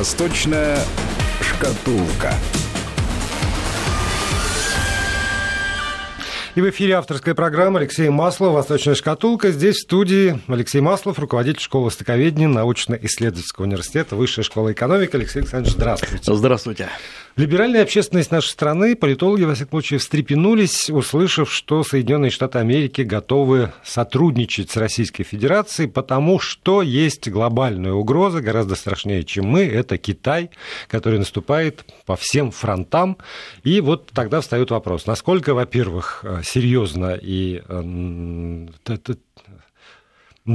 Восточная 0.00 0.78
шкатулка. 1.42 2.32
И 6.54 6.62
в 6.62 6.70
эфире 6.70 6.94
авторская 6.94 7.34
программа 7.34 7.80
Алексея 7.80 8.10
Маслова 8.10 8.54
«Восточная 8.54 8.94
шкатулка». 8.94 9.50
Здесь 9.50 9.76
в 9.76 9.82
студии 9.82 10.40
Алексей 10.48 10.80
Маслов, 10.80 11.18
руководитель 11.18 11.60
школы 11.60 11.84
востоковедения 11.86 12.48
научно-исследовательского 12.48 13.66
университета 13.66 14.16
Высшая 14.16 14.42
школа 14.42 14.72
экономики. 14.72 15.14
Алексей 15.16 15.40
Александрович, 15.40 15.74
здравствуйте. 15.74 16.34
Здравствуйте. 16.34 16.88
Либеральная 17.40 17.84
общественность 17.84 18.30
нашей 18.30 18.50
страны, 18.50 18.94
политологи, 18.94 19.44
во 19.44 19.54
всяком 19.54 19.80
случае, 19.80 19.98
встрепенулись, 19.98 20.90
услышав, 20.90 21.50
что 21.50 21.82
Соединенные 21.82 22.30
Штаты 22.30 22.58
Америки 22.58 23.00
готовы 23.00 23.72
сотрудничать 23.82 24.70
с 24.70 24.76
Российской 24.76 25.22
Федерацией, 25.22 25.88
потому 25.88 26.38
что 26.38 26.82
есть 26.82 27.30
глобальная 27.30 27.94
угроза, 27.94 28.42
гораздо 28.42 28.74
страшнее, 28.74 29.24
чем 29.24 29.46
мы, 29.46 29.62
это 29.62 29.96
Китай, 29.96 30.50
который 30.86 31.18
наступает 31.18 31.86
по 32.04 32.14
всем 32.14 32.50
фронтам. 32.50 33.16
И 33.64 33.80
вот 33.80 34.10
тогда 34.12 34.42
встает 34.42 34.70
вопрос, 34.70 35.06
насколько, 35.06 35.54
во-первых, 35.54 36.22
серьезно 36.44 37.18
и 37.18 37.62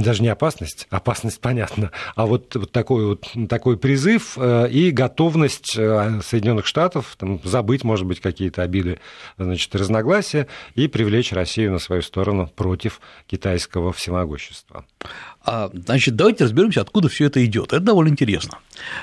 даже 0.02 0.22
не 0.22 0.28
опасность, 0.28 0.86
опасность 0.90 1.40
понятно, 1.40 1.90
а 2.14 2.26
вот, 2.26 2.54
вот 2.54 2.72
такой 2.72 3.06
вот 3.06 3.30
такой 3.48 3.76
призыв 3.76 4.36
э, 4.36 4.68
и 4.70 4.90
готовность 4.90 5.76
э, 5.76 6.20
Соединенных 6.22 6.66
Штатов 6.66 7.16
там, 7.18 7.40
забыть, 7.44 7.84
может 7.84 8.06
быть, 8.06 8.20
какие-то 8.20 8.62
обиды, 8.62 9.00
значит, 9.38 9.74
разногласия 9.74 10.46
и 10.74 10.88
привлечь 10.88 11.32
Россию 11.32 11.72
на 11.72 11.78
свою 11.78 12.02
сторону 12.02 12.50
против 12.54 13.00
китайского 13.26 13.92
всемогущества. 13.92 14.84
А, 15.46 15.70
значит, 15.72 16.16
давайте 16.16 16.44
разберемся, 16.44 16.80
откуда 16.80 17.08
все 17.08 17.26
это 17.26 17.44
идет. 17.46 17.72
Это 17.72 17.80
довольно 17.80 18.08
интересно. 18.08 18.58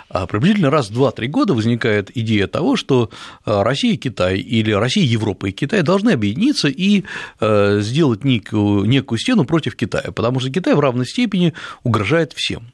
А, 0.10 0.28
приблизительно 0.28 0.70
раз 0.70 0.90
в 0.90 1.02
2-3 1.02 1.28
года 1.28 1.54
возникает 1.54 2.16
идея 2.16 2.48
того, 2.48 2.76
что 2.76 3.10
а, 3.46 3.64
Россия 3.64 3.94
и 3.94 3.98
Китай 3.98 4.40
или 4.40 4.72
Россия, 4.72 5.06
Европа 5.06 5.48
и 5.48 5.52
Китай 5.52 5.82
должны 5.84 6.12
объединиться 6.12 6.68
и 6.68 7.06
сделать 7.40 8.24
некую, 8.24 8.86
некую 8.86 9.18
стену 9.18 9.46
против 9.46 9.76
Китая, 9.76 10.12
потому 10.12 10.40
что 10.40 10.52
Китай 10.52 10.76
в 10.76 10.80
равной 10.80 11.06
степени 11.06 11.54
угрожает 11.84 12.34
всем. 12.34 12.74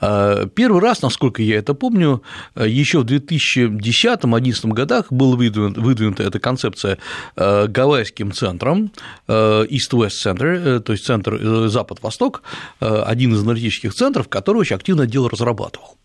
А, 0.00 0.46
первый 0.46 0.80
раз, 0.80 1.02
насколько 1.02 1.42
я 1.42 1.58
это 1.58 1.74
помню, 1.74 2.22
еще 2.56 3.00
в 3.00 3.04
2010-2011 3.04 4.68
годах 4.68 5.12
была 5.12 5.36
выдвинута 5.36 6.22
эта 6.22 6.38
концепция 6.38 6.98
а, 7.36 7.66
Гавайским 7.66 8.32
центром, 8.32 8.90
а, 9.26 9.64
East-West 9.64 10.24
Center, 10.24 10.76
э, 10.76 10.80
то 10.80 10.92
есть 10.92 11.04
центр 11.04 11.34
э, 11.34 11.68
Запад-Восток, 11.68 12.42
один 12.80 13.32
из 13.34 13.42
аналитических 13.42 13.94
центров, 13.94 14.28
который 14.28 14.58
очень 14.58 14.76
активно 14.76 15.06
дело 15.06 15.28
разрабатывал. 15.30 15.96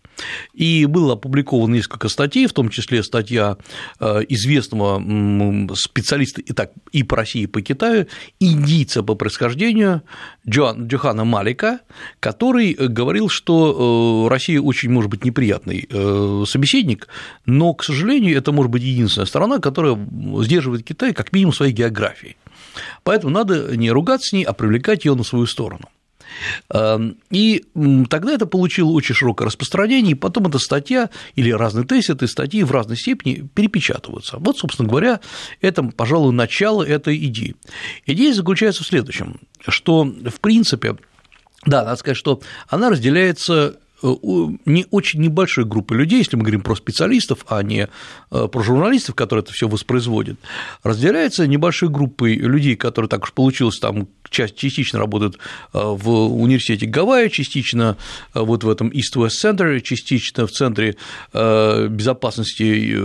И 0.54 0.86
было 0.86 1.14
опубликовано 1.14 1.76
несколько 1.76 2.10
статей, 2.10 2.48
в 2.48 2.54
том 2.54 2.70
числе 2.70 3.04
статья 3.04 3.58
э, 4.00 4.22
известного 4.30 5.02
специалиста 5.76 6.42
и, 6.42 6.54
так, 6.54 6.72
и 6.92 7.04
по 7.04 7.18
России, 7.18 7.44
и 7.44 7.48
по 7.48 7.62
Китаю, 7.62 8.08
индийца 8.40 9.04
по 9.04 9.16
происхождению 9.16 10.04
Джоан, 10.48 10.88
Джохана 10.88 11.24
Малика, 11.26 11.80
который 12.20 12.74
говорил, 12.74 13.30
что 13.30 14.26
э, 14.26 14.30
Россия 14.30 14.62
очень 14.62 14.90
может 14.90 15.10
быть 15.10 15.26
неприятный 15.26 15.88
э, 15.90 16.44
собеседник, 16.48 17.08
но, 17.46 17.74
к 17.74 17.84
сожалению, 17.84 18.38
это 18.38 18.52
может 18.52 18.72
быть 18.72 18.84
единственная 18.84 19.28
страна, 19.28 19.60
которая 19.60 19.98
сдерживает 20.42 20.84
Китай 20.84 21.14
как 21.14 21.34
минимум 21.34 21.54
своей 21.54 21.74
географией. 21.74 22.38
Поэтому 23.04 23.34
надо 23.34 23.76
не 23.76 23.92
ругаться 23.92 24.30
с 24.30 24.34
ней, 24.34 24.44
а 24.44 24.54
привлекать 24.54 25.06
ее 25.06 25.16
на 25.16 25.24
свою 25.24 25.46
сторону. 25.46 25.90
Эм, 26.70 27.18
и 27.30 27.66
тогда 28.10 28.34
это 28.34 28.46
получило 28.46 28.92
очень 28.92 29.16
широкое 29.16 29.48
распространение, 29.48 30.12
и 30.12 30.16
потом 30.16 30.48
эта 30.48 30.60
статья 30.60 31.10
или 31.36 31.52
разные 31.52 31.86
тезисы 31.86 32.14
этой 32.14 32.28
статьи 32.28 32.64
в 32.64 32.72
разной 32.72 32.98
степени 32.98 33.48
перепечатываются. 33.54 34.38
Вот, 34.38 34.58
собственно 34.58 34.90
говоря, 34.90 35.20
это, 35.62 35.84
пожалуй, 35.84 36.34
начало 36.34 36.84
этой 36.84 37.18
идеи. 37.26 37.56
Идея 38.06 38.34
заключается 38.34 38.84
в 38.84 38.88
следующем, 38.88 39.40
что, 39.68 40.04
в 40.04 40.40
принципе, 40.40 40.98
да, 41.66 41.84
надо 41.84 41.96
сказать, 41.96 42.18
что 42.18 42.42
она 42.68 42.90
разделяется 42.90 43.78
э, 44.02 44.08
не 44.66 44.86
очень 44.92 45.22
небольшой 45.22 45.66
группы 45.66 45.96
людей, 45.96 46.20
если 46.20 46.36
мы 46.36 46.44
говорим 46.44 46.62
про 46.62 46.76
специалистов, 46.76 47.46
а 47.48 47.64
не 47.64 47.88
э, 48.32 48.48
про 48.48 48.62
журналистов, 48.62 49.16
которые 49.16 49.44
это 49.44 49.54
все 49.54 49.68
воспроизводят, 49.68 50.38
разделяется 50.84 51.48
небольшой 51.48 51.90
группой 51.90 52.36
людей, 52.36 52.76
которые 52.76 53.08
так 53.08 53.24
уж 53.24 53.34
получилось 53.34 53.80
там 53.80 54.08
частично 54.34 55.00
работают 55.00 55.38
э, 55.74 55.80
в 55.82 56.10
университете 56.10 56.86
Гавайи, 56.86 57.30
частично 57.30 57.98
э, 58.34 58.40
вот 58.40 58.64
в 58.64 58.70
этом 58.70 58.90
East-West 58.90 59.44
Center, 59.44 59.80
частично 59.82 60.48
в 60.48 60.52
Центре 60.52 60.96
э, 61.34 61.88
безопасности 61.88 62.96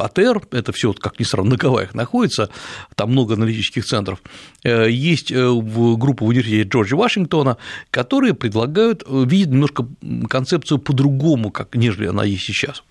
АТР, 0.00 0.42
это 0.50 0.72
все, 0.72 0.92
как 0.92 1.18
ни 1.20 1.24
странно, 1.24 1.50
на 1.50 1.56
Гавайях 1.56 1.94
находится, 1.94 2.50
там 2.94 3.12
много 3.12 3.34
аналитических 3.34 3.84
центров, 3.84 4.22
есть 4.64 5.32
группа 5.32 6.24
в 6.24 6.28
университете 6.28 6.68
Джорджа 6.68 6.96
Вашингтона, 6.96 7.56
которые 7.90 8.34
предлагают 8.34 9.04
видеть 9.08 9.48
немножко 9.48 9.86
концепцию 10.28 10.78
по-другому, 10.78 11.50
как 11.50 11.74
нежели 11.74 12.06
она 12.06 12.24
есть 12.24 12.44
сейчас 12.44 12.82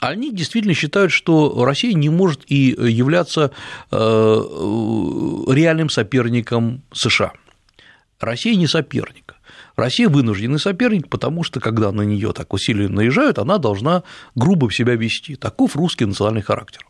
они 0.00 0.32
действительно 0.32 0.74
считают, 0.74 1.12
что 1.12 1.64
Россия 1.64 1.94
не 1.94 2.08
может 2.08 2.42
и 2.48 2.68
являться 2.78 3.52
э, 3.90 3.96
реальным 3.96 5.88
соперником 5.88 6.82
США. 6.92 7.32
Россия 8.20 8.56
не 8.56 8.66
соперник. 8.66 9.34
Россия 9.76 10.08
вынужденный 10.08 10.58
соперник, 10.58 11.08
потому 11.08 11.42
что, 11.42 11.60
когда 11.60 11.92
на 11.92 12.02
нее 12.02 12.32
так 12.32 12.52
усиленно 12.52 12.96
наезжают, 12.96 13.38
она 13.38 13.58
должна 13.58 14.04
грубо 14.34 14.72
себя 14.72 14.94
вести. 14.94 15.36
Таков 15.36 15.76
русский 15.76 16.06
национальный 16.06 16.42
характер. 16.42 16.86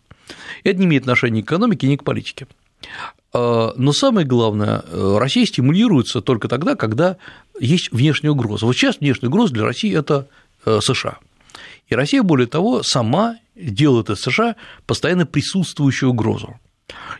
Это 0.62 0.78
не 0.78 0.86
имеет 0.86 1.02
отношения 1.02 1.38
ни 1.38 1.42
к 1.42 1.46
экономике, 1.46 1.88
ни 1.88 1.96
к 1.96 2.04
политике. 2.04 2.46
Э, 3.34 3.70
но 3.76 3.92
самое 3.92 4.26
главное, 4.26 4.84
э, 4.86 5.16
Россия 5.18 5.46
стимулируется 5.46 6.20
только 6.20 6.48
тогда, 6.48 6.74
когда 6.74 7.16
есть 7.58 7.90
внешняя 7.92 8.30
угроза. 8.30 8.66
Вот 8.66 8.74
сейчас 8.74 8.98
внешняя 8.98 9.28
угроза 9.28 9.54
для 9.54 9.64
России– 9.64 9.96
это 9.96 10.28
США. 10.64 11.18
И 11.88 11.94
Россия, 11.94 12.22
более 12.22 12.46
того, 12.46 12.82
сама 12.82 13.36
делает 13.54 14.10
из 14.10 14.20
США 14.20 14.56
постоянно 14.86 15.26
присутствующую 15.26 16.10
угрозу. 16.10 16.58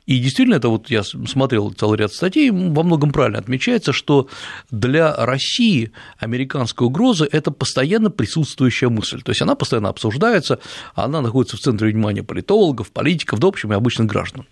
И 0.06 0.18
действительно, 0.20 0.56
это 0.56 0.68
вот 0.68 0.90
я 0.90 1.02
смотрел 1.02 1.72
целый 1.72 1.98
ряд 1.98 2.12
статей, 2.12 2.50
во 2.50 2.82
многом 2.84 3.10
правильно 3.10 3.38
отмечается, 3.38 3.92
что 3.92 4.28
для 4.70 5.12
России 5.14 5.90
американская 6.18 6.86
угроза– 6.86 7.28
это 7.32 7.50
постоянно 7.50 8.10
присутствующая 8.10 8.88
мысль. 8.88 9.22
То 9.22 9.30
есть 9.30 9.42
она 9.42 9.56
постоянно 9.56 9.88
обсуждается, 9.88 10.60
она 10.94 11.20
находится 11.20 11.56
в 11.56 11.60
центре 11.60 11.90
внимания 11.90 12.22
политологов, 12.22 12.92
политиков, 12.92 13.40
да, 13.40 13.46
в 13.46 13.50
общем, 13.50 13.72
и 13.72 13.76
обычных 13.76 14.06
граждан. 14.06 14.46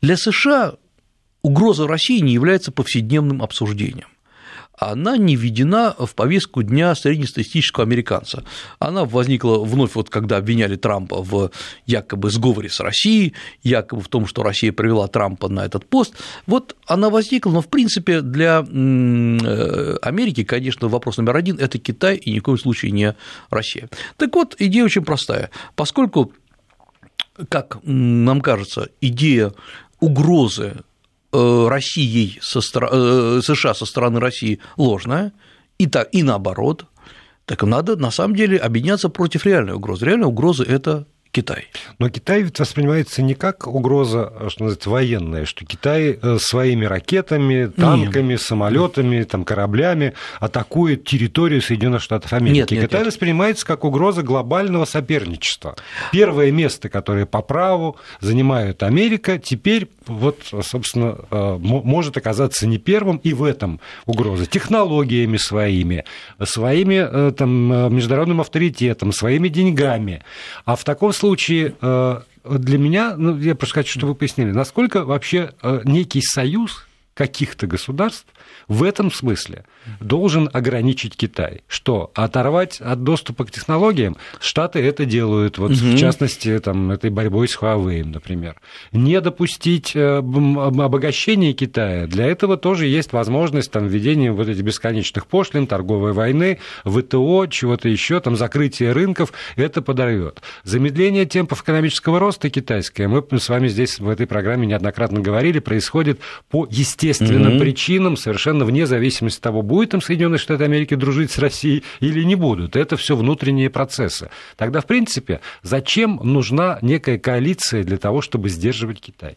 Для 0.00 0.16
США 0.16 0.74
угроза 1.42 1.86
России 1.86 2.20
не 2.20 2.32
является 2.32 2.72
повседневным 2.72 3.42
обсуждением 3.42 4.08
она 4.76 5.16
не 5.16 5.36
введена 5.36 5.94
в 5.98 6.14
повестку 6.14 6.62
дня 6.62 6.94
среднестатистического 6.94 7.84
американца. 7.84 8.44
Она 8.78 9.04
возникла 9.04 9.58
вновь, 9.58 9.94
вот 9.94 10.10
когда 10.10 10.36
обвиняли 10.36 10.76
Трампа 10.76 11.22
в 11.22 11.50
якобы 11.86 12.30
сговоре 12.30 12.68
с 12.68 12.80
Россией, 12.80 13.34
якобы 13.62 14.02
в 14.02 14.08
том, 14.08 14.26
что 14.26 14.42
Россия 14.42 14.72
привела 14.72 15.08
Трампа 15.08 15.48
на 15.48 15.64
этот 15.64 15.86
пост. 15.86 16.14
Вот 16.46 16.76
она 16.86 17.10
возникла, 17.10 17.50
но 17.50 17.60
в 17.62 17.68
принципе 17.68 18.20
для 18.20 18.64
э, 18.66 19.96
Америки, 20.02 20.44
конечно, 20.44 20.88
вопрос 20.88 21.16
номер 21.16 21.36
один– 21.36 21.58
это 21.58 21.78
Китай 21.78 22.16
и 22.16 22.32
ни 22.32 22.38
в 22.40 22.42
коем 22.42 22.58
случае 22.58 22.92
не 22.92 23.14
Россия. 23.50 23.88
Так 24.16 24.34
вот, 24.34 24.56
идея 24.58 24.84
очень 24.84 25.02
простая. 25.02 25.50
Поскольку, 25.74 26.32
как 27.48 27.78
нам 27.82 28.40
кажется, 28.40 28.88
идея 29.00 29.52
угрозы 30.00 30.76
Россией 31.32 32.38
со 32.42 32.60
э, 32.60 33.40
США 33.42 33.74
со 33.74 33.86
стороны 33.86 34.20
России 34.20 34.60
ложная, 34.76 35.32
и, 35.78 35.86
так, 35.86 36.08
и 36.12 36.22
наоборот, 36.22 36.86
так 37.44 37.62
надо 37.62 37.96
на 37.96 38.10
самом 38.10 38.34
деле 38.34 38.58
объединяться 38.58 39.08
против 39.08 39.46
реальной 39.46 39.74
угрозы. 39.74 40.06
Реальная 40.06 40.28
угроза– 40.28 40.64
это 40.68 41.06
Китай. 41.36 41.66
Но 41.98 42.08
Китай 42.08 42.40
ведь 42.40 42.58
воспринимается 42.58 43.20
не 43.20 43.34
как 43.34 43.66
угроза, 43.66 44.32
что 44.48 44.64
называется, 44.64 44.88
военная, 44.88 45.44
что 45.44 45.66
Китай 45.66 46.18
э, 46.22 46.38
своими 46.40 46.86
ракетами, 46.86 47.66
танками, 47.66 48.32
нет. 48.32 48.40
самолетами, 48.40 49.22
там, 49.24 49.44
кораблями 49.44 50.14
атакует 50.40 51.04
территорию 51.04 51.60
Соединенных 51.60 52.00
Штатов 52.00 52.32
Америки. 52.32 52.56
Нет, 52.56 52.70
нет, 52.70 52.84
Китай 52.84 53.00
нет. 53.00 53.08
воспринимается 53.08 53.66
как 53.66 53.84
угроза 53.84 54.22
глобального 54.22 54.86
соперничества. 54.86 55.76
Первое 56.10 56.50
место, 56.52 56.88
которое 56.88 57.26
по 57.26 57.42
праву 57.42 57.96
занимает 58.20 58.82
Америка, 58.82 59.38
теперь 59.38 59.90
вот, 60.06 60.38
собственно, 60.62 61.18
э, 61.30 61.58
может 61.60 62.16
оказаться 62.16 62.66
не 62.66 62.78
первым, 62.78 63.18
и 63.18 63.34
в 63.34 63.44
этом 63.44 63.78
угроза. 64.06 64.46
Технологиями 64.46 65.36
своими, 65.36 66.06
своими 66.42 67.06
э, 67.28 67.32
там, 67.32 67.94
международным 67.94 68.40
авторитетом, 68.40 69.12
своими 69.12 69.48
деньгами. 69.48 70.22
А 70.64 70.76
в 70.76 70.84
таком 70.84 71.12
случае 71.12 71.25
случае 71.26 71.74
э, 71.80 72.20
для 72.44 72.78
меня, 72.78 73.16
ну, 73.16 73.36
я 73.38 73.56
просто 73.56 73.74
хочу, 73.74 73.98
чтобы 73.98 74.12
вы 74.12 74.14
пояснили, 74.14 74.52
насколько 74.52 75.04
вообще 75.04 75.50
э, 75.62 75.80
некий 75.84 76.22
союз 76.22 76.85
каких-то 77.16 77.66
государств 77.66 78.26
в 78.68 78.82
этом 78.82 79.10
смысле 79.10 79.64
должен 80.00 80.50
ограничить 80.52 81.16
Китай. 81.16 81.62
Что? 81.66 82.10
Оторвать 82.14 82.78
от 82.80 83.04
доступа 83.04 83.46
к 83.46 83.50
технологиям? 83.50 84.18
Штаты 84.38 84.80
это 84.80 85.06
делают, 85.06 85.56
вот, 85.56 85.70
угу. 85.70 85.78
в 85.78 85.98
частности, 85.98 86.58
там, 86.58 86.90
этой 86.90 87.08
борьбой 87.08 87.48
с 87.48 87.56
Huawei, 87.56 88.04
например. 88.04 88.56
Не 88.92 89.20
допустить 89.22 89.96
э, 89.96 90.18
обогащения 90.18 91.54
Китая. 91.54 92.06
Для 92.06 92.26
этого 92.26 92.58
тоже 92.58 92.86
есть 92.86 93.12
возможность 93.12 93.70
там, 93.70 93.86
введения 93.86 94.30
вот 94.30 94.48
этих 94.48 94.62
бесконечных 94.62 95.26
пошлин, 95.26 95.66
торговой 95.66 96.12
войны, 96.12 96.58
ВТО, 96.84 97.46
чего-то 97.46 97.88
еще, 97.88 98.20
там, 98.20 98.36
закрытие 98.36 98.92
рынков. 98.92 99.32
Это 99.56 99.80
подорвет. 99.80 100.42
Замедление 100.64 101.24
темпов 101.24 101.62
экономического 101.62 102.18
роста 102.18 102.50
китайское, 102.50 103.08
мы 103.08 103.24
с 103.38 103.48
вами 103.48 103.68
здесь 103.68 103.98
в 103.98 104.08
этой 104.08 104.26
программе 104.26 104.66
неоднократно 104.66 105.20
говорили, 105.20 105.60
происходит 105.60 106.20
по 106.50 106.66
естественным 107.08 107.54
угу. 107.54 107.60
причинам, 107.60 108.16
совершенно 108.16 108.64
вне 108.64 108.86
зависимости 108.86 109.38
от 109.38 109.42
того, 109.42 109.62
будет 109.62 109.94
им 109.94 110.00
Соединенные 110.00 110.38
Штаты 110.38 110.64
Америки 110.64 110.94
дружить 110.94 111.30
с 111.30 111.38
Россией 111.38 111.84
или 112.00 112.22
не 112.22 112.34
будут. 112.34 112.76
Это 112.76 112.96
все 112.96 113.16
внутренние 113.16 113.70
процессы. 113.70 114.30
Тогда, 114.56 114.80
в 114.80 114.86
принципе, 114.86 115.40
зачем 115.62 116.20
нужна 116.22 116.78
некая 116.82 117.18
коалиция 117.18 117.84
для 117.84 117.98
того, 117.98 118.20
чтобы 118.20 118.48
сдерживать 118.48 119.00
Китай? 119.00 119.36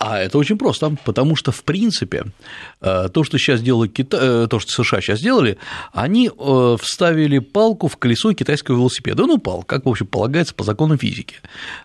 А 0.00 0.18
это 0.18 0.38
очень 0.38 0.56
просто, 0.56 0.96
потому 1.04 1.36
что, 1.36 1.52
в 1.52 1.62
принципе, 1.62 2.24
э, 2.80 3.10
то, 3.12 3.22
что 3.22 3.36
сейчас 3.36 3.60
делают 3.60 3.92
Китай, 3.92 4.20
э, 4.22 4.46
то, 4.48 4.58
что 4.58 4.72
США 4.82 5.02
сейчас 5.02 5.18
сделали, 5.18 5.58
они 5.92 6.30
э, 6.34 6.76
вставили 6.80 7.38
палку 7.38 7.86
в 7.86 7.98
колесо 7.98 8.32
китайского 8.32 8.76
велосипеда. 8.76 9.26
Ну, 9.26 9.36
пал, 9.36 9.62
как, 9.62 9.84
в 9.84 9.88
общем, 9.90 10.06
полагается 10.06 10.54
по 10.54 10.64
законам 10.64 10.96
физики. 10.96 11.36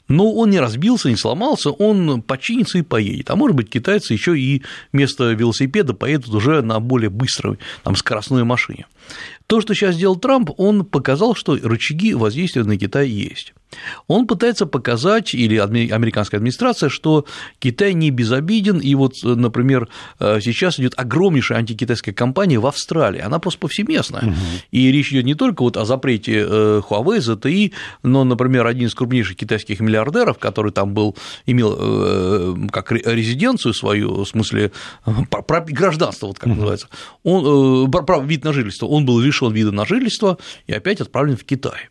Но 0.08 0.32
он 0.32 0.50
не 0.50 0.62
разбился, 0.62 1.10
не 1.10 1.18
сломался, 1.18 1.72
он 1.72 2.22
починится 2.22 2.78
и 2.78 2.84
поедет. 2.84 3.30
А 3.32 3.36
может 3.36 3.58
быть, 3.58 3.70
китайцы 3.70 4.14
еще 4.14 4.40
и 4.40 4.64
вместо 4.94 5.34
велосипеда 5.34 5.94
поедут 5.94 6.34
уже 6.34 6.62
на 6.62 6.80
более 6.80 7.10
быстрой 7.10 7.60
там, 7.84 7.98
скоростной 7.98 8.46
машине. 8.46 8.86
То, 9.48 9.60
что 9.60 9.74
сейчас 9.74 9.96
сделал 9.96 10.16
Трамп, 10.16 10.52
он 10.58 10.86
показал, 10.86 11.36
что 11.36 11.58
рычаги 11.62 12.14
воздействия 12.14 12.64
на 12.64 12.78
Китай 12.78 13.10
есть. 13.10 13.54
Он 14.08 14.28
пытается 14.28 14.66
показать, 14.66 15.34
или 15.34 15.58
американская 15.58 16.40
администрация, 16.40 16.90
что 16.90 17.26
Китай 17.60 17.94
не 17.94 18.12
безобиден, 18.12 18.80
и 18.80 18.96
вот, 18.96 19.14
например, 19.24 19.90
э, 20.20 20.40
сейчас 20.42 20.80
идет 20.80 20.94
огромнейшая 20.98 21.60
антикитайская 21.60 22.14
кампания 22.14 22.60
в 22.60 22.68
Австралии, 22.68 23.22
она 23.22 23.40
просто 23.40 23.60
повсеместная, 23.60 24.24
угу. 24.24 24.36
и 24.72 24.92
речь 24.92 25.12
идет 25.12 25.26
не 25.26 25.36
только 25.36 25.62
вот 25.64 25.78
о 25.78 25.86
запрете 25.86 26.46
э, 26.48 26.82
Huawei, 26.90 27.20
ZTE, 27.20 27.74
но, 28.04 28.24
например, 28.24 28.68
один 28.68 28.88
из 28.88 28.96
крупнейших 28.96 29.38
китайских 29.38 29.80
миллиардеров, 29.80 30.38
который 30.38 30.72
там 30.72 30.94
был, 30.94 31.16
имел 31.46 31.76
э, 31.78 32.56
как 32.72 32.92
резиденцию 32.92 33.74
свою, 33.74 34.24
в 34.24 34.28
смысле 34.28 34.72
гражданство, 35.06 36.28
вот 36.28 36.40
как 36.40 36.48
угу. 36.48 36.56
называется, 36.56 36.88
он, 37.24 37.90
вид 38.28 38.44
на 38.44 38.54
жительство, 38.54 38.88
он 38.88 39.06
был 39.06 39.20
лишен 39.20 39.52
вида 39.52 39.72
на 39.72 39.86
жительство 39.86 40.38
и 40.68 40.74
опять 40.74 41.02
отправлен 41.02 41.38
в 41.38 41.44
Китай. 41.44 41.90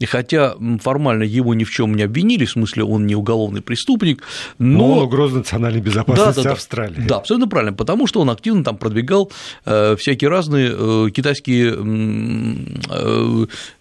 И 0.00 0.06
хотя 0.06 0.54
формально 0.80 1.22
его 1.24 1.54
ни 1.54 1.64
в 1.64 1.70
чем 1.70 1.94
не 1.94 2.02
обвинили, 2.02 2.46
в 2.46 2.50
смысле 2.50 2.84
он 2.84 3.06
не 3.06 3.14
уголовный 3.14 3.60
преступник, 3.60 4.22
но, 4.58 4.78
но 4.78 4.92
он 4.92 5.02
угроза 5.04 5.36
национальной 5.36 5.82
безопасности 5.82 6.38
да, 6.38 6.42
да, 6.42 6.52
Австралии. 6.52 7.06
Да, 7.06 7.16
абсолютно 7.16 7.48
правильно, 7.48 7.74
потому 7.74 8.06
что 8.06 8.20
он 8.20 8.30
активно 8.30 8.64
там 8.64 8.78
продвигал 8.78 9.30
э, 9.66 9.96
всякие 9.96 10.30
разные 10.30 10.72
э, 10.72 11.10
китайские 11.10 11.76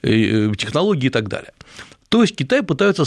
э, 0.03 0.51
технологии 0.57 1.07
и 1.07 1.09
так 1.09 1.29
далее. 1.29 1.53
То 2.09 2.23
есть 2.23 2.35
Китай 2.35 2.63
пытается 2.63 3.03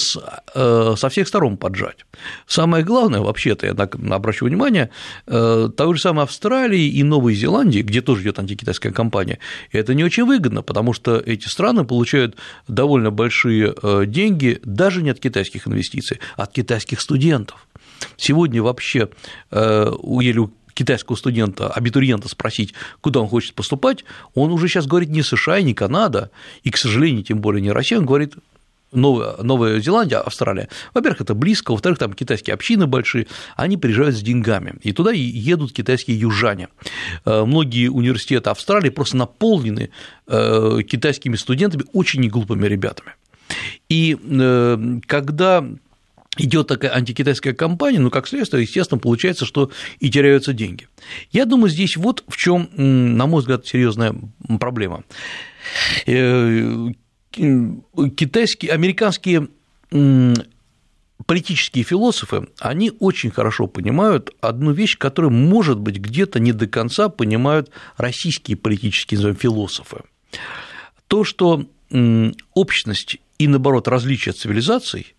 э, 0.54 0.94
со 0.96 1.08
всех 1.08 1.26
сторон 1.26 1.56
поджать. 1.56 2.06
Самое 2.46 2.84
главное, 2.84 3.20
вообще-то, 3.20 3.66
я 3.66 3.72
обращу 4.14 4.46
внимание, 4.46 4.90
э, 5.26 5.68
той 5.76 5.94
же 5.96 6.00
самой 6.00 6.22
Австралии 6.22 6.86
и 6.86 7.02
Новой 7.02 7.34
Зеландии, 7.34 7.80
где 7.80 8.00
тоже 8.00 8.22
идет 8.22 8.38
антикитайская 8.38 8.92
кампания, 8.92 9.40
это 9.72 9.94
не 9.94 10.04
очень 10.04 10.24
выгодно, 10.24 10.62
потому 10.62 10.92
что 10.92 11.16
эти 11.16 11.48
страны 11.48 11.84
получают 11.84 12.36
довольно 12.68 13.10
большие 13.10 13.74
э, 13.82 14.04
деньги 14.06 14.60
даже 14.64 15.02
не 15.02 15.10
от 15.10 15.18
китайских 15.18 15.66
инвестиций, 15.66 16.20
а 16.36 16.44
от 16.44 16.52
китайских 16.52 17.00
студентов. 17.00 17.66
Сегодня 18.16 18.62
вообще 18.62 19.10
или 19.52 20.48
китайского 20.74 21.16
студента, 21.16 21.68
абитуриента 21.68 22.28
спросить, 22.28 22.74
куда 23.00 23.20
он 23.20 23.28
хочет 23.28 23.54
поступать, 23.54 24.04
он 24.34 24.50
уже 24.52 24.68
сейчас 24.68 24.86
говорит 24.86 25.10
не 25.10 25.22
США, 25.22 25.60
не 25.60 25.74
Канада, 25.74 26.30
и, 26.62 26.70
к 26.70 26.76
сожалению, 26.76 27.22
тем 27.22 27.40
более 27.40 27.62
не 27.62 27.70
Россия, 27.70 27.98
он 27.98 28.06
говорит 28.06 28.34
Новая, 28.92 29.36
Новая 29.42 29.80
Зеландия, 29.80 30.18
Австралия, 30.18 30.68
во-первых, 30.94 31.22
это 31.22 31.34
близко, 31.34 31.72
во-вторых, 31.72 31.98
там 31.98 32.12
китайские 32.12 32.54
общины 32.54 32.86
большие, 32.86 33.26
они 33.56 33.76
приезжают 33.76 34.16
с 34.16 34.20
деньгами, 34.20 34.74
и 34.82 34.92
туда 34.92 35.12
едут 35.12 35.72
китайские 35.72 36.18
южане. 36.18 36.68
Э, 37.24 37.44
многие 37.44 37.88
университеты 37.88 38.50
Австралии 38.50 38.90
просто 38.90 39.16
наполнены 39.16 39.90
э, 40.26 40.78
китайскими 40.86 41.36
студентами, 41.36 41.84
очень 41.92 42.20
неглупыми 42.20 42.66
ребятами. 42.66 43.12
И 43.88 44.16
э, 44.22 45.00
когда 45.06 45.64
идет 46.38 46.68
такая 46.68 46.94
антикитайская 46.94 47.52
кампания, 47.52 47.98
ну, 47.98 48.10
как 48.10 48.26
следствие, 48.26 48.62
естественно, 48.62 48.98
получается, 48.98 49.44
что 49.44 49.70
и 50.00 50.10
теряются 50.10 50.52
деньги. 50.52 50.88
Я 51.30 51.44
думаю, 51.44 51.68
здесь 51.68 51.96
вот 51.96 52.24
в 52.26 52.36
чем, 52.36 52.70
на 52.76 53.26
мой 53.26 53.40
взгляд, 53.40 53.66
серьезная 53.66 54.14
проблема 54.58 55.04
китайские, 57.32 58.72
американские 58.72 59.48
политические 61.26 61.84
философы, 61.84 62.48
они 62.58 62.92
очень 62.98 63.30
хорошо 63.30 63.66
понимают 63.66 64.34
одну 64.40 64.72
вещь, 64.72 64.98
которую, 64.98 65.32
может 65.32 65.78
быть, 65.78 65.96
где-то 65.98 66.40
не 66.40 66.52
до 66.52 66.66
конца 66.66 67.08
понимают 67.08 67.70
российские 67.96 68.56
политические 68.56 69.18
назовем, 69.18 69.36
философы. 69.36 70.02
То, 71.06 71.24
что 71.24 71.66
общность 72.54 73.18
и, 73.38 73.48
наоборот, 73.48 73.88
различия 73.88 74.32
цивилизаций, 74.32 75.14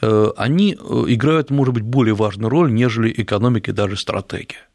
э, 0.00 0.28
они 0.36 0.74
э, 0.74 1.04
играют, 1.08 1.50
может 1.50 1.72
быть, 1.72 1.82
более 1.82 2.14
важную 2.14 2.50
роль, 2.50 2.72
нежели 2.72 3.12
экономика 3.16 3.70
и 3.70 3.74
даже 3.74 3.96
стратегия. 3.96 4.68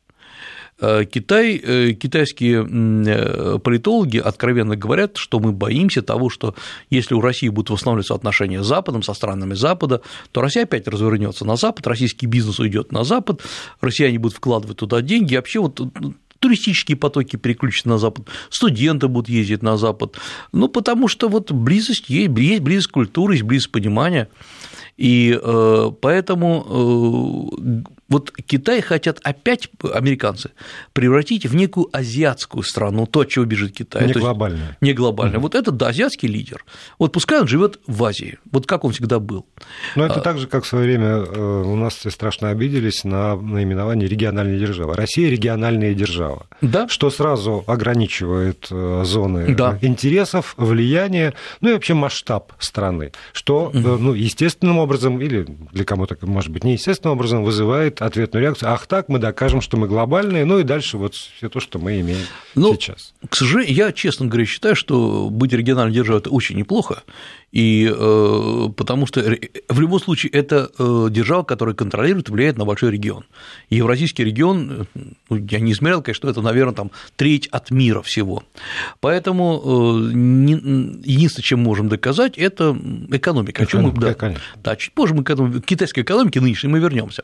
Э, 0.77 1.06
Китай, 1.06 1.56
э, 1.56 1.94
китайские 1.94 2.68
э, 2.68 3.60
политологи 3.60 4.18
откровенно 4.18 4.75
говорят, 4.75 5.16
что 5.16 5.39
мы 5.39 5.54
боимся 5.54 6.01
того, 6.01 6.30
что 6.30 6.54
если 6.89 7.16
у 7.16 7.22
России 7.22 7.48
будут 7.48 7.69
восстанавливаться 7.69 8.13
отношения 8.13 8.62
с 8.62 8.68
Западом, 8.68 9.01
со 9.01 9.13
странами 9.13 9.54
Запада, 9.54 10.01
то 10.33 10.42
Россия 10.42 10.63
опять 10.63 10.88
развернется 10.89 11.45
на 11.45 11.56
Запад, 11.56 11.88
российский 11.88 12.25
бизнес 12.25 12.60
уйдет 12.60 12.92
на 12.92 13.06
Запад, 13.06 13.42
россияне 13.80 14.19
будут 14.19 14.38
вкладывать 14.38 14.77
туда 14.77 15.01
деньги, 15.01 15.38
вообще 15.38 15.62
вот 15.62 15.80
туристические 16.39 16.98
потоки 16.98 17.38
переключатся 17.38 17.88
на 17.88 17.98
Запад, 17.98 18.28
студенты 18.50 19.07
будут 19.07 19.30
ездить 19.30 19.64
на 19.64 19.78
Запад, 19.78 20.18
ну, 20.52 20.68
потому 20.68 21.07
что 21.07 21.30
вот 21.30 21.54
близость 21.54 22.09
есть, 22.09 22.38
есть 22.38 22.61
близость 22.61 22.92
культуры, 22.92 23.35
есть 23.35 23.45
близость 23.45 23.71
понимания, 23.71 24.28
и 24.97 25.40
поэтому 26.02 27.49
вот 28.07 28.31
Китай 28.31 28.81
хотят 28.81 29.19
опять, 29.24 29.69
американцы, 29.94 30.52
превратить 30.94 31.45
в 31.45 31.56
некую 31.56 31.90
азиатскую 31.92 32.64
страну, 32.64 33.07
то, 33.07 33.21
от 33.21 33.30
чего 33.30 33.45
бежит 33.45 33.76
Китай. 33.76 34.06
Не 34.06 34.14
глобальную. 34.14 34.78
Не 34.81 34.94
глобальную. 34.94 35.38
Угу. 35.40 35.44
Вот 35.44 35.56
это, 35.56 35.71
да, 35.71 35.88
азиатский 35.88 36.28
лидер. 36.28 36.64
Вот 37.00 37.12
пускай 37.12 37.42
он 37.42 37.47
живет 37.47 37.80
в 37.88 38.04
Азии, 38.04 38.38
вот 38.52 38.68
как 38.68 38.83
он 38.83 38.92
всегда 38.92 39.19
был. 39.19 39.47
Но 39.95 40.06
это 40.06 40.19
а... 40.19 40.21
так 40.21 40.38
же, 40.38 40.47
как 40.47 40.66
в 40.66 40.68
свое 40.68 40.85
время 40.85 41.07
э, 41.07 41.64
у 41.66 41.76
нас 41.76 41.95
все 41.95 42.12
страшно 42.12 42.50
обиделись 42.50 43.04
на 43.04 43.35
наименование 43.35 44.07
региональной 44.07 44.59
державы. 44.59 44.94
Россия 44.94 45.30
региональная 45.30 45.94
держава. 45.95 46.47
Да. 46.62 46.88
Что 46.88 47.09
сразу 47.09 47.64
ограничивает 47.66 48.68
э, 48.69 49.02
зоны 49.04 49.56
да. 49.56 49.80
интересов, 49.81 50.54
влияния, 50.57 51.33
ну 51.62 51.69
и 51.69 51.74
вообще 51.74 51.95
масштаб 51.95 52.54
страны, 52.59 53.14
что, 53.33 53.66
угу. 53.66 53.80
ну, 53.80 54.14
естественным 54.14 54.78
образом, 54.78 55.19
или 55.21 55.47
для 55.71 55.85
кого-то, 55.85 56.18
может 56.21 56.52
быть, 56.52 56.64
неестественным 56.64 57.18
образом 57.18 57.44
вызывает 57.44 57.94
вызывает 57.95 58.02
ответную 58.02 58.44
реакцию. 58.44 58.71
Ах 58.71 58.87
так, 58.87 59.09
мы 59.09 59.19
докажем, 59.19 59.61
что 59.61 59.78
мы 59.78 59.87
глобальные, 59.87 60.45
ну 60.45 60.59
и 60.59 60.64
дальше 60.64 60.97
вот 60.97 61.16
все 61.16 61.49
то, 61.49 61.59
что 61.59 61.80
мы 61.80 61.99
имеем 62.02 62.25
ну, 62.56 62.73
сейчас. 62.73 63.14
К 63.28 63.35
сожалению, 63.35 63.75
я, 63.75 63.92
честно 63.92 64.28
говоря, 64.28 64.45
считаю, 64.45 64.75
что 64.75 65.30
быть 65.30 65.54
региональной 65.54 65.94
державой– 65.94 66.19
это 66.21 66.30
очень 66.30 66.57
неплохо, 66.57 67.04
и 67.52 67.90
э, 67.90 68.69
потому 68.75 69.07
что 69.07 69.21
в 69.69 69.80
любом 69.80 69.99
случае 69.99 70.31
это 70.31 70.69
э, 70.78 71.07
держава, 71.09 71.44
которая 71.44 71.73
контролирует, 71.73 72.30
влияет 72.30 72.57
на 72.57 72.66
большой 72.66 72.92
регион. 72.92 73.23
И 73.69 73.78
Евразийский 73.78 74.23
регион, 74.23 74.87
э, 74.94 74.99
ну, 75.30 75.37
я 75.37 75.59
не 75.59 75.71
измерял, 75.71 76.02
конечно, 76.02 76.30
это, 76.30 76.42
наверное, 76.42 76.73
там 76.73 76.92
треть 77.16 77.47
от 77.47 77.71
мира 77.71 78.02
всего. 78.02 78.44
Поэтому 78.99 80.09
единственное, 80.11 81.44
чем 81.44 81.61
можем 81.61 81.87
доказать, 81.87 82.37
это 82.37 82.78
экономика. 83.11 83.64
О 83.64 83.66
чем 83.66 83.83
мы, 83.83 83.94
да, 83.94 84.35
да, 84.61 84.75
чуть 84.75 84.94
позже 84.94 85.14
мы 85.14 85.23
к 85.23 85.30
этому, 85.30 85.61
к 85.61 85.66
китайской 85.66 86.02
экономике 86.02 86.42
нынешней 86.42 86.69
мы 86.69 86.80
вернемся. 86.80 87.23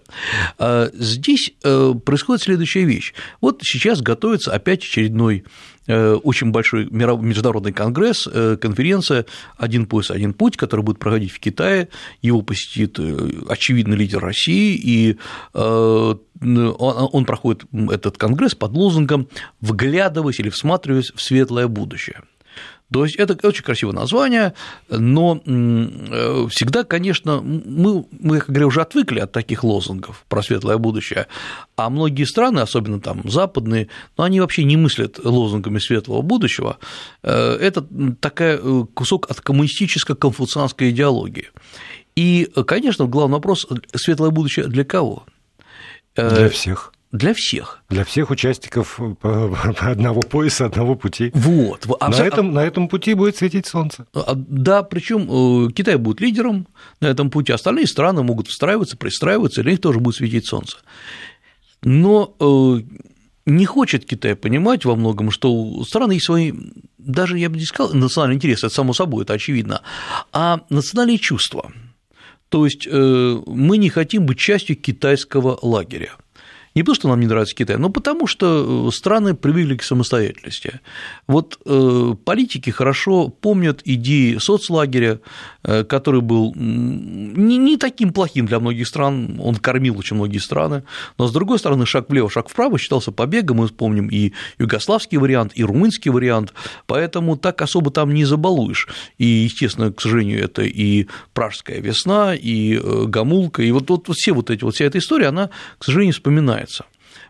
Здесь 0.93 1.53
происходит 1.61 2.43
следующая 2.43 2.85
вещь. 2.85 3.13
Вот 3.41 3.61
сейчас 3.63 4.01
готовится 4.01 4.53
опять 4.53 4.83
очередной 4.83 5.43
очень 5.87 6.51
большой 6.51 6.85
международный 6.89 7.73
конгресс, 7.73 8.27
конференция 8.61 9.25
«Один 9.57 9.85
пояс, 9.85 10.11
один 10.11 10.33
путь», 10.33 10.57
который 10.57 10.81
будет 10.81 10.99
проходить 10.99 11.31
в 11.31 11.39
Китае. 11.39 11.89
Его 12.21 12.41
посетит 12.41 12.99
очевидный 13.49 13.97
лидер 13.97 14.19
России, 14.19 14.75
и 14.75 15.17
он 15.53 17.25
проходит 17.25 17.63
этот 17.91 18.17
конгресс 18.17 18.55
под 18.55 18.71
лозунгом 18.73 19.27
«Вглядываясь 19.59 20.39
или 20.39 20.49
всматриваясь 20.49 21.11
в 21.15 21.21
светлое 21.21 21.67
будущее». 21.67 22.21
То 22.91 23.05
есть 23.05 23.15
это 23.15 23.47
очень 23.47 23.63
красивое 23.63 23.93
название, 23.93 24.53
но 24.89 25.41
э, 25.45 26.47
всегда, 26.49 26.83
конечно, 26.83 27.41
мы, 27.41 28.05
мы, 28.11 28.39
как 28.39 28.49
говорю, 28.49 28.67
уже 28.67 28.81
отвыкли 28.81 29.19
от 29.19 29.31
таких 29.31 29.63
лозунгов 29.63 30.25
про 30.27 30.43
светлое 30.43 30.77
будущее, 30.77 31.27
а 31.77 31.89
многие 31.89 32.25
страны, 32.25 32.59
особенно 32.59 32.99
там 32.99 33.21
западные, 33.29 33.87
ну, 34.17 34.25
они 34.25 34.41
вообще 34.41 34.65
не 34.65 34.75
мыслят 34.75 35.19
лозунгами 35.23 35.79
светлого 35.79 36.21
будущего. 36.21 36.79
Э, 37.23 37.55
это 37.55 37.85
такой 38.19 38.59
э, 38.61 38.85
кусок 38.93 39.29
от 39.29 39.39
коммунистическо-конфуцианской 39.39 40.89
идеологии. 40.89 41.49
И, 42.17 42.49
конечно, 42.67 43.05
главный 43.05 43.35
вопрос– 43.35 43.65
светлое 43.95 44.31
будущее 44.31 44.67
для 44.67 44.83
кого? 44.83 45.25
Для 46.15 46.49
всех 46.49 46.91
для 47.11 47.33
всех. 47.33 47.83
Для 47.89 48.03
всех 48.03 48.29
участников 48.29 48.99
одного 49.21 50.21
пояса, 50.21 50.65
одного 50.65 50.95
пути. 50.95 51.31
Вот. 51.33 51.85
А 51.99 52.09
на, 52.09 52.15
этом, 52.15 52.53
на 52.53 52.63
этом 52.63 52.87
пути 52.87 53.13
будет 53.13 53.35
светить 53.35 53.67
солнце. 53.67 54.05
А, 54.13 54.33
да, 54.35 54.83
причем 54.83 55.67
э, 55.67 55.71
Китай 55.71 55.97
будет 55.97 56.21
лидером 56.21 56.67
на 57.01 57.07
этом 57.07 57.29
пути, 57.29 57.51
остальные 57.51 57.87
страны 57.87 58.23
могут 58.23 58.47
встраиваться, 58.47 58.95
пристраиваться, 58.97 59.61
для 59.61 59.71
них 59.71 59.81
тоже 59.81 59.99
будет 59.99 60.15
светить 60.15 60.45
солнце. 60.45 60.77
Но 61.83 62.35
э, 62.39 62.81
не 63.45 63.65
хочет 63.65 64.05
Китай 64.05 64.35
понимать 64.35 64.85
во 64.85 64.95
многом, 64.95 65.31
что 65.31 65.51
у 65.51 65.83
страны 65.83 66.13
есть 66.13 66.25
свои, 66.25 66.53
даже 66.97 67.37
я 67.37 67.49
бы 67.49 67.57
не 67.57 67.65
сказал, 67.65 67.93
национальные 67.93 68.37
интересы, 68.37 68.67
это 68.67 68.75
само 68.75 68.93
собой, 68.93 69.23
это 69.23 69.33
очевидно, 69.33 69.81
а 70.31 70.61
национальные 70.69 71.17
чувства. 71.17 71.71
То 72.49 72.65
есть 72.65 72.87
э, 72.89 73.41
мы 73.45 73.77
не 73.77 73.89
хотим 73.89 74.25
быть 74.25 74.37
частью 74.37 74.75
китайского 74.75 75.57
лагеря. 75.61 76.11
Не 76.73 76.83
потому, 76.83 76.95
что 76.95 77.07
нам 77.09 77.19
не 77.19 77.27
нравится 77.27 77.53
Китай, 77.53 77.77
но 77.77 77.89
потому, 77.89 78.27
что 78.27 78.87
э, 78.87 78.91
страны 78.95 79.33
привыкли 79.33 79.75
к 79.75 79.83
самостоятельности. 79.83 80.79
Вот 81.27 81.59
э, 81.65 82.15
политики 82.23 82.69
хорошо 82.69 83.27
помнят 83.27 83.81
идеи 83.83 84.37
соцлагеря, 84.37 85.19
э, 85.63 85.83
который 85.83 86.21
был 86.21 86.53
не, 86.55 87.57
не 87.57 87.75
таким 87.75 88.13
плохим 88.13 88.45
для 88.45 88.61
многих 88.61 88.87
стран, 88.87 89.37
он 89.41 89.55
кормил 89.55 89.99
очень 89.99 90.15
многие 90.15 90.37
страны, 90.37 90.83
но, 91.17 91.27
с 91.27 91.33
другой 91.33 91.59
стороны, 91.59 91.85
шаг 91.85 92.09
влево, 92.09 92.29
шаг 92.29 92.47
вправо 92.47 92.79
считался 92.79 93.11
побегом, 93.11 93.57
мы 93.57 93.67
помним 93.67 94.07
и 94.07 94.31
югославский 94.57 95.17
вариант, 95.17 95.51
и 95.55 95.65
румынский 95.65 96.09
вариант, 96.09 96.53
поэтому 96.87 97.35
так 97.35 97.61
особо 97.61 97.91
там 97.91 98.13
не 98.13 98.23
забалуешь. 98.23 98.87
И, 99.17 99.25
естественно, 99.25 99.91
к 99.91 99.99
сожалению, 99.99 100.41
это 100.41 100.61
и 100.61 101.07
пражская 101.33 101.81
весна, 101.81 102.33
и 102.33 102.79
гамулка, 103.07 103.61
и 103.61 103.71
вот, 103.71 103.89
вот, 103.89 104.07
вот 104.07 104.15
все 104.15 104.31
вот 104.31 104.49
эти, 104.49 104.63
вот 104.63 104.75
вся 104.75 104.85
эта 104.85 104.99
история, 104.99 105.27
она, 105.27 105.49
к 105.77 105.83
сожалению, 105.83 106.13
вспоминается 106.13 106.60
начинается. 106.61 106.85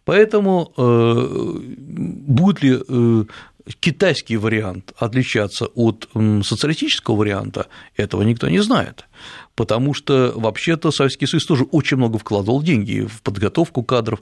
Поэтому 0.06 0.74
э, 0.78 1.60
будет 1.78 2.64
ли 2.64 2.80
э, 2.88 3.24
китайский 3.80 4.38
вариант 4.38 4.94
отличаться 4.98 5.68
от 5.76 6.10
социалистического 6.44 7.16
варианта, 7.16 7.68
этого 7.96 8.24
никто 8.24 8.50
не 8.50 8.60
знает. 8.60 9.06
Потому 9.56 9.94
что 9.94 10.34
вообще-то 10.36 10.92
Советский 10.92 11.28
Союз 11.28 11.46
тоже 11.46 11.64
очень 11.64 11.98
много 11.98 12.18
вкладывал 12.18 12.64
деньги 12.64 13.02
в 13.02 13.22
подготовку 13.22 13.84
кадров. 13.84 14.22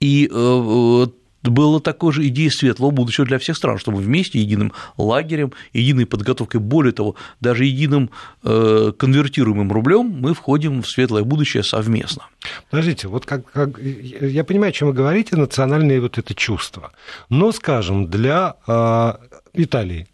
И 0.00 0.28
э, 0.30 1.06
было 1.50 1.80
такой 1.80 2.12
же 2.12 2.26
идея 2.28 2.50
светлого 2.50 2.90
будущего 2.90 3.26
для 3.26 3.38
всех 3.38 3.56
стран, 3.56 3.78
чтобы 3.78 3.98
вместе 3.98 4.38
единым 4.38 4.72
лагерем, 4.96 5.52
единой 5.72 6.06
подготовкой, 6.06 6.60
более 6.60 6.92
того, 6.92 7.16
даже 7.40 7.64
единым 7.64 8.10
э, 8.42 8.92
конвертируемым 8.96 9.70
рублем 9.72 10.06
мы 10.06 10.34
входим 10.34 10.82
в 10.82 10.88
светлое 10.88 11.24
будущее 11.24 11.62
совместно. 11.62 12.26
Подождите, 12.70 13.08
вот 13.08 13.26
как, 13.26 13.50
как 13.50 13.78
я 13.78 14.44
понимаю, 14.44 14.70
о 14.70 14.72
чем 14.72 14.88
вы 14.88 14.94
говорите, 14.94 15.36
национальное 15.36 16.00
вот 16.00 16.18
это 16.18 16.34
чувство, 16.34 16.92
но, 17.28 17.52
скажем, 17.52 18.08
для 18.08 18.56
э, 18.66 19.12
Италии, 19.54 20.06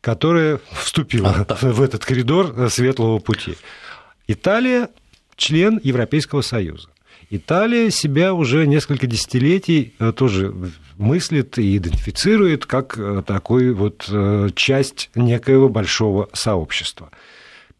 которая 0.00 0.60
вступила 0.72 1.30
а, 1.30 1.44
да. 1.44 1.56
в 1.60 1.82
этот 1.82 2.04
коридор 2.04 2.70
светлого 2.70 3.18
пути, 3.18 3.56
Италия 4.26 4.88
член 5.36 5.80
Европейского 5.82 6.42
Союза. 6.42 6.88
Италия 7.32 7.90
себя 7.90 8.34
уже 8.34 8.66
несколько 8.66 9.06
десятилетий 9.06 9.94
э, 10.00 10.12
тоже 10.12 10.52
мыслит 10.98 11.58
и 11.58 11.76
идентифицирует 11.76 12.66
как 12.66 12.98
э, 12.98 13.22
такой 13.24 13.72
вот 13.72 14.06
э, 14.10 14.48
часть 14.56 15.10
некоего 15.14 15.68
большого 15.68 16.28
сообщества. 16.32 17.10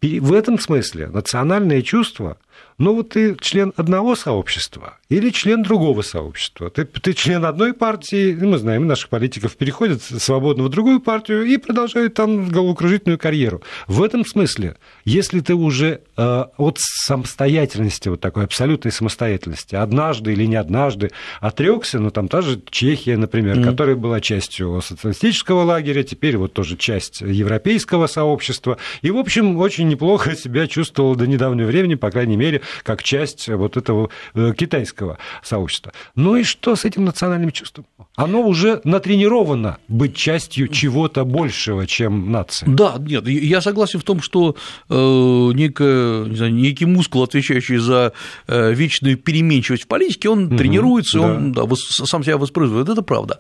В 0.00 0.33
этом 0.33 0.59
смысле 0.59 1.09
национальное 1.09 1.83
чувство– 1.83 2.38
ну 2.80 2.94
вот 2.94 3.10
ты 3.10 3.37
член 3.38 3.75
одного 3.76 4.16
сообщества 4.16 4.96
или 5.10 5.30
член 5.30 5.62
другого 5.62 6.00
сообщества. 6.00 6.70
Ты, 6.70 6.87
ты 6.87 7.12
член 7.12 7.44
одной 7.44 7.75
партии, 7.75 8.34
мы 8.40 8.56
знаем, 8.56 8.87
наших 8.87 9.10
политиков 9.10 9.54
переходят 9.56 10.02
свободно 10.02 10.64
в 10.64 10.70
другую 10.70 11.00
партию 11.00 11.44
и 11.44 11.58
продолжают 11.58 12.14
там 12.14 12.49
головокружительную 12.49 13.18
карьеру. 13.18 13.60
В 13.87 14.02
этом 14.02 14.25
смысле, 14.25 14.76
если 15.04 15.40
ты 15.40 15.54
уже 15.54 16.00
э, 16.16 16.44
от 16.56 16.78
самостоятельности, 16.78 18.08
вот 18.08 18.20
такой 18.20 18.44
абсолютной 18.44 18.92
самостоятельности, 18.92 19.75
однажды 19.75 20.32
или 20.32 20.46
не 20.46 20.56
однажды 20.56 21.10
отрекся, 21.40 21.99
ну 21.99 22.10
там 22.10 22.28
та 22.28 22.40
же 22.40 22.62
Чехия, 22.70 23.18
например, 23.18 23.58
mm. 23.58 23.64
которая 23.64 23.96
была 23.96 24.20
частью 24.20 24.80
социалистического 24.80 25.64
лагеря, 25.64 26.02
теперь 26.02 26.38
вот 26.38 26.54
тоже 26.54 26.78
часть 26.78 27.20
европейского 27.20 28.06
сообщества, 28.06 28.78
и, 29.02 29.10
в 29.10 29.18
общем, 29.18 29.58
очень 29.58 29.88
неплохо 29.88 30.34
себя 30.34 30.66
чувствовал 30.66 31.14
до 31.14 31.26
недавнего 31.26 31.66
времени, 31.66 31.96
по 31.96 32.10
крайней 32.10 32.37
мере, 32.37 32.62
как 32.82 33.02
часть 33.02 33.48
вот 33.48 33.76
этого 33.76 34.10
э, 34.34 34.52
китайского 34.56 35.18
сообщества. 35.42 35.92
Ну 36.14 36.36
и 36.36 36.42
что 36.44 36.76
с 36.76 36.84
этим 36.84 37.04
национальным 37.04 37.50
чувством? 37.50 37.86
Оно 38.16 38.42
уже 38.42 38.80
натренировано 38.84 39.78
быть 39.88 40.14
частью 40.14 40.68
чего-то 40.68 41.24
большего, 41.24 41.86
чем 41.86 42.30
нация. 42.30 42.68
Да, 42.68 42.96
нет, 42.98 43.26
я 43.28 43.60
согласен 43.60 44.00
в 44.00 44.04
том, 44.04 44.20
что 44.20 44.56
э, 44.88 44.94
некое, 44.94 46.24
не 46.24 46.36
знаю, 46.36 46.54
некий 46.54 46.86
мускул, 46.86 47.22
отвечающий 47.22 47.78
за 47.78 48.12
э, 48.46 48.72
вечную 48.72 49.16
переменчивость 49.16 49.84
в 49.84 49.86
политике, 49.86 50.28
он 50.28 50.46
угу, 50.46 50.56
тренируется, 50.56 51.18
да. 51.18 51.26
он 51.26 51.52
да, 51.52 51.62
сам 51.76 52.22
себя 52.22 52.36
воспроизводит, 52.36 52.88
это 52.88 53.02
правда. 53.02 53.38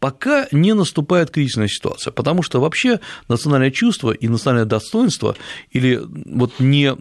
Пока 0.00 0.46
не 0.52 0.74
наступает 0.74 1.30
кризисная 1.30 1.68
ситуация, 1.68 2.10
потому 2.10 2.42
что 2.42 2.60
вообще 2.60 3.00
национальное 3.28 3.70
чувство 3.70 4.10
и 4.10 4.28
национальное 4.28 4.66
достоинство 4.66 5.36
или 5.70 6.00
вот 6.26 6.54
не 6.58 6.92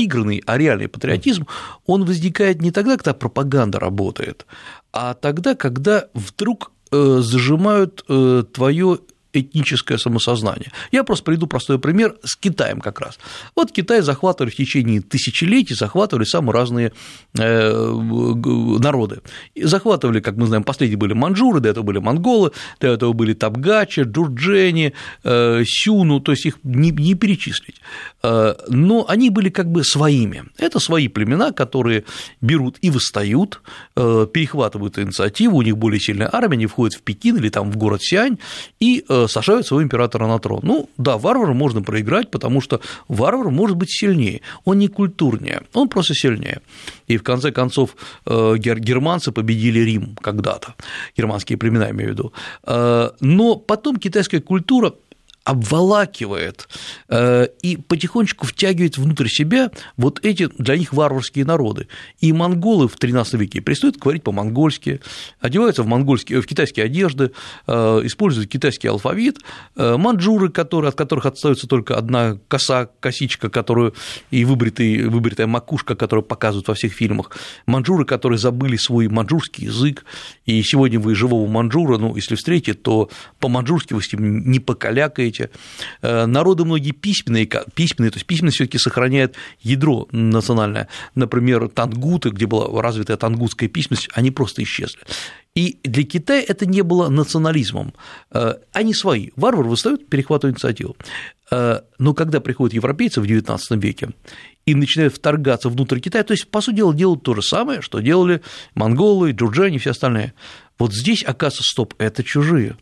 наигранный, 0.00 0.42
а 0.46 0.58
реальный 0.58 0.88
патриотизм, 0.88 1.46
он 1.86 2.04
возникает 2.04 2.62
не 2.62 2.70
тогда, 2.70 2.96
когда 2.96 3.14
пропаганда 3.14 3.78
работает, 3.78 4.46
а 4.92 5.14
тогда, 5.14 5.54
когда 5.54 6.06
вдруг 6.14 6.72
э, 6.90 7.18
зажимают 7.20 8.04
э, 8.08 8.44
твое 8.52 8.98
этническое 9.32 9.98
самосознание. 9.98 10.72
Я 10.92 11.04
просто 11.04 11.24
приведу 11.24 11.46
простой 11.46 11.78
пример 11.78 12.16
с 12.22 12.36
Китаем 12.36 12.80
как 12.80 13.00
раз. 13.00 13.18
Вот 13.54 13.72
Китай 13.72 14.00
захватывали 14.02 14.50
в 14.50 14.56
течение 14.56 15.00
тысячелетий, 15.00 15.76
захватывали 15.76 16.24
самые 16.24 16.54
разные 16.54 16.92
э, 17.38 17.72
народы. 18.80 19.20
захватывали, 19.56 20.20
как 20.20 20.36
мы 20.36 20.46
знаем, 20.46 20.64
последние 20.64 20.98
были 20.98 21.12
манжуры, 21.12 21.60
до 21.60 21.68
этого 21.68 21.84
были 21.84 21.98
монголы, 21.98 22.52
до 22.80 22.88
этого 22.88 23.12
были 23.12 23.34
табгачи, 23.34 24.02
джурджени, 24.02 24.92
э, 25.24 25.62
сюну, 25.66 26.20
то 26.20 26.32
есть 26.32 26.46
их 26.46 26.58
не, 26.62 26.90
не 26.90 27.14
перечислить. 27.14 27.76
Э, 28.22 28.54
но 28.68 29.06
они 29.08 29.30
были 29.30 29.48
как 29.48 29.70
бы 29.70 29.84
своими. 29.84 30.44
Это 30.58 30.78
свои 30.78 31.08
племена, 31.08 31.52
которые 31.52 32.04
берут 32.40 32.78
и 32.80 32.90
восстают, 32.90 33.60
перехватывают 33.94 34.98
инициативу, 34.98 35.58
у 35.58 35.62
них 35.62 35.76
более 35.76 36.00
сильная 36.00 36.28
армия, 36.32 36.54
они 36.54 36.66
входят 36.66 36.94
в 36.94 37.02
Пекин 37.02 37.36
или 37.36 37.48
там 37.48 37.70
в 37.70 37.76
город 37.76 38.02
Сиань 38.02 38.38
и 38.78 39.04
сажают 39.28 39.66
своего 39.66 39.82
императора 39.82 40.26
на 40.26 40.38
трон. 40.38 40.60
Ну 40.62 40.88
да, 40.96 41.16
варвару 41.18 41.54
можно 41.54 41.82
проиграть, 41.82 42.30
потому 42.30 42.60
что 42.60 42.80
варвар 43.08 43.50
может 43.50 43.76
быть 43.76 43.90
сильнее, 43.90 44.40
он 44.64 44.78
не 44.78 44.88
культурнее, 44.88 45.62
он 45.72 45.88
просто 45.88 46.14
сильнее. 46.14 46.60
И 47.06 47.16
в 47.16 47.22
конце 47.22 47.52
концов 47.52 47.96
э, 48.26 48.54
германцы 48.58 49.32
победили 49.32 49.80
Рим 49.80 50.16
когда-то, 50.20 50.74
германские 51.16 51.58
племена, 51.58 51.90
имею 51.90 52.10
в 52.10 52.12
виду. 52.12 52.32
Э, 52.64 53.10
но 53.20 53.56
потом 53.56 53.96
китайская 53.96 54.40
культура 54.40 54.92
обволакивает 55.44 56.68
э, 57.08 57.48
и 57.62 57.76
потихонечку 57.76 58.46
втягивает 58.46 58.98
внутрь 58.98 59.28
себя 59.28 59.70
вот 59.96 60.20
эти 60.22 60.48
для 60.58 60.76
них 60.76 60.92
варварские 60.92 61.44
народы. 61.44 61.88
И 62.20 62.32
монголы 62.32 62.88
в 62.88 62.96
XIII 62.96 63.38
веке 63.38 63.60
перестают 63.60 63.96
говорить 63.96 64.22
по-монгольски, 64.22 65.00
одеваются 65.40 65.82
в, 65.82 65.86
монгольские, 65.86 66.42
в 66.42 66.46
китайские 66.46 66.84
одежды, 66.86 67.32
э, 67.66 67.72
используют 68.04 68.50
китайский 68.50 68.88
алфавит, 68.88 69.38
э, 69.76 69.96
манджуры, 69.96 70.50
которые, 70.50 70.90
от 70.90 70.94
которых 70.94 71.26
остается 71.26 71.66
только 71.66 71.96
одна 71.96 72.38
коса, 72.48 72.90
косичка, 73.00 73.48
которую 73.48 73.94
и 74.30 74.44
выбритый, 74.44 75.08
выбритая 75.08 75.46
макушка, 75.46 75.96
которую 75.96 76.24
показывают 76.24 76.68
во 76.68 76.74
всех 76.74 76.92
фильмах, 76.92 77.30
манджуры, 77.66 78.04
которые 78.04 78.38
забыли 78.38 78.76
свой 78.76 79.08
манджурский 79.08 79.64
язык, 79.64 80.04
и 80.44 80.62
сегодня 80.62 81.00
вы 81.00 81.14
живого 81.14 81.48
манджура, 81.48 81.96
ну, 81.96 82.14
если 82.14 82.34
встретите, 82.34 82.74
то 82.74 83.08
по-манджурски 83.38 83.94
вы 83.94 84.02
с 84.02 84.12
ним 84.12 84.50
не 84.50 84.60
покалякаете, 84.60 85.29
говорите, 85.30 85.50
э, 86.02 86.26
народы 86.26 86.64
многие 86.64 86.92
письменные, 86.92 87.46
письменные, 87.74 88.10
то 88.10 88.16
есть 88.16 88.26
письменность 88.26 88.56
все 88.56 88.64
таки 88.66 88.78
сохраняет 88.78 89.36
ядро 89.60 90.08
национальное. 90.12 90.88
Например, 91.14 91.68
тангуты, 91.68 92.30
где 92.30 92.46
была 92.46 92.82
развитая 92.82 93.16
тангутская 93.16 93.68
письменность, 93.68 94.08
они 94.14 94.30
просто 94.30 94.62
исчезли. 94.62 95.00
И 95.54 95.78
для 95.82 96.04
Китая 96.04 96.44
это 96.46 96.64
не 96.66 96.82
было 96.82 97.08
национализмом. 97.08 97.92
Э, 98.30 98.54
они 98.72 98.94
свои. 98.94 99.30
Варвар 99.36 99.66
выстают, 99.66 100.08
перехватывают 100.08 100.56
инициативу. 100.56 100.96
Э, 101.50 101.80
но 101.98 102.14
когда 102.14 102.40
приходят 102.40 102.74
европейцы 102.74 103.20
в 103.20 103.24
XIX 103.24 103.58
веке 103.80 104.10
и 104.66 104.74
начинают 104.74 105.14
вторгаться 105.14 105.68
внутрь 105.68 105.98
Китая, 105.98 106.22
то 106.22 106.32
есть, 106.32 106.48
по 106.48 106.60
сути 106.60 106.76
дела, 106.76 106.94
делают 106.94 107.22
то 107.22 107.34
же 107.34 107.42
самое, 107.42 107.80
что 107.80 108.00
делали 108.00 108.42
монголы, 108.74 109.32
джурджане 109.32 109.76
и 109.76 109.78
все 109.78 109.90
остальные. 109.90 110.34
Вот 110.80 110.94
здесь, 110.94 111.22
оказывается, 111.22 111.62
стоп, 111.62 111.94
это 111.98 112.24
чужие. 112.24 112.74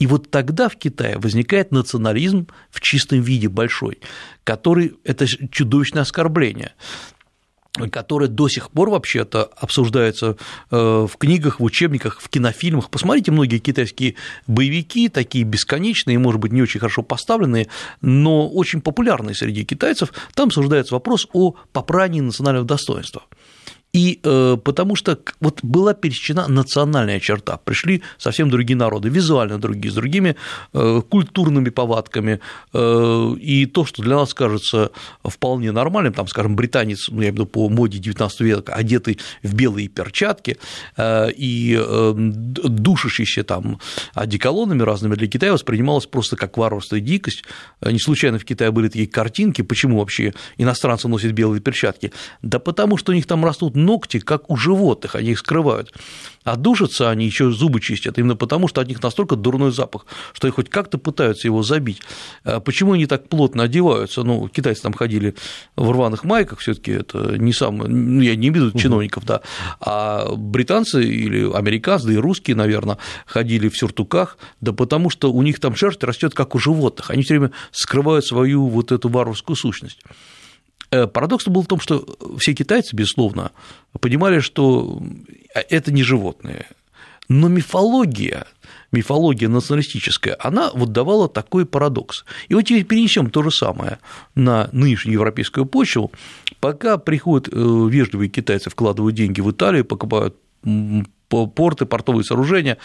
И 0.00 0.08
вот 0.08 0.28
тогда 0.28 0.68
в 0.68 0.74
Китае 0.74 1.18
возникает 1.18 1.70
национализм 1.70 2.48
в 2.68 2.80
чистом 2.80 3.20
виде 3.22 3.48
большой, 3.48 4.00
который– 4.42 4.94
это 5.04 5.26
чудовищное 5.26 6.02
оскорбление 6.02 6.72
которое 7.90 8.28
до 8.28 8.48
сих 8.48 8.70
пор 8.70 8.90
вообще-то 8.90 9.50
обсуждается 9.56 10.36
э, 10.70 10.76
в 11.10 11.16
книгах, 11.18 11.58
в 11.58 11.64
учебниках, 11.64 12.20
в 12.20 12.28
кинофильмах. 12.28 12.88
Посмотрите 12.88 13.32
многие 13.32 13.58
китайские 13.58 14.14
боевики, 14.46 15.08
такие 15.08 15.44
бесконечные, 15.44 16.20
может 16.20 16.40
быть, 16.40 16.52
не 16.52 16.62
очень 16.62 16.78
хорошо 16.78 17.02
поставленные, 17.02 17.66
но 18.00 18.48
очень 18.48 18.80
популярные 18.80 19.34
среди 19.34 19.64
китайцев. 19.64 20.12
Там 20.34 20.46
обсуждается 20.46 20.94
вопрос 20.94 21.26
о 21.32 21.56
попрании 21.72 22.20
национального 22.20 22.64
достоинства. 22.64 23.24
И 23.94 24.18
э, 24.24 24.56
потому 24.62 24.96
что 24.96 25.16
вот 25.40 25.60
была 25.62 25.94
пересечена 25.94 26.48
национальная 26.48 27.20
черта, 27.20 27.58
пришли 27.58 28.02
совсем 28.18 28.50
другие 28.50 28.76
народы, 28.76 29.08
визуально 29.08 29.58
другие, 29.58 29.92
с 29.92 29.94
другими 29.94 30.34
э, 30.72 31.00
культурными 31.08 31.70
повадками, 31.70 32.40
э, 32.72 33.34
и 33.40 33.66
то, 33.66 33.84
что 33.84 34.02
для 34.02 34.16
нас 34.16 34.34
кажется 34.34 34.90
вполне 35.22 35.70
нормальным, 35.70 36.12
там, 36.12 36.26
скажем, 36.26 36.56
британец, 36.56 37.08
ну, 37.08 37.22
я 37.22 37.28
имею 37.28 37.32
в 37.32 37.34
виду 37.34 37.46
по 37.46 37.68
моде 37.68 37.98
19 37.98 38.40
века, 38.40 38.74
одетый 38.74 39.20
в 39.44 39.54
белые 39.54 39.86
перчатки 39.86 40.58
э, 40.96 41.30
и 41.30 41.78
э, 41.80 42.14
душащийся 42.16 43.44
там 43.44 43.78
одеколонами 44.12 44.82
разными 44.82 45.14
для 45.14 45.28
Китая 45.28 45.52
воспринималось 45.52 46.06
просто 46.06 46.34
как 46.36 46.56
варварство 46.56 46.96
и 46.96 47.00
дикость. 47.00 47.44
Не 47.80 48.00
случайно 48.00 48.40
в 48.40 48.44
Китае 48.44 48.72
были 48.72 48.88
такие 48.88 49.06
картинки, 49.06 49.62
почему 49.62 50.00
вообще 50.00 50.34
иностранцы 50.56 51.06
носят 51.06 51.30
белые 51.30 51.60
перчатки? 51.60 52.12
Да 52.42 52.58
потому 52.58 52.96
что 52.96 53.12
у 53.12 53.14
них 53.14 53.26
там 53.26 53.44
растут 53.44 53.76
ногти, 53.84 54.18
как 54.18 54.50
у 54.50 54.56
животных, 54.56 55.14
они 55.14 55.32
их 55.32 55.38
скрывают. 55.38 55.92
А 56.44 56.56
душатся 56.56 57.08
они, 57.10 57.24
еще 57.24 57.50
зубы 57.50 57.80
чистят, 57.80 58.18
именно 58.18 58.36
потому, 58.36 58.68
что 58.68 58.82
от 58.82 58.88
них 58.88 59.02
настолько 59.02 59.34
дурной 59.34 59.72
запах, 59.72 60.04
что 60.34 60.46
их 60.46 60.54
хоть 60.54 60.68
как-то 60.68 60.98
пытаются 60.98 61.48
его 61.48 61.62
забить. 61.62 62.02
А 62.44 62.60
почему 62.60 62.92
они 62.92 63.06
так 63.06 63.28
плотно 63.28 63.62
одеваются? 63.62 64.22
Ну, 64.22 64.48
китайцы 64.48 64.82
там 64.82 64.92
ходили 64.92 65.34
в 65.74 65.90
рваных 65.90 66.22
майках, 66.24 66.58
все 66.58 66.74
таки 66.74 66.92
это 66.92 67.38
не 67.38 67.54
самое, 67.54 67.88
ну, 67.88 68.20
я 68.20 68.36
не 68.36 68.48
имею 68.48 68.66
в 68.66 68.68
виду 68.68 68.78
чиновников, 68.78 69.24
да, 69.24 69.40
а 69.80 70.34
британцы 70.36 71.02
или 71.02 71.50
американцы, 71.50 72.08
да 72.08 72.12
и 72.12 72.16
русские, 72.16 72.56
наверное, 72.56 72.98
ходили 73.26 73.70
в 73.70 73.78
сюртуках, 73.78 74.36
да 74.60 74.72
потому 74.72 75.08
что 75.08 75.32
у 75.32 75.40
них 75.40 75.60
там 75.60 75.74
шерсть 75.74 76.04
растет 76.04 76.34
как 76.34 76.54
у 76.54 76.58
животных, 76.58 77.10
они 77.10 77.22
все 77.22 77.38
время 77.38 77.52
скрывают 77.70 78.26
свою 78.26 78.68
вот 78.68 78.92
эту 78.92 79.08
варварскую 79.08 79.56
сущность. 79.56 80.00
Э, 80.94 81.06
парадокс 81.08 81.48
был 81.48 81.62
в 81.62 81.66
том, 81.66 81.80
что 81.80 82.06
все 82.38 82.54
китайцы, 82.54 82.94
безусловно, 82.94 83.50
понимали, 84.00 84.38
что 84.38 85.02
это 85.52 85.92
не 85.92 86.04
животные, 86.04 86.66
но 87.28 87.48
мифология, 87.48 88.46
мифология 88.92 89.48
националистическая, 89.48 90.36
она 90.38 90.70
вот 90.72 90.92
давала 90.92 91.28
такой 91.28 91.66
парадокс. 91.66 92.24
И 92.48 92.54
вот 92.54 92.62
теперь 92.62 92.84
перенесем 92.84 93.30
то 93.30 93.42
же 93.42 93.50
самое 93.50 93.98
на 94.36 94.68
нынешнюю 94.70 95.14
европейскую 95.14 95.66
почву. 95.66 96.12
Пока 96.60 96.96
приходят 96.96 97.48
э, 97.48 97.88
вежливые 97.90 98.28
китайцы, 98.28 98.70
вкладывают 98.70 99.16
деньги 99.16 99.40
в 99.40 99.50
Италию, 99.50 99.84
покупают 99.84 100.36
порты, 101.28 101.86
портовые 101.86 102.24
сооружения, 102.24 102.78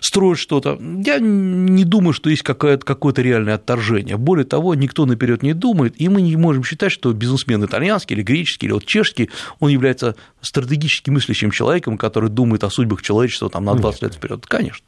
строят 0.00 0.38
что-то. 0.38 0.78
Я 0.80 1.18
не 1.18 1.84
думаю, 1.84 2.12
что 2.12 2.30
есть 2.30 2.42
какое-то 2.42 3.22
реальное 3.22 3.54
отторжение. 3.54 4.16
Более 4.16 4.44
того, 4.44 4.74
никто 4.74 5.06
наперед 5.06 5.42
не 5.42 5.54
думает, 5.54 5.94
и 5.98 6.08
мы 6.08 6.22
не 6.22 6.36
можем 6.36 6.64
считать, 6.64 6.92
что 6.92 7.12
бизнесмен 7.12 7.64
итальянский 7.64 8.16
или 8.16 8.22
греческий 8.22 8.66
или 8.66 8.72
вот 8.72 8.84
чешский, 8.84 9.30
он 9.60 9.70
является 9.70 10.16
стратегически 10.40 11.10
мыслящим 11.10 11.50
человеком, 11.50 11.98
который 11.98 12.30
думает 12.30 12.64
о 12.64 12.70
судьбах 12.70 13.02
человечества 13.02 13.50
там, 13.50 13.64
на 13.64 13.74
20 13.74 14.02
лет 14.02 14.14
вперед. 14.14 14.46
Конечно. 14.46 14.84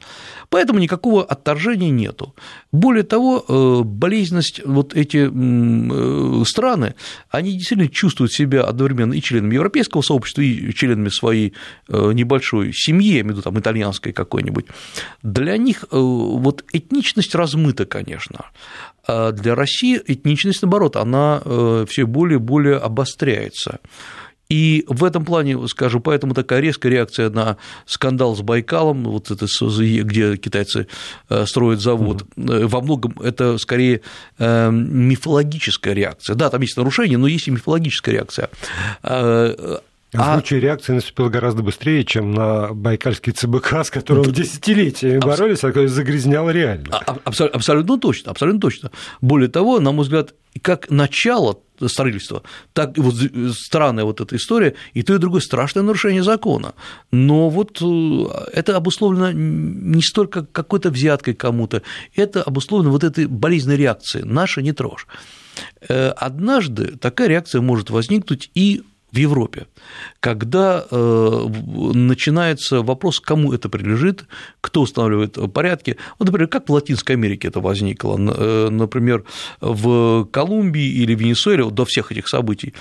Поэтому 0.49 0.79
никакого 0.79 1.23
отторжения 1.23 1.89
нету. 1.89 2.35
Более 2.71 3.03
того, 3.03 3.45
э, 3.47 3.83
болезненность, 3.83 4.61
вот 4.65 4.93
эти 4.95 5.29
э, 5.31 6.45
страны, 6.45 6.95
они 7.29 7.53
действительно 7.53 7.89
чувствуют 7.89 8.33
себя 8.33 8.63
одновременно 8.63 9.13
и 9.13 9.21
членами 9.21 9.55
европейского 9.55 10.01
сообщества, 10.01 10.41
и 10.41 10.73
членами 10.73 11.09
своей 11.09 11.53
э, 11.87 12.11
небольшой 12.13 12.73
семьи, 12.73 13.13
я 13.13 13.21
имею 13.21 13.27
в 13.27 13.29
виду 13.37 13.41
там 13.41 13.59
итальянской 13.59 14.13
какой-нибудь. 14.13 14.65
Для 15.23 15.57
них 15.57 15.85
вот 15.91 16.63
этничность 16.73 17.35
размыта, 17.35 17.85
конечно. 17.85 18.45
А 19.07 19.31
для 19.31 19.55
России 19.55 20.01
этничность, 20.05 20.61
наоборот, 20.61 20.95
она 20.95 21.41
все 21.87 22.05
более 22.05 22.37
и 22.37 22.41
более 22.41 22.77
обостряется. 22.77 23.79
И 24.51 24.83
в 24.89 25.05
этом 25.05 25.23
плане, 25.23 25.65
скажу, 25.69 26.01
поэтому 26.01 26.33
такая 26.33 26.59
резкая 26.59 26.91
реакция 26.91 27.29
на 27.29 27.55
скандал 27.85 28.35
с 28.35 28.41
Байкалом, 28.41 29.05
вот 29.05 29.31
это, 29.31 29.45
где 29.45 30.35
китайцы 30.35 30.87
э, 31.29 31.45
строят 31.45 31.79
завод, 31.79 32.23
угу. 32.35 32.67
во 32.67 32.81
многом 32.81 33.17
это 33.21 33.57
скорее 33.57 34.01
э, 34.39 34.69
мифологическая 34.69 35.93
реакция. 35.93 36.35
Да, 36.35 36.49
там 36.49 36.59
есть 36.59 36.75
нарушения, 36.75 37.17
но 37.17 37.27
есть 37.27 37.47
и 37.47 37.51
мифологическая 37.51 38.15
реакция. 38.15 38.49
В 40.13 40.19
а... 40.19 40.33
случае 40.33 40.59
реакция 40.59 40.95
наступила 40.95 41.29
гораздо 41.29 41.63
быстрее, 41.63 42.03
чем 42.03 42.33
на 42.33 42.73
байкальский 42.73 43.31
ЦБК, 43.31 43.85
с 43.85 43.89
которым 43.89 44.31
десятилетиями 44.31 45.17
Абс... 45.17 45.25
боролись, 45.25 45.63
а 45.63 45.87
загрязнял 45.87 46.49
реально. 46.49 46.87
А, 46.91 47.17
абсолютно, 47.23 47.57
абсолютно 47.57 47.97
точно, 47.97 48.31
абсолютно 48.31 48.59
точно. 48.59 48.91
Более 49.21 49.47
того, 49.47 49.79
на 49.79 49.93
мой 49.93 50.03
взгляд, 50.03 50.33
как 50.61 50.89
начало 50.89 51.59
строительства, 51.87 52.43
так 52.73 52.97
и 52.97 53.01
вот 53.01 53.15
странная 53.55 54.03
вот 54.03 54.19
эта 54.19 54.35
история, 54.35 54.75
и 54.93 55.01
то, 55.01 55.15
и 55.15 55.17
другое 55.17 55.41
страшное 55.41 55.81
нарушение 55.81 56.23
закона. 56.23 56.73
Но 57.11 57.49
вот 57.49 57.81
э, 57.81 58.25
это 58.53 58.75
обусловлено 58.75 59.31
не 59.31 60.01
столько 60.01 60.45
какой-то 60.45 60.89
взяткой 60.89 61.35
кому-то, 61.35 61.81
это 62.15 62.43
обусловлено 62.43 62.91
вот 62.91 63.03
этой 63.03 63.27
болезненной 63.27 63.77
реакцией 63.77 64.25
«наша 64.25 64.61
не 64.61 64.73
трожь». 64.73 65.07
Э, 65.87 66.09
однажды 66.09 66.97
такая 66.97 67.29
реакция 67.29 67.61
может 67.61 67.89
возникнуть 67.89 68.51
и 68.53 68.83
в 69.11 69.17
Европе, 69.17 69.67
когда 70.19 70.85
э, 70.89 71.47
начинается 71.93 72.81
вопрос, 72.81 73.19
кому 73.19 73.51
это 73.53 73.67
принадлежит, 73.67 74.25
кто 74.61 74.81
устанавливает 74.81 75.37
порядки. 75.53 75.97
Вот, 76.17 76.27
например, 76.27 76.47
как 76.47 76.69
в 76.69 76.71
Латинской 76.71 77.15
Америке 77.15 77.49
это 77.49 77.59
возникло, 77.59 78.17
э, 78.17 78.69
например, 78.69 79.25
в 79.59 80.25
Колумбии 80.31 80.87
или 81.03 81.13
Венесуэле, 81.13 81.63
вот 81.63 81.75
до 81.75 81.85
всех 81.85 82.11
этих 82.11 82.27
событий, 82.27 82.73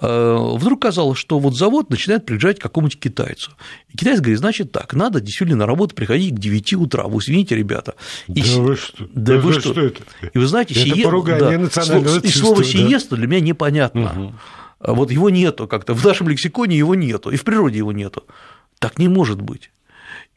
э, 0.00 0.36
вдруг 0.54 0.82
казалось, 0.82 1.18
что 1.18 1.38
вот 1.38 1.56
завод 1.56 1.90
начинает 1.90 2.26
принадлежать 2.26 2.58
какому-нибудь 2.58 3.00
китайцу. 3.00 3.52
И 3.92 3.96
китайец 3.96 4.20
говорит, 4.20 4.38
значит 4.38 4.72
так, 4.72 4.92
надо 4.94 5.20
действительно 5.20 5.60
на 5.60 5.66
работу 5.66 5.94
приходить 5.94 6.34
к 6.34 6.38
9 6.38 6.74
утра, 6.74 7.04
вы 7.04 7.20
извините, 7.20 7.56
ребята. 7.56 7.94
И... 8.26 8.42
Да 8.42 8.60
вы 8.60 8.76
что? 8.76 9.04
Да, 9.14 9.34
да 9.34 9.38
вы 9.38 9.52
что? 9.52 9.72
что 9.72 9.80
это? 9.80 10.02
И 10.32 10.38
вы 10.38 10.46
знаете, 10.46 10.74
это 10.74 10.82
сие... 10.82 11.04
да, 11.38 12.20
и 12.22 12.28
слово 12.28 12.64
«сиеста» 12.64 13.16
для 13.16 13.26
меня 13.26 13.40
непонятно. 13.40 14.12
Угу. 14.16 14.34
А 14.80 14.94
вот 14.94 15.10
его 15.10 15.30
нету 15.30 15.66
как-то, 15.66 15.94
в 15.94 16.04
нашем 16.04 16.28
лексиконе 16.28 16.76
его 16.76 16.94
нету, 16.94 17.30
и 17.30 17.36
в 17.36 17.44
природе 17.44 17.78
его 17.78 17.92
нету. 17.92 18.24
Так 18.78 18.98
не 18.98 19.08
может 19.08 19.40
быть. 19.40 19.70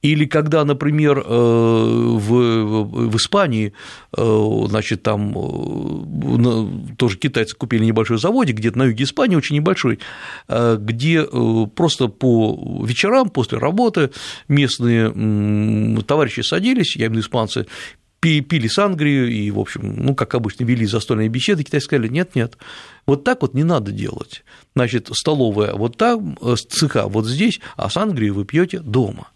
Или 0.01 0.25
когда, 0.25 0.65
например, 0.65 1.19
э, 1.19 1.23
в, 1.23 2.29
в 2.29 3.17
Испании, 3.17 3.73
э, 4.17 4.63
значит, 4.67 5.03
там 5.03 5.31
э, 5.37 6.95
тоже 6.95 7.17
китайцы 7.17 7.55
купили 7.55 7.85
небольшой 7.85 8.17
заводик, 8.17 8.55
где-то 8.57 8.79
на 8.79 8.83
юге 8.85 9.03
Испании, 9.03 9.35
очень 9.35 9.57
небольшой, 9.57 9.99
где 10.47 11.23
просто 11.75 12.07
по 12.07 12.83
вечерам 12.85 13.29
после 13.29 13.59
работы 13.59 14.09
местные 14.47 15.11
товарищи 16.03 16.41
садились, 16.41 16.95
я 16.95 17.05
имею 17.05 17.11
в 17.11 17.13
виду 17.13 17.27
испанцы, 17.27 17.67
пили 18.21 18.67
сангрию 18.67 19.29
и, 19.29 19.49
в 19.51 19.59
общем, 19.59 19.95
ну, 19.97 20.15
как 20.15 20.35
обычно, 20.35 20.63
вели 20.63 20.85
застольные 20.85 21.27
беседы, 21.27 21.63
китайцы 21.63 21.85
сказали, 21.85 22.07
нет, 22.07 22.35
нет, 22.35 22.57
вот 23.07 23.23
так 23.23 23.41
вот 23.41 23.53
не 23.53 23.63
надо 23.63 23.91
делать. 23.91 24.43
Значит, 24.75 25.09
столовая 25.11 25.73
вот 25.73 25.97
там, 25.97 26.37
э, 26.41 26.55
цеха 26.55 27.07
вот 27.07 27.25
здесь, 27.25 27.59
а 27.75 27.89
сангрию 27.89 28.35
вы 28.35 28.45
пьете 28.45 28.79
дома. 28.79 29.29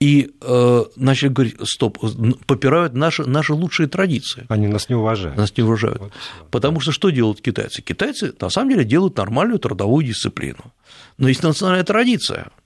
И 0.00 0.30
э, 0.40 0.84
начали 0.96 1.28
говорить, 1.28 1.56
стоп, 1.64 1.98
попирают 2.46 2.94
наши, 2.94 3.24
наши 3.24 3.52
лучшие 3.52 3.88
традиции. 3.88 4.46
Они 4.48 4.68
нас 4.68 4.88
не 4.88 4.94
уважают. 4.94 5.36
Нас 5.36 5.54
не 5.56 5.64
уважают. 5.64 5.98
Вот, 5.98 6.12
Потому 6.50 6.80
что 6.80 6.92
что 6.92 7.10
делают 7.10 7.40
китайцы? 7.40 7.82
Китайцы 7.82 8.32
на 8.40 8.48
самом 8.48 8.70
деле 8.70 8.84
делают 8.84 9.16
нормальную 9.16 9.58
трудовую 9.58 10.06
дисциплину. 10.06 10.72
Но 11.18 11.28
есть 11.28 11.42
национальная 11.42 11.84
традиция– 11.84 12.50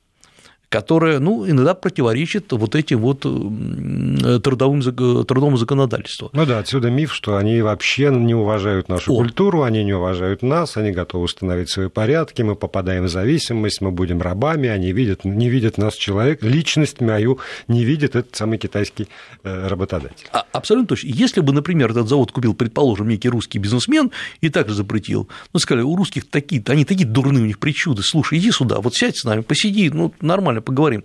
которая, 0.72 1.18
ну, 1.18 1.46
иногда 1.46 1.74
противоречит 1.74 2.50
вот 2.50 2.74
этим 2.74 3.00
вот 3.00 3.20
трудовым, 3.20 4.80
трудовому 4.80 5.58
законодательству. 5.58 6.30
Ну 6.32 6.46
да, 6.46 6.60
отсюда 6.60 6.90
миф, 6.90 7.12
что 7.12 7.36
они 7.36 7.60
вообще 7.60 8.08
не 8.08 8.34
уважают 8.34 8.88
нашу 8.88 9.12
О. 9.12 9.16
культуру, 9.18 9.64
они 9.64 9.84
не 9.84 9.92
уважают 9.92 10.40
нас, 10.40 10.78
они 10.78 10.92
готовы 10.92 11.24
установить 11.24 11.68
свои 11.68 11.90
порядки, 11.90 12.40
мы 12.40 12.56
попадаем 12.56 13.04
в 13.04 13.10
зависимость, 13.10 13.82
мы 13.82 13.90
будем 13.90 14.22
рабами, 14.22 14.70
они 14.70 14.92
видят, 14.92 15.26
не 15.26 15.50
видят 15.50 15.76
нас 15.76 15.94
человек, 15.94 16.42
личность 16.42 17.02
мою 17.02 17.38
не 17.68 17.84
видит 17.84 18.16
этот 18.16 18.34
самый 18.34 18.56
китайский 18.56 19.08
э, 19.44 19.68
работодатель. 19.68 20.26
А, 20.32 20.46
абсолютно 20.52 20.88
точно. 20.88 21.08
Если 21.08 21.42
бы, 21.42 21.52
например, 21.52 21.90
этот 21.90 22.08
завод 22.08 22.32
купил, 22.32 22.54
предположим, 22.54 23.08
некий 23.08 23.28
русский 23.28 23.58
бизнесмен 23.58 24.10
и 24.40 24.48
также 24.48 24.74
запретил, 24.74 25.28
ну, 25.52 25.60
сказали, 25.60 25.84
у 25.84 25.94
русских 25.96 26.30
такие, 26.30 26.62
они 26.68 26.86
такие 26.86 27.06
дурные, 27.06 27.42
у 27.42 27.46
них 27.46 27.58
причуды, 27.58 28.00
слушай, 28.02 28.38
иди 28.38 28.50
сюда, 28.50 28.80
вот 28.80 28.94
сядь 28.94 29.18
с 29.18 29.24
нами, 29.24 29.42
посиди, 29.42 29.90
ну, 29.90 30.14
нормально 30.22 30.61
поговорим. 30.62 31.04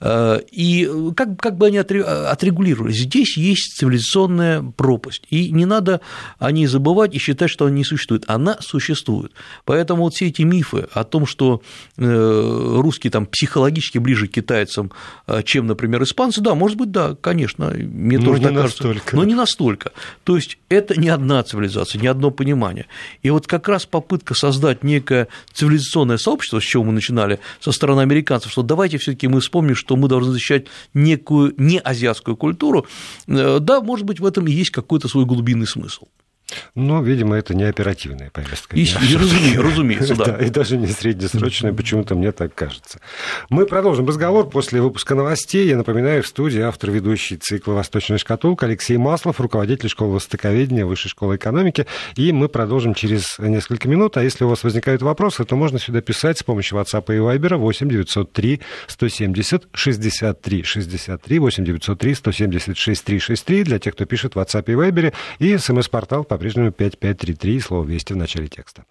Э, 0.00 0.40
и 0.50 0.88
как, 1.16 1.38
как 1.38 1.56
бы 1.56 1.66
они 1.66 1.78
отрегулировали? 1.78 2.92
Здесь 2.92 3.36
есть 3.36 3.76
цивилизационная 3.76 4.62
пропасть, 4.76 5.22
и 5.30 5.50
не 5.50 5.64
надо 5.64 6.00
о 6.38 6.50
ней 6.52 6.66
забывать 6.66 7.14
и 7.14 7.18
считать, 7.18 7.50
что 7.50 7.66
она 7.66 7.74
не 7.74 7.84
существует. 7.84 8.24
Она 8.26 8.56
существует. 8.60 9.32
Поэтому 9.64 10.02
вот 10.02 10.14
все 10.14 10.26
эти 10.26 10.42
мифы 10.42 10.88
о 10.92 11.04
том, 11.04 11.26
что 11.26 11.62
э, 11.96 12.76
русские 12.80 13.10
там 13.10 13.26
психологически 13.26 13.98
ближе 13.98 14.28
к 14.28 14.32
китайцам, 14.32 14.92
э, 15.26 15.42
чем, 15.42 15.66
например, 15.66 16.02
испанцы, 16.02 16.40
да, 16.40 16.54
может 16.54 16.76
быть, 16.76 16.90
да, 16.90 17.16
конечно, 17.20 17.70
мне 17.70 18.18
но 18.18 18.24
тоже 18.24 18.42
так 18.42 18.54
кажется, 18.54 18.94
но 19.12 19.24
не 19.24 19.34
настолько. 19.34 19.92
То 20.24 20.36
есть 20.36 20.58
это 20.68 20.98
не 20.98 21.08
одна 21.08 21.42
цивилизация, 21.42 22.00
не 22.00 22.06
одно 22.06 22.30
понимание. 22.30 22.86
И 23.22 23.30
вот 23.30 23.46
как 23.46 23.68
раз 23.68 23.86
попытка 23.86 24.34
создать 24.34 24.82
некое 24.82 25.28
цивилизационное 25.52 26.18
сообщество, 26.18 26.60
с 26.60 26.64
чего 26.64 26.84
мы 26.84 26.92
начинали, 26.92 27.40
со 27.60 27.72
стороны 27.72 28.00
американцев, 28.00 28.52
что 28.52 28.62
давайте 28.62 28.95
давайте 28.96 29.02
все-таки 29.02 29.28
мы 29.28 29.40
вспомним, 29.40 29.74
что 29.74 29.96
мы 29.96 30.08
должны 30.08 30.32
защищать 30.32 30.66
некую 30.94 31.54
неазиатскую 31.56 32.36
культуру, 32.36 32.86
э, 33.28 33.58
да, 33.60 33.80
может 33.80 34.06
быть, 34.06 34.20
в 34.20 34.26
этом 34.26 34.46
и 34.46 34.52
есть 34.52 34.70
какой-то 34.70 35.08
свой 35.08 35.24
глубинный 35.24 35.66
смысл. 35.66 36.06
Но, 36.74 37.02
видимо, 37.02 37.36
это 37.36 37.54
не 37.54 37.64
оперативная 37.64 38.30
повестка. 38.30 38.76
И, 38.76 38.82
и 38.82 39.16
разумеется, 39.16 39.62
разумеется, 39.62 40.14
да. 40.14 40.24
да. 40.24 40.44
И 40.44 40.50
даже 40.50 40.76
не 40.76 40.86
среднесрочная, 40.86 41.72
почему-то 41.72 42.14
мне 42.14 42.30
так 42.32 42.54
кажется. 42.54 43.00
Мы 43.50 43.66
продолжим 43.66 44.06
разговор 44.06 44.48
после 44.48 44.80
выпуска 44.80 45.14
новостей. 45.14 45.66
Я 45.66 45.76
напоминаю, 45.76 46.22
в 46.22 46.26
студии 46.26 46.60
автор 46.60 46.90
ведущий 46.90 47.36
цикла 47.36 47.72
«Восточная 47.72 48.18
шкатулка» 48.18 48.66
Алексей 48.66 48.96
Маслов, 48.96 49.40
руководитель 49.40 49.88
школы 49.88 50.14
востоковедения 50.14 50.86
Высшей 50.86 51.10
школы 51.10 51.36
экономики. 51.36 51.86
И 52.14 52.30
мы 52.30 52.48
продолжим 52.48 52.94
через 52.94 53.38
несколько 53.38 53.88
минут. 53.88 54.16
А 54.16 54.22
если 54.22 54.44
у 54.44 54.48
вас 54.48 54.62
возникают 54.62 55.02
вопросы, 55.02 55.44
то 55.44 55.56
можно 55.56 55.78
сюда 55.80 56.00
писать 56.00 56.38
с 56.38 56.42
помощью 56.42 56.78
WhatsApp 56.78 57.04
и 57.08 57.18
Viber 57.18 57.56
8 57.56 57.88
903 57.88 58.60
170 58.86 59.68
63 59.72 60.62
63 60.62 61.38
8 61.38 61.64
903 61.64 62.14
170 62.14 62.76
63 62.76 63.18
63 63.18 63.64
для 63.64 63.78
тех, 63.78 63.94
кто 63.94 64.04
пишет 64.04 64.34
в 64.34 64.38
WhatsApp 64.38 64.64
и 64.66 64.74
Viber 64.74 65.12
и 65.40 65.56
смс-портал 65.56 66.22
по 66.24 66.35
по-прежнему 66.36 66.70
5533 66.70 67.60
слово 67.60 67.86
«Вести» 67.86 68.12
в 68.12 68.16
начале 68.16 68.46
текста. 68.46 68.84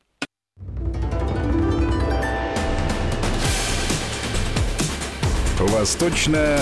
Восточная 5.59 6.59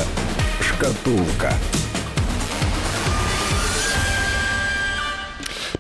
шкатулка. 0.60 1.54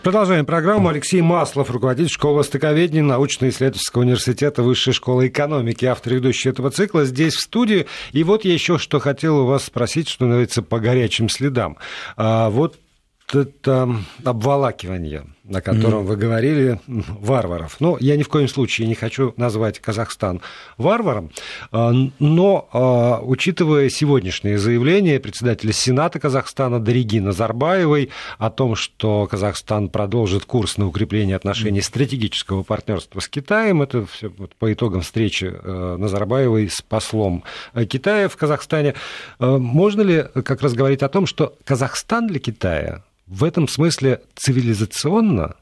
Продолжаем 0.04 0.46
программу. 0.46 0.88
Алексей 0.90 1.22
Маслов, 1.22 1.70
руководитель 1.70 2.10
школы 2.10 2.40
востоковедения 2.40 3.04
научно-исследовательского 3.04 4.02
университета 4.02 4.64
Высшей 4.64 4.94
школы 4.94 5.28
экономики, 5.28 5.84
автор 5.86 6.14
ведущий 6.14 6.50
этого 6.50 6.72
цикла, 6.72 7.04
здесь 7.04 7.36
в 7.36 7.42
студии. 7.42 7.88
И 8.14 8.24
вот 8.24 8.46
я 8.46 8.54
еще 8.54 8.78
что 8.78 9.00
хотел 9.00 9.40
у 9.40 9.46
вас 9.46 9.66
спросить, 9.66 10.08
что 10.08 10.26
называется, 10.26 10.62
по 10.62 10.80
горячим 10.80 11.28
следам. 11.28 11.78
А, 12.16 12.50
вот 12.50 12.78
это 13.32 13.96
обволакивание, 14.24 15.26
о 15.52 15.62
котором 15.62 16.04
mm. 16.04 16.06
вы 16.06 16.16
говорили, 16.16 16.80
варваров. 16.88 17.78
Но 17.80 17.98
я 18.00 18.16
ни 18.16 18.24
в 18.24 18.30
коем 18.30 18.48
случае 18.48 18.88
не 18.88 18.96
хочу 18.96 19.34
назвать 19.38 19.80
Казахстан 19.80 20.42
варваром, 20.78 21.32
а, 21.72 21.94
но 22.20 22.70
а, 22.72 23.22
учитывая 23.22 23.90
сегодняшнее 23.90 24.58
заявление 24.58 25.20
председателя 25.20 25.74
Сената 25.74 26.20
Казахстана 26.20 26.80
Дариги 26.80 27.20
Назарбаевой 27.20 28.10
о 28.38 28.50
том, 28.50 28.76
что 28.76 29.28
Казахстан 29.28 29.90
продолжит 29.90 30.46
курс 30.46 30.78
на 30.78 30.88
укрепление 30.88 31.36
отношений 31.36 31.82
стратегического 31.82 32.64
партнерства 32.64 33.20
с 33.20 33.28
Китаем, 33.28 33.82
это 33.82 34.06
все 34.06 34.30
по 34.30 34.72
итогам 34.72 35.02
встречи 35.02 35.52
э, 35.52 35.96
Назарбаевой 35.98 36.70
с 36.70 36.82
послом 36.82 37.44
Китая 37.90 38.30
в 38.30 38.38
Казахстане, 38.38 38.96
можно 39.40 40.02
ли 40.02 40.26
как 40.44 40.62
раз 40.62 40.74
говорить 40.74 41.04
о 41.04 41.10
том, 41.10 41.26
что 41.26 41.56
Казахстан 41.64 42.28
для 42.28 42.40
Китая 42.40 43.04
в 43.28 43.44
этом 43.44 43.68
смысле 43.68 44.22
цивилизационно 44.36 45.56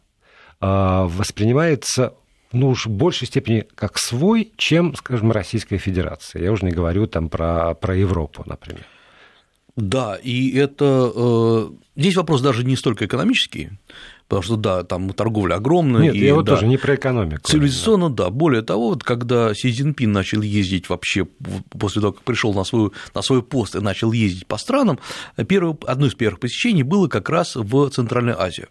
а, 0.60 1.06
воспринимается 1.06 2.14
ну 2.52 2.70
уж 2.70 2.86
в 2.86 2.90
большей 2.90 3.28
степени 3.28 3.66
как 3.76 3.98
свой, 3.98 4.52
чем, 4.58 4.96
скажем, 4.96 5.32
Российская 5.32 5.78
Федерация. 5.78 6.44
Я 6.44 6.52
уже 6.52 6.66
не 6.66 6.72
говорю 6.72 7.08
там 7.08 7.30
про, 7.30 7.74
про 7.76 7.96
Европу, 7.96 8.44
например. 8.46 8.86
Да, 9.78 10.16
и 10.22 10.52
это 10.58 11.12
э, 11.16 11.70
здесь 11.96 12.18
вопрос 12.18 12.42
даже 12.42 12.66
не 12.66 12.76
столько 12.76 13.06
экономический, 13.06 13.70
потому 14.32 14.44
что, 14.44 14.56
да, 14.56 14.84
там 14.86 15.10
торговля 15.10 15.56
огромная. 15.56 16.04
Нет, 16.04 16.16
и, 16.16 16.20
я 16.20 16.36
вот 16.36 16.46
да, 16.46 16.54
тоже 16.54 16.66
не 16.66 16.78
про 16.78 16.96
экономику. 16.96 17.42
Цивилизационно, 17.44 18.10
да. 18.10 18.30
Более 18.30 18.62
того, 18.62 18.88
вот 18.92 19.04
когда 19.04 19.54
Си 19.54 19.74
Цзиньпин 19.74 20.10
начал 20.10 20.42
ездить 20.42 20.88
вообще, 20.88 21.28
после 21.78 22.00
того, 22.00 22.14
как 22.14 22.24
пришел 22.24 22.54
на, 22.54 22.64
свою, 22.64 22.94
на 23.14 23.22
свой 23.24 23.44
пост 23.44 23.76
и 23.76 23.82
начал 23.82 24.14
ездить 24.14 24.48
по 24.48 24.58
странам, 24.58 25.00
первое, 25.50 25.76
одно 25.86 26.06
из 26.06 26.16
первых 26.16 26.40
посещений 26.40 26.84
было 26.84 27.10
как 27.10 27.30
раз 27.30 27.58
в 27.58 27.90
Центральной 27.90 28.32
Азии. 28.32 28.68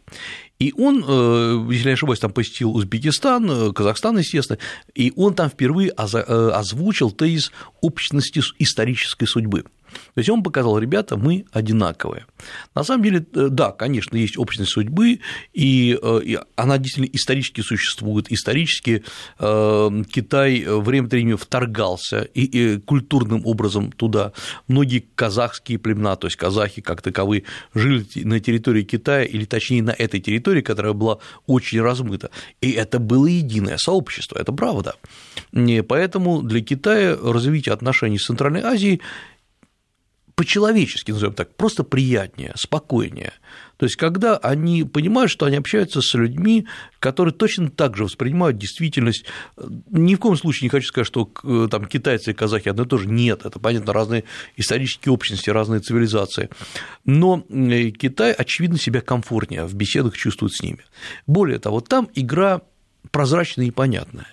И 0.58 0.72
он, 0.78 1.04
э, 1.06 1.66
если 1.70 1.88
не 1.88 1.92
ошибаюсь, 1.92 2.20
там 2.20 2.32
посетил 2.32 2.74
Узбекистан, 2.74 3.50
э, 3.50 3.72
Казахстан, 3.74 4.16
естественно, 4.16 4.58
и 4.94 5.12
он 5.14 5.34
там 5.34 5.50
впервые 5.50 5.90
э, 5.90 6.50
озвучил 6.54 7.10
тезис 7.10 7.52
общности 7.82 8.40
исторической 8.58 9.26
судьбы. 9.26 9.64
То 10.14 10.18
есть 10.18 10.30
он 10.30 10.42
показал, 10.42 10.78
ребята, 10.78 11.16
мы 11.16 11.44
одинаковые. 11.52 12.26
На 12.74 12.84
самом 12.84 13.04
деле, 13.04 13.26
э, 13.34 13.48
да, 13.50 13.72
конечно, 13.72 14.16
есть 14.16 14.38
общность 14.38 14.70
судьбы, 14.70 15.20
и, 15.52 15.98
э, 16.00 16.36
она 16.56 16.78
действительно 16.78 17.14
исторически 17.14 17.60
существует. 17.60 18.30
Исторически 18.30 19.04
э, 19.38 20.02
Китай 20.10 20.64
время 20.66 21.06
от 21.06 21.12
времени 21.12 21.34
вторгался 21.34 22.22
и 22.22 22.78
культурным 22.78 23.46
образом 23.46 23.92
туда. 23.92 24.32
Многие 24.68 25.04
казахские 25.14 25.78
племена, 25.78 26.16
то 26.16 26.26
есть 26.26 26.36
казахи 26.36 26.82
как 26.82 27.02
таковые, 27.02 27.44
жили 27.74 28.06
на 28.24 28.40
территории 28.40 28.82
Китая, 28.82 29.24
или 29.24 29.44
точнее 29.44 29.82
на 29.82 29.90
этой 29.90 30.20
территории, 30.20 30.62
которая 30.62 30.92
была 30.92 31.18
очень 31.46 31.80
размыта. 31.80 32.30
И 32.60 32.70
это 32.70 32.98
было 32.98 33.26
единое 33.26 33.76
сообщество, 33.78 34.38
это 34.38 34.52
правда. 34.52 34.94
И 35.52 35.82
поэтому 35.82 36.42
для 36.42 36.60
Китая 36.60 37.16
развитие 37.22 37.72
отношений 37.72 38.18
с 38.18 38.26
Центральной 38.26 38.62
Азией 38.62 39.00
по-человечески, 40.40 41.10
назовем 41.10 41.34
так, 41.34 41.54
просто 41.54 41.84
приятнее, 41.84 42.54
спокойнее. 42.56 43.34
То 43.76 43.84
есть, 43.84 43.96
когда 43.96 44.38
они 44.38 44.84
понимают, 44.84 45.30
что 45.30 45.44
они 45.44 45.56
общаются 45.56 46.00
с 46.00 46.14
людьми, 46.14 46.66
которые 46.98 47.34
точно 47.34 47.70
так 47.70 47.94
же 47.94 48.04
воспринимают 48.04 48.56
действительность, 48.56 49.26
ни 49.90 50.14
в 50.14 50.18
коем 50.18 50.38
случае 50.38 50.64
не 50.64 50.70
хочу 50.70 50.86
сказать, 50.86 51.06
что 51.06 51.30
э, 51.44 51.68
там 51.70 51.84
китайцы 51.84 52.30
и 52.30 52.34
казахи 52.34 52.70
одно 52.70 52.84
и 52.84 52.86
то 52.86 52.96
же, 52.96 53.06
нет, 53.10 53.44
это, 53.44 53.58
понятно, 53.58 53.92
разные 53.92 54.24
исторические 54.56 55.12
общности, 55.12 55.50
разные 55.50 55.80
цивилизации, 55.80 56.48
но 57.04 57.44
э, 57.50 57.90
Китай, 57.90 58.32
очевидно, 58.32 58.78
себя 58.78 59.02
комфортнее 59.02 59.66
в 59.66 59.74
беседах 59.74 60.16
чувствует 60.16 60.54
с 60.54 60.62
ними. 60.62 60.86
Более 61.26 61.58
того, 61.58 61.82
там 61.82 62.08
игра 62.14 62.62
прозрачная 63.10 63.66
и 63.66 63.70
понятная. 63.70 64.26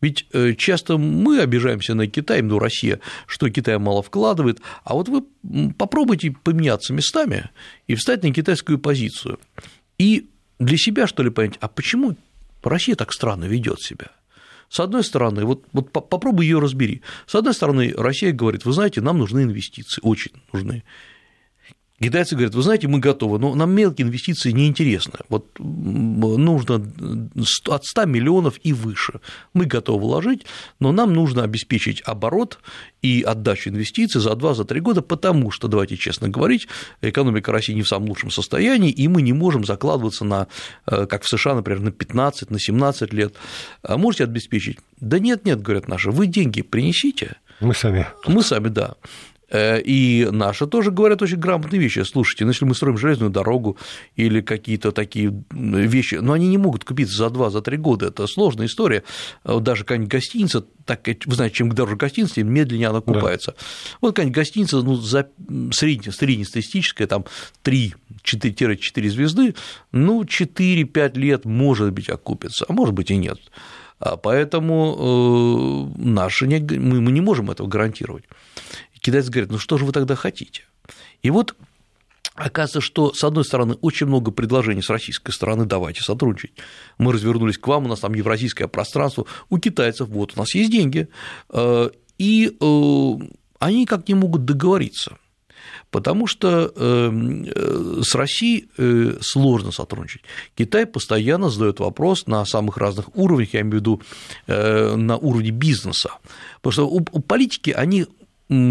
Ведь 0.00 0.26
э, 0.32 0.54
часто 0.54 0.98
мы 0.98 1.40
обижаемся 1.40 1.94
на 1.94 2.06
Китай, 2.06 2.42
ну, 2.42 2.58
Россия, 2.58 3.00
что 3.26 3.48
Китай 3.48 3.78
мало 3.78 4.02
вкладывает, 4.02 4.60
а 4.84 4.94
вот 4.94 5.08
вы 5.08 5.22
попробуйте 5.72 6.34
поменяться 6.42 6.92
местами 6.92 7.50
и 7.86 7.94
встать 7.94 8.22
на 8.22 8.32
китайскую 8.32 8.78
позицию. 8.78 9.38
И 9.98 10.28
для 10.58 10.76
себя, 10.76 11.06
что 11.06 11.22
ли, 11.22 11.30
понять, 11.30 11.58
а 11.60 11.68
почему 11.68 12.16
Россия 12.62 12.94
так 12.94 13.12
странно 13.12 13.44
ведет 13.44 13.80
себя? 13.80 14.08
С 14.68 14.80
одной 14.80 15.04
стороны, 15.04 15.44
вот, 15.44 15.66
вот 15.72 15.92
попробуй 15.92 16.46
ее 16.46 16.58
разбери. 16.58 17.02
С 17.26 17.34
одной 17.34 17.52
стороны, 17.52 17.92
Россия 17.94 18.32
говорит, 18.32 18.64
вы 18.64 18.72
знаете, 18.72 19.02
нам 19.02 19.18
нужны 19.18 19.42
инвестиции, 19.42 20.00
очень 20.02 20.32
нужны. 20.50 20.82
Китайцы 22.02 22.34
говорят, 22.34 22.54
вы 22.54 22.62
знаете, 22.62 22.88
мы 22.88 22.98
готовы, 22.98 23.38
но 23.38 23.54
нам 23.54 23.70
мелкие 23.70 24.06
инвестиции 24.06 24.50
неинтересны. 24.50 25.20
Вот 25.28 25.46
нужно 25.58 26.82
от 27.68 27.84
100 27.84 28.04
миллионов 28.06 28.58
и 28.64 28.72
выше. 28.72 29.20
Мы 29.54 29.66
готовы 29.66 30.00
вложить, 30.00 30.44
но 30.80 30.90
нам 30.90 31.12
нужно 31.12 31.44
обеспечить 31.44 32.02
оборот 32.04 32.58
и 33.02 33.22
отдачу 33.22 33.70
инвестиций 33.70 34.20
за 34.20 34.32
2-3 34.32 34.80
года, 34.80 35.02
потому 35.02 35.52
что, 35.52 35.68
давайте 35.68 35.96
честно 35.96 36.28
говорить, 36.28 36.66
экономика 37.02 37.52
России 37.52 37.72
не 37.72 37.82
в 37.82 37.88
самом 37.88 38.08
лучшем 38.08 38.30
состоянии, 38.30 38.90
и 38.90 39.06
мы 39.06 39.22
не 39.22 39.32
можем 39.32 39.64
закладываться 39.64 40.24
на, 40.24 40.48
э, 40.86 41.06
как 41.06 41.22
в 41.22 41.28
США, 41.28 41.54
например, 41.54 41.82
на 41.82 41.92
15, 41.92 42.50
на 42.50 42.58
17 42.58 43.12
лет. 43.12 43.34
А 43.82 43.96
можете 43.96 44.24
обеспечить? 44.24 44.78
Да 45.00 45.20
нет, 45.20 45.44
нет, 45.44 45.62
говорят 45.62 45.86
наши, 45.86 46.10
вы 46.10 46.26
деньги 46.26 46.62
принесите. 46.62 47.36
Мы 47.60 47.74
сами. 47.74 48.08
Мы 48.26 48.42
сами, 48.42 48.68
да. 48.68 48.96
Э, 49.52 49.80
и 49.80 50.26
наши 50.30 50.66
тоже 50.66 50.90
говорят 50.90 51.20
очень 51.22 51.36
грамотные 51.36 51.80
вещи. 51.80 52.00
Слушайте, 52.00 52.44
ну 52.44 52.50
если 52.50 52.64
мы 52.64 52.74
строим 52.74 52.96
железную 52.96 53.30
дорогу 53.30 53.76
или 54.16 54.40
какие-то 54.40 54.92
такие 54.92 55.32
вещи, 55.50 56.16
но 56.16 56.32
они 56.32 56.48
не 56.48 56.58
могут 56.58 56.84
купиться 56.84 57.16
за 57.16 57.26
2-3 57.26 57.76
года, 57.76 58.06
это 58.06 58.26
сложная 58.26 58.66
история. 58.66 59.04
Даже 59.44 59.84
какая-нибудь 59.84 60.10
гостиница, 60.10 60.64
так, 60.86 61.06
вы 61.26 61.34
знаете, 61.34 61.56
чем 61.56 61.70
дороже 61.70 61.96
гостиница, 61.96 62.36
тем 62.36 62.52
медленнее 62.52 62.88
она 62.88 62.98
окупается. 62.98 63.52
Да. 63.52 63.64
Вот 64.00 64.10
какая-нибудь 64.12 64.36
гостиница, 64.36 64.80
ну, 64.82 64.96
за 64.96 65.28
средне, 65.72 66.12
среднестатистическая, 66.12 67.06
там 67.06 67.26
3-4 67.64 69.08
звезды, 69.08 69.54
ну, 69.92 70.22
4-5 70.22 71.18
лет, 71.18 71.44
может 71.44 71.92
быть, 71.92 72.08
окупится, 72.08 72.64
а 72.68 72.72
может 72.72 72.94
быть 72.94 73.10
и 73.10 73.16
нет. 73.16 73.38
А 73.98 74.16
поэтому 74.16 75.92
э, 75.96 76.02
наши 76.02 76.46
мы 76.46 77.12
не 77.12 77.20
можем 77.20 77.50
этого 77.50 77.68
гарантировать. 77.68 78.24
Китайцы 79.02 79.30
говорят, 79.30 79.50
ну 79.50 79.58
что 79.58 79.76
же 79.76 79.84
вы 79.84 79.92
тогда 79.92 80.14
хотите? 80.14 80.62
И 81.22 81.30
вот 81.30 81.54
Оказывается, 82.34 82.80
что, 82.80 83.12
с 83.12 83.22
одной 83.24 83.44
стороны, 83.44 83.74
очень 83.82 84.06
много 84.06 84.30
предложений 84.30 84.82
с 84.82 84.88
российской 84.88 85.32
стороны, 85.32 85.66
давайте 85.66 86.00
сотрудничать. 86.00 86.52
Мы 86.96 87.12
развернулись 87.12 87.58
к 87.58 87.66
вам, 87.66 87.84
у 87.84 87.88
нас 87.88 88.00
там 88.00 88.14
евразийское 88.14 88.68
пространство, 88.68 89.26
у 89.50 89.58
китайцев 89.58 90.08
вот 90.08 90.32
у 90.34 90.38
нас 90.38 90.54
есть 90.54 90.72
деньги, 90.72 91.08
э, 91.50 91.90
и 92.16 92.56
э, 92.58 93.12
они 93.58 93.84
как 93.84 94.08
не 94.08 94.14
могут 94.14 94.46
договориться, 94.46 95.18
потому 95.90 96.26
что 96.26 96.72
э, 96.74 98.02
с 98.02 98.14
Россией 98.14 98.66
сложно 99.20 99.70
сотрудничать. 99.70 100.22
Китай 100.54 100.86
постоянно 100.86 101.50
задает 101.50 101.80
вопрос 101.80 102.26
на 102.26 102.46
самых 102.46 102.78
разных 102.78 103.14
уровнях, 103.14 103.52
я 103.52 103.60
имею 103.60 103.72
в 103.72 103.80
виду 103.80 104.02
на 104.46 105.18
уровне 105.18 105.50
бизнеса, 105.50 106.12
потому 106.62 106.72
что 106.72 106.88
у 106.88 107.20
политики 107.20 107.72
они 107.72 108.06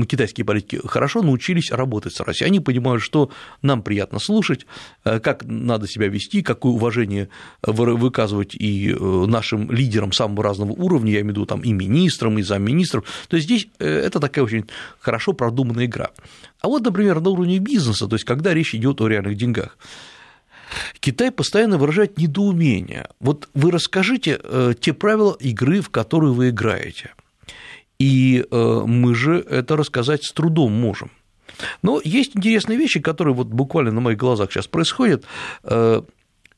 китайские 0.07 0.45
политики 0.45 0.79
хорошо 0.85 1.21
научились 1.21 1.71
работать 1.71 2.13
с 2.13 2.19
Россией. 2.19 2.47
Они 2.49 2.59
понимают, 2.59 3.01
что 3.01 3.31
нам 3.61 3.81
приятно 3.81 4.19
слушать, 4.19 4.65
э, 5.03 5.19
как 5.19 5.43
надо 5.45 5.87
себя 5.87 6.07
вести, 6.07 6.41
какое 6.41 6.73
уважение 6.73 7.29
выказывать 7.63 8.55
и 8.55 8.91
э, 8.91 9.25
нашим 9.27 9.71
лидерам 9.71 10.11
самого 10.11 10.43
разного 10.43 10.71
уровня, 10.71 11.11
я 11.13 11.21
имею 11.21 11.33
в 11.33 11.37
виду 11.37 11.45
там 11.45 11.61
и 11.61 11.73
министрам, 11.73 12.37
и 12.39 12.41
замминистров. 12.41 13.05
То 13.27 13.37
есть 13.37 13.47
здесь 13.47 13.67
э, 13.79 13.87
это 13.87 14.19
такая 14.19 14.45
очень 14.45 14.65
хорошо 14.99 15.33
продуманная 15.33 15.85
игра. 15.85 16.09
А 16.61 16.67
вот, 16.67 16.83
например, 16.83 17.19
на 17.19 17.29
уровне 17.29 17.59
бизнеса, 17.59 18.07
то 18.07 18.15
есть 18.15 18.25
когда 18.25 18.53
речь 18.53 18.75
идет 18.75 19.01
о 19.01 19.07
реальных 19.07 19.35
деньгах, 19.37 19.77
Китай 20.99 21.31
постоянно 21.31 21.77
выражает 21.77 22.17
недоумение. 22.17 23.09
Вот 23.19 23.49
вы 23.53 23.71
расскажите 23.71 24.39
те 24.79 24.93
правила 24.93 25.35
игры, 25.39 25.81
в 25.81 25.89
которые 25.89 26.31
вы 26.31 26.49
играете. 26.49 27.11
И 28.01 28.43
э, 28.49 28.83
мы 28.87 29.13
же 29.13 29.45
это 29.47 29.77
рассказать 29.77 30.23
с 30.23 30.31
трудом 30.31 30.73
можем. 30.73 31.11
Но 31.83 32.01
есть 32.03 32.35
интересные 32.35 32.75
вещи, 32.75 32.99
которые 32.99 33.35
вот 33.35 33.47
буквально 33.47 33.91
на 33.91 34.01
моих 34.01 34.17
глазах 34.17 34.51
сейчас 34.51 34.65
происходят. 34.65 35.23
Э, 35.63 36.01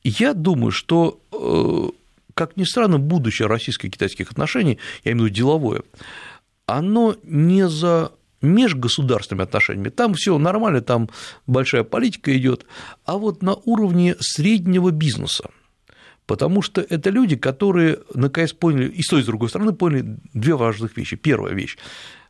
я 0.02 0.32
думаю, 0.32 0.70
что, 0.70 1.20
э, 1.32 1.90
как 2.32 2.56
ни 2.56 2.64
странно, 2.64 2.98
будущее 2.98 3.46
российско-китайских 3.46 4.30
отношений, 4.30 4.78
я 5.04 5.12
имею 5.12 5.24
в 5.24 5.26
виду 5.26 5.36
деловое, 5.36 5.82
оно 6.64 7.14
не 7.22 7.68
за 7.68 8.12
межгосударственными 8.40 9.44
отношениями, 9.44 9.90
там 9.90 10.14
все 10.14 10.38
нормально, 10.38 10.80
там 10.80 11.10
большая 11.46 11.84
политика 11.84 12.34
идет, 12.34 12.64
а 13.04 13.18
вот 13.18 13.42
на 13.42 13.54
уровне 13.66 14.16
среднего 14.18 14.90
бизнеса 14.92 15.50
потому 16.26 16.62
что 16.62 16.80
это 16.80 17.10
люди, 17.10 17.36
которые 17.36 17.98
наконец 18.14 18.52
поняли, 18.52 18.88
и 18.88 19.02
с 19.02 19.08
той 19.08 19.20
и 19.20 19.22
с 19.22 19.26
другой 19.26 19.48
стороны 19.48 19.72
поняли 19.72 20.16
две 20.32 20.54
важных 20.54 20.96
вещи. 20.96 21.16
Первая 21.16 21.54
вещь. 21.54 21.76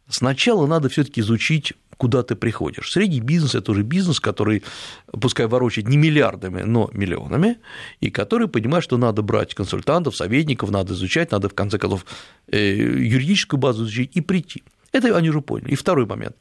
Сначала 0.09 0.67
надо 0.67 0.89
все 0.89 1.05
таки 1.05 1.21
изучить, 1.21 1.73
куда 1.97 2.23
ты 2.23 2.35
приходишь. 2.35 2.91
Средний 2.91 3.21
бизнес– 3.21 3.55
это 3.55 3.73
уже 3.73 3.83
бизнес, 3.83 4.21
который, 4.21 4.63
пускай 5.07 5.47
ворочает 5.47 5.89
не 5.89 5.97
миллиардами, 5.97 6.63
но 6.63 6.91
миллионами, 6.93 7.59
и 8.01 8.11
который 8.11 8.49
понимает, 8.49 8.85
что 8.85 8.97
надо 8.99 9.23
брать 9.23 9.55
консультантов, 9.55 10.17
советников, 10.17 10.71
надо 10.71 10.93
изучать, 10.93 11.31
надо, 11.31 11.49
в 11.49 11.55
конце 11.55 11.79
концов, 11.79 12.05
э, 12.49 12.77
юридическую 12.77 13.59
базу 13.59 13.85
изучить 13.85 14.11
и 14.17 14.21
прийти. 14.21 14.63
Это 14.93 15.17
они 15.17 15.31
уже 15.31 15.41
поняли. 15.41 15.71
И 15.73 15.75
второй 15.75 16.07
момент. 16.07 16.37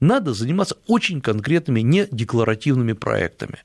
Надо 0.00 0.34
заниматься 0.34 0.76
очень 0.86 1.20
конкретными, 1.20 1.80
не 1.80 2.06
декларативными 2.10 2.92
проектами 2.92 3.58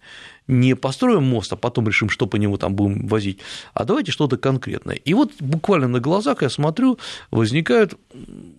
не 0.50 0.76
построим 0.76 1.24
мост, 1.24 1.54
а 1.54 1.56
потом 1.56 1.88
решим, 1.88 2.10
что 2.10 2.26
по 2.26 2.36
нему 2.36 2.58
там 2.58 2.74
будем 2.74 3.08
возить, 3.08 3.40
а 3.76 3.86
давайте 3.86 4.12
что-то 4.12 4.38
конкретное. 4.38 4.96
И 4.96 5.14
вот 5.14 5.32
буквально 5.40 5.88
на 5.88 6.00
глазах 6.00 6.42
я 6.42 6.50
смотрю, 6.50 6.98
возникают 7.30 7.94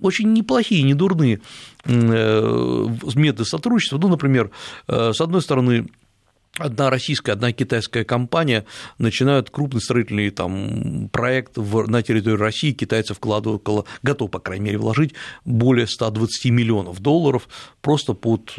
очень 0.00 0.32
неплохие, 0.32 0.84
недурные 0.84 1.40
э, 1.84 2.86
методы 3.16 3.44
сотрудничества. 3.44 3.98
Ну, 3.98 4.08
например, 4.08 4.52
э, 4.86 5.12
с 5.12 5.20
одной 5.20 5.42
стороны, 5.42 5.88
одна 6.58 6.90
российская, 6.90 7.32
одна 7.32 7.52
китайская 7.52 8.04
компания 8.04 8.64
начинают 8.98 9.50
крупный 9.50 9.80
строительный 9.80 10.30
там, 10.30 11.08
проект 11.10 11.56
на 11.56 12.02
территории 12.02 12.36
России, 12.36 12.72
китайцы 12.72 13.14
вкладывают 13.14 13.62
около, 13.62 13.84
готовы, 14.02 14.30
по 14.30 14.38
крайней 14.40 14.66
мере, 14.66 14.78
вложить 14.78 15.14
более 15.44 15.86
120 15.86 16.46
миллионов 16.46 17.00
долларов 17.00 17.48
просто 17.80 18.14
под, 18.14 18.54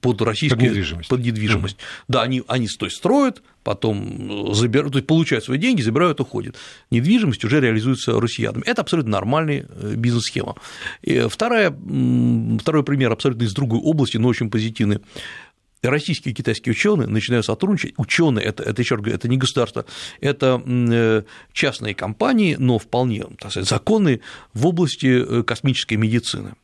под 0.00 0.22
российскую 0.22 0.60
под 0.60 0.68
недвижимость. 0.68 1.08
Под 1.08 1.20
недвижимость. 1.20 1.76
Mm-hmm. 1.76 2.04
Да, 2.08 2.22
они, 2.22 2.42
они 2.48 2.68
то 2.78 2.86
есть, 2.86 2.96
строят, 2.96 3.42
потом 3.62 4.54
забирают, 4.54 4.92
то 4.92 4.98
есть 4.98 5.06
получают 5.06 5.44
свои 5.44 5.58
деньги, 5.58 5.82
забирают, 5.82 6.20
уходят. 6.20 6.56
Недвижимость 6.90 7.44
уже 7.44 7.60
реализуется 7.60 8.20
россиянами. 8.20 8.62
Это 8.64 8.82
абсолютно 8.82 9.12
нормальная 9.12 9.66
э, 9.68 9.94
бизнес-схема. 9.96 10.56
Вторая, 11.28 11.70
второй 12.60 12.84
пример 12.84 13.12
абсолютно 13.12 13.44
из 13.44 13.54
другой 13.54 13.80
области, 13.80 14.18
но 14.18 14.28
очень 14.28 14.50
позитивный 14.50 15.00
российские 15.90 16.32
и 16.32 16.34
китайские 16.34 16.72
ученые 16.72 17.08
начинают 17.08 17.46
сотрудничать, 17.46 17.94
ученые, 17.96 18.44
это, 18.44 18.62
это 18.62 18.82
еще 18.82 18.94
раз 18.94 19.02
говорю, 19.02 19.16
это 19.16 19.28
не 19.28 19.36
государство, 19.36 19.84
это 20.20 20.62
э, 20.66 21.22
частные 21.52 21.94
компании, 21.94 22.56
но 22.58 22.78
вполне 22.78 23.24
так 23.38 23.50
сказать, 23.50 23.68
законные 23.68 24.20
в 24.52 24.66
области 24.66 25.06
э, 25.06 25.42
космической 25.42 25.94
медицины. 25.94 26.54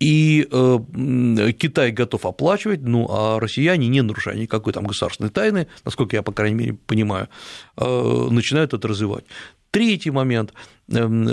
И 0.00 0.48
э, 0.50 1.52
Китай 1.52 1.92
готов 1.92 2.26
оплачивать, 2.26 2.82
ну 2.82 3.06
а 3.08 3.38
россияне, 3.38 3.86
не 3.88 4.02
нарушая 4.02 4.34
никакой 4.34 4.72
там 4.72 4.84
государственной 4.84 5.30
тайны, 5.30 5.68
насколько 5.84 6.16
я, 6.16 6.22
по 6.22 6.32
крайней 6.32 6.56
мере, 6.56 6.72
понимаю, 6.74 7.28
начинают 7.76 8.74
это 8.74 8.88
развивать. 8.88 9.24
Третий 9.70 10.10
момент. 10.10 10.52
Эм, 10.90 11.30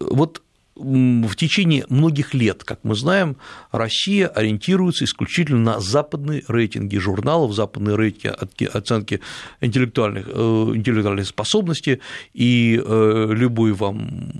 вот 0.00 0.42
в 0.82 1.36
течение 1.36 1.84
многих 1.88 2.34
лет, 2.34 2.64
как 2.64 2.80
мы 2.82 2.94
знаем, 2.94 3.36
Россия 3.70 4.26
ориентируется 4.28 5.04
исключительно 5.04 5.74
на 5.74 5.80
западные 5.80 6.42
рейтинги 6.48 6.96
журналов, 6.96 7.54
западные 7.54 7.96
рейтинги 7.96 8.64
оценки 8.64 9.20
интеллектуальных, 9.60 10.26
э, 10.28 10.32
интеллектуальной 10.74 11.24
способности, 11.24 12.00
и 12.32 12.80
э, 12.84 13.26
любой 13.30 13.72
вам 13.72 14.32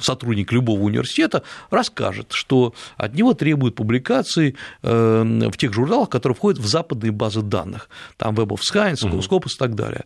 сотрудник 0.00 0.52
любого 0.52 0.80
университета 0.80 1.42
расскажет, 1.70 2.32
что 2.32 2.74
от 2.96 3.14
него 3.14 3.34
требуют 3.34 3.74
публикации 3.74 4.56
э, 4.82 5.48
в 5.50 5.56
тех 5.56 5.72
журналах, 5.72 6.08
которые 6.08 6.36
входят 6.36 6.60
в 6.60 6.66
западные 6.66 7.12
базы 7.12 7.42
данных, 7.42 7.88
там 8.16 8.34
Web 8.34 8.48
of 8.48 8.60
Science, 8.60 9.02
Scopus 9.02 9.54
и 9.54 9.58
так 9.58 9.74
далее. 9.74 10.04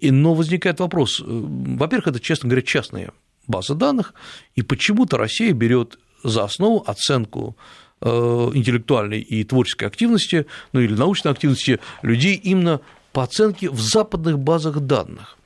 Но 0.00 0.34
возникает 0.34 0.80
вопрос, 0.80 1.22
во-первых, 1.24 2.08
это, 2.08 2.20
честно 2.20 2.48
говоря, 2.48 2.62
частные 2.62 3.10
база 3.46 3.74
данных, 3.74 4.14
и 4.54 4.62
почему-то 4.62 5.16
Россия 5.16 5.52
берет 5.52 5.98
за 6.22 6.44
основу 6.44 6.82
оценку 6.86 7.56
э, 8.00 8.08
интеллектуальной 8.54 9.20
и 9.20 9.44
творческой 9.44 9.88
активности, 9.88 10.46
ну 10.72 10.80
или 10.80 10.94
научной 10.94 11.32
активности 11.32 11.80
людей 12.02 12.34
именно 12.34 12.80
по 13.12 13.22
оценке 13.22 13.70
в 13.70 13.80
западных 13.80 14.38
базах 14.38 14.80
данных. 14.80 15.36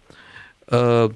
Э, 0.69 1.11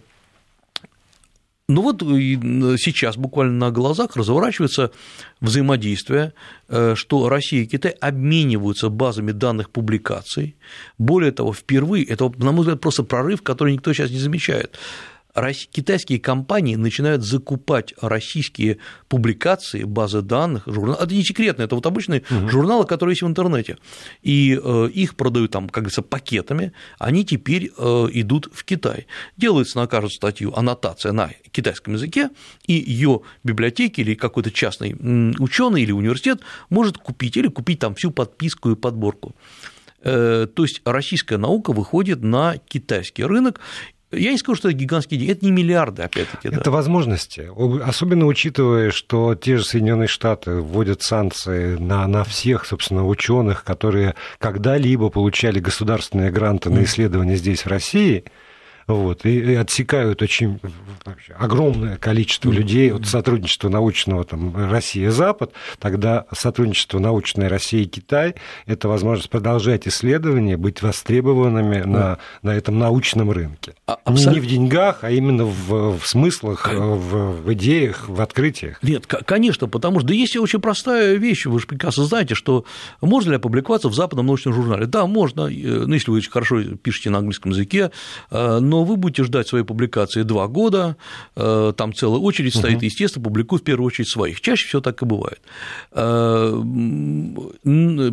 ну 1.68 1.80
вот 1.80 2.02
сейчас 2.02 3.16
буквально 3.16 3.54
на 3.54 3.70
глазах 3.70 4.16
разворачивается 4.16 4.90
взаимодействие, 5.40 6.34
э, 6.68 6.94
что 6.96 7.28
Россия 7.28 7.62
и 7.62 7.66
Китай 7.66 7.92
обмениваются 7.92 8.90
базами 8.90 9.32
данных 9.32 9.70
публикаций. 9.70 10.56
Более 10.98 11.32
того, 11.32 11.52
впервые, 11.52 12.04
это, 12.04 12.30
на 12.36 12.52
мой 12.52 12.60
взгляд, 12.60 12.80
просто 12.80 13.04
прорыв, 13.04 13.42
который 13.42 13.72
никто 13.72 13.92
сейчас 13.92 14.10
не 14.10 14.18
замечает. 14.18 14.78
Китайские 15.34 16.20
компании 16.20 16.76
начинают 16.76 17.22
закупать 17.22 17.94
российские 18.00 18.78
публикации, 19.08 19.84
базы 19.84 20.20
данных, 20.20 20.64
журналы. 20.66 20.98
Это 21.02 21.14
не 21.14 21.24
секретно, 21.24 21.62
это 21.62 21.74
вот 21.74 21.86
обычные 21.86 22.22
угу. 22.30 22.48
журналы, 22.48 22.86
которые 22.86 23.12
есть 23.12 23.22
в 23.22 23.26
интернете. 23.26 23.78
И 24.22 24.58
э, 24.62 24.88
их 24.92 25.16
продают 25.16 25.50
там, 25.50 25.68
как 25.68 25.84
говорится, 25.84 26.02
пакетами, 26.02 26.72
они 26.98 27.24
теперь 27.24 27.72
э, 27.76 28.06
идут 28.12 28.48
в 28.52 28.64
Китай. 28.64 29.06
Делается 29.36 29.78
на 29.78 29.86
каждую 29.86 30.10
статью 30.10 30.52
аннотация 30.54 31.12
на 31.12 31.30
китайском 31.50 31.94
языке, 31.94 32.30
и 32.66 32.74
ее 32.74 33.22
библиотеки 33.42 34.00
или 34.00 34.14
какой-то 34.14 34.50
частный 34.50 34.92
ученый 35.38 35.82
или 35.82 35.92
университет 35.92 36.40
может 36.68 36.98
купить 36.98 37.36
или 37.36 37.48
купить 37.48 37.78
там 37.78 37.94
всю 37.94 38.10
подписку 38.10 38.70
и 38.70 38.76
подборку. 38.76 39.34
Э, 40.04 40.46
то 40.52 40.62
есть 40.64 40.82
российская 40.84 41.38
наука 41.38 41.72
выходит 41.72 42.22
на 42.22 42.56
китайский 42.58 43.24
рынок, 43.24 43.60
я 44.12 44.30
не 44.32 44.38
скажу, 44.38 44.56
что 44.56 44.68
это 44.68 44.78
гигантские 44.78 45.18
деньги, 45.18 45.32
это 45.32 45.44
не 45.44 45.50
миллиарды, 45.50 46.02
опять-таки. 46.02 46.48
Это 46.48 46.64
да. 46.64 46.70
возможности. 46.70 47.50
Особенно 47.82 48.26
учитывая, 48.26 48.90
что 48.90 49.34
те 49.34 49.56
же 49.56 49.64
Соединенные 49.64 50.08
Штаты 50.08 50.56
вводят 50.56 51.02
санкции 51.02 51.76
на, 51.76 52.06
на 52.06 52.24
всех, 52.24 52.66
собственно, 52.66 53.06
ученых, 53.06 53.64
которые 53.64 54.14
когда-либо 54.38 55.08
получали 55.08 55.60
государственные 55.60 56.30
гранты 56.30 56.70
на 56.70 56.84
исследования 56.84 57.36
здесь, 57.36 57.64
в 57.64 57.68
России– 57.68 58.24
вот, 58.86 59.24
и, 59.24 59.38
и 59.38 59.54
отсекают 59.54 60.22
очень 60.22 60.60
огромное 61.36 61.96
количество 61.96 62.50
людей 62.50 62.92
от 62.92 63.06
сотрудничества 63.06 63.68
научного 63.68 64.24
там, 64.24 64.54
Россия-Запад, 64.70 65.52
тогда 65.78 66.26
сотрудничество 66.32 66.98
научное 66.98 67.48
Россия-Китай– 67.48 68.34
это 68.66 68.88
возможность 68.88 69.30
продолжать 69.30 69.86
исследования, 69.86 70.56
быть 70.56 70.82
востребованными 70.82 71.82
на, 71.82 72.18
на 72.42 72.50
этом 72.50 72.78
научном 72.78 73.30
рынке. 73.30 73.74
А, 73.86 73.98
не, 74.10 74.24
не 74.24 74.40
в 74.40 74.46
деньгах, 74.46 74.98
а 75.02 75.10
именно 75.10 75.44
в, 75.44 75.98
в 75.98 76.06
смыслах, 76.06 76.68
в, 76.72 77.42
в 77.42 77.52
идеях, 77.54 78.08
в 78.08 78.20
открытиях. 78.20 78.82
Нет, 78.82 79.06
конечно, 79.06 79.68
потому 79.68 80.00
что 80.00 80.08
да 80.08 80.14
есть 80.14 80.36
очень 80.36 80.60
простая 80.60 81.14
вещь, 81.16 81.46
вы 81.46 81.60
же 81.60 81.66
прекрасно 81.66 82.04
знаете, 82.04 82.34
что 82.34 82.64
можно 83.00 83.30
ли 83.30 83.36
опубликоваться 83.36 83.88
в 83.88 83.94
западном 83.94 84.26
научном 84.26 84.54
журнале? 84.54 84.86
Да, 84.86 85.06
можно, 85.06 85.42
э, 85.42 85.84
ну, 85.86 85.94
если 85.94 86.10
вы 86.10 86.18
очень 86.18 86.30
хорошо 86.30 86.62
пишете 86.62 87.10
на 87.10 87.18
английском 87.18 87.52
языке, 87.52 87.90
э, 88.30 88.58
но 88.72 88.84
вы 88.84 88.96
будете 88.96 89.22
ждать 89.24 89.46
своей 89.48 89.64
публикации 89.64 90.22
два 90.22 90.48
года, 90.48 90.96
э, 91.36 91.74
там 91.76 91.92
целая 91.92 92.20
очередь 92.20 92.54
стоит, 92.54 92.76
угу. 92.76 92.86
естественно, 92.86 93.22
публикуют 93.22 93.62
в 93.62 93.66
первую 93.66 93.86
очередь 93.86 94.08
своих. 94.08 94.40
Чаще 94.40 94.66
всего 94.66 94.80
так 94.80 95.02
и 95.02 95.04
бывает. 95.04 95.42
Э, 95.92 96.50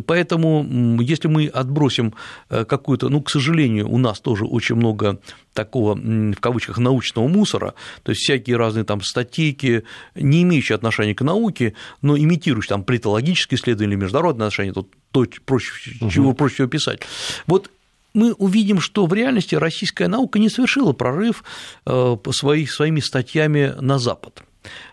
поэтому, 0.06 1.00
если 1.00 1.28
мы 1.28 1.46
отбросим 1.46 2.12
э, 2.50 2.66
какую-то, 2.66 3.08
ну, 3.08 3.22
к 3.22 3.30
сожалению, 3.30 3.88
у 3.88 3.96
нас 3.96 4.20
тоже 4.20 4.44
очень 4.44 4.74
много 4.76 5.18
такого, 5.54 5.94
в 5.94 6.40
кавычках, 6.40 6.76
научного 6.76 7.26
мусора, 7.26 7.72
то 8.02 8.12
есть 8.12 8.20
всякие 8.20 8.58
разные 8.58 8.84
там 8.84 9.00
статейки, 9.00 9.84
не 10.14 10.42
имеющие 10.42 10.76
отношения 10.76 11.14
к 11.14 11.22
науке, 11.22 11.72
но 12.02 12.18
имитирующие 12.18 12.68
там 12.68 12.84
политологические 12.84 13.58
исследования 13.58 13.94
или 13.94 14.00
международные 14.02 14.48
отношения, 14.48 14.72
тут 14.74 14.92
то 15.10 15.24
проще, 15.46 15.92
угу. 16.02 16.10
чего 16.10 16.34
проще 16.34 16.54
всего 16.56 16.68
писать. 16.68 17.00
Вот 17.46 17.70
мы 18.14 18.32
увидим, 18.32 18.80
что 18.80 19.06
в 19.06 19.14
реальности 19.14 19.54
российская 19.54 20.08
наука 20.08 20.38
не 20.38 20.48
совершила 20.48 20.92
прорыв 20.92 21.44
э, 21.86 22.16
своими 22.32 23.00
статьями 23.00 23.74
на 23.80 23.98
Запад. 23.98 24.42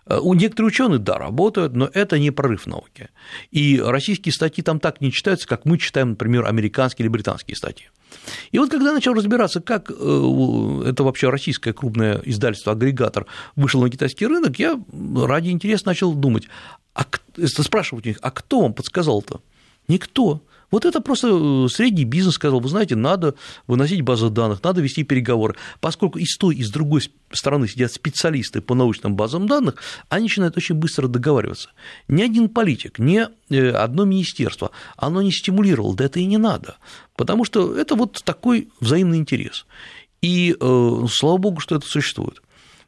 Э, 0.05 0.19
у 0.19 0.33
некоторых 0.33 0.71
ученых, 0.71 1.03
да, 1.03 1.17
работают, 1.17 1.75
но 1.75 1.89
это 1.93 2.19
не 2.19 2.31
прорыв 2.31 2.67
науки. 2.67 3.09
И 3.51 3.81
российские 3.83 4.33
статьи 4.33 4.63
там 4.63 4.79
так 4.79 5.01
не 5.01 5.11
читаются, 5.11 5.47
как 5.47 5.65
мы 5.65 5.77
читаем, 5.77 6.11
например, 6.11 6.45
американские 6.45 7.05
или 7.05 7.11
британские 7.11 7.55
статьи. 7.55 7.87
И 8.51 8.59
вот 8.59 8.69
когда 8.69 8.93
начал 8.93 9.13
разбираться, 9.13 9.61
как 9.61 9.91
э, 9.91 9.93
это 10.85 11.03
вообще 11.03 11.29
российское 11.29 11.73
крупное 11.73 12.21
издательство-агрегатор 12.23 13.25
вышло 13.55 13.81
на 13.81 13.89
китайский 13.89 14.27
рынок, 14.27 14.59
я 14.59 14.79
ради 15.15 15.49
интереса 15.49 15.87
начал 15.87 16.13
думать, 16.13 16.47
а, 16.93 17.05
спрашивать 17.45 18.05
у 18.05 18.09
них, 18.09 18.19
а 18.21 18.31
кто 18.31 18.61
вам 18.61 18.73
подсказал-то? 18.73 19.41
Никто. 19.87 20.41
Вот 20.69 20.83
это 20.83 20.99
просто 20.99 21.29
э, 21.29 21.67
средний 21.69 22.03
бизнес 22.03 22.35
сказал, 22.35 22.59
вы 22.59 22.67
знаете, 22.67 22.95
надо 22.95 23.35
выносить 23.67 24.01
базы 24.01 24.29
данных, 24.29 24.61
надо 24.63 24.81
вести 24.81 25.03
переговоры. 25.03 25.55
Поскольку 25.79 26.19
и 26.19 26.25
с 26.25 26.37
той, 26.37 26.55
и 26.55 26.63
с 26.63 26.69
другой 26.69 27.01
стороны 27.31 27.67
сидят 27.67 27.93
специалисты 27.93 28.59
по 28.61 28.75
научным 28.75 29.15
базам 29.15 29.47
данных, 29.47 29.75
они 30.09 30.23
начинают 30.23 30.57
очень 30.57 30.75
быстро 30.75 31.07
договариваться. 31.07 31.69
Ни 32.07 32.21
один 32.21 32.49
политик, 32.49 32.99
ни 32.99 33.27
э, 33.49 33.69
одно 33.71 34.03
министерство, 34.03 34.71
оно 34.97 35.21
не 35.21 35.31
стимулировало, 35.31 35.95
да 35.95 36.05
это 36.05 36.19
и 36.19 36.25
не 36.25 36.37
надо, 36.37 36.77
потому 37.15 37.45
что 37.45 37.75
это 37.75 37.95
вот 37.95 38.21
такой 38.23 38.69
взаимный 38.81 39.17
интерес. 39.17 39.65
И 40.21 40.55
э, 40.59 41.05
слава 41.09 41.37
богу, 41.37 41.61
что 41.61 41.75
это 41.75 41.87
существует. 41.87 42.41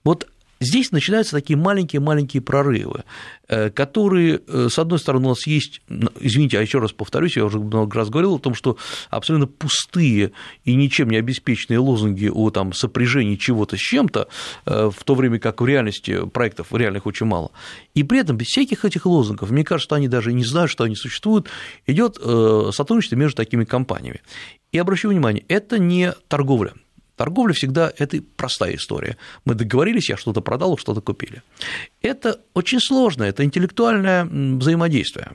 Вот 0.03 0.27
Здесь 0.61 0.91
начинаются 0.91 1.31
такие 1.31 1.55
маленькие-маленькие 1.57 2.41
прорывы, 2.41 3.05
э, 3.47 3.69
которые, 3.69 4.41
э, 4.45 4.67
с 4.69 4.77
одной 4.77 4.99
стороны, 4.99 5.27
у 5.27 5.29
нас 5.29 5.47
есть, 5.47 5.81
извините, 6.19 6.59
а 6.59 6.61
еще 6.61 6.79
раз 6.79 6.91
повторюсь, 6.91 7.37
я 7.37 7.45
уже 7.45 7.59
много 7.59 7.95
раз 7.95 8.09
говорил 8.09 8.35
о 8.35 8.39
том, 8.39 8.53
что 8.53 8.77
абсолютно 9.09 9.47
пустые 9.47 10.33
и 10.65 10.75
ничем 10.75 11.09
не 11.09 11.17
обеспеченные 11.17 11.79
лозунги 11.79 12.27
о 12.27 12.49
там, 12.49 12.73
сопряжении 12.73 13.37
чего-то 13.37 13.77
с 13.77 13.79
чем-то, 13.79 14.27
э, 14.65 14.91
в 14.93 15.03
то 15.05 15.15
время 15.15 15.39
как 15.39 15.61
в 15.61 15.65
реальности 15.65 16.25
проектов 16.27 16.73
реальных 16.73 17.05
очень 17.05 17.25
мало. 17.25 17.51
И 17.93 18.03
при 18.03 18.19
этом 18.19 18.35
без 18.35 18.47
всяких 18.47 18.83
этих 18.83 19.05
лозунгов, 19.05 19.51
мне 19.51 19.63
кажется, 19.63 19.95
они 19.95 20.09
даже 20.09 20.33
не 20.33 20.43
знают, 20.43 20.69
что 20.69 20.83
они 20.83 20.95
существуют, 20.95 21.47
идет 21.87 22.15
сотрудничество 22.15 23.15
между 23.15 23.37
такими 23.37 23.63
компаниями. 23.63 24.21
И 24.71 24.77
обращу 24.77 25.09
внимание, 25.09 25.45
это 25.47 25.79
не 25.79 26.13
торговля, 26.27 26.73
Торговля 27.19 27.51
всегда– 27.51 27.91
это 27.97 28.23
простая 28.37 28.75
история. 28.75 29.17
Мы 29.43 29.53
договорились, 29.53 30.09
я 30.09 30.15
что-то 30.15 30.39
продал, 30.39 30.77
что-то 30.77 31.01
купили. 31.01 31.43
Это 32.01 32.39
очень 32.53 32.79
сложно, 32.79 33.23
это 33.23 33.43
интеллектуальное 33.43 34.23
взаимодействие 34.23 35.33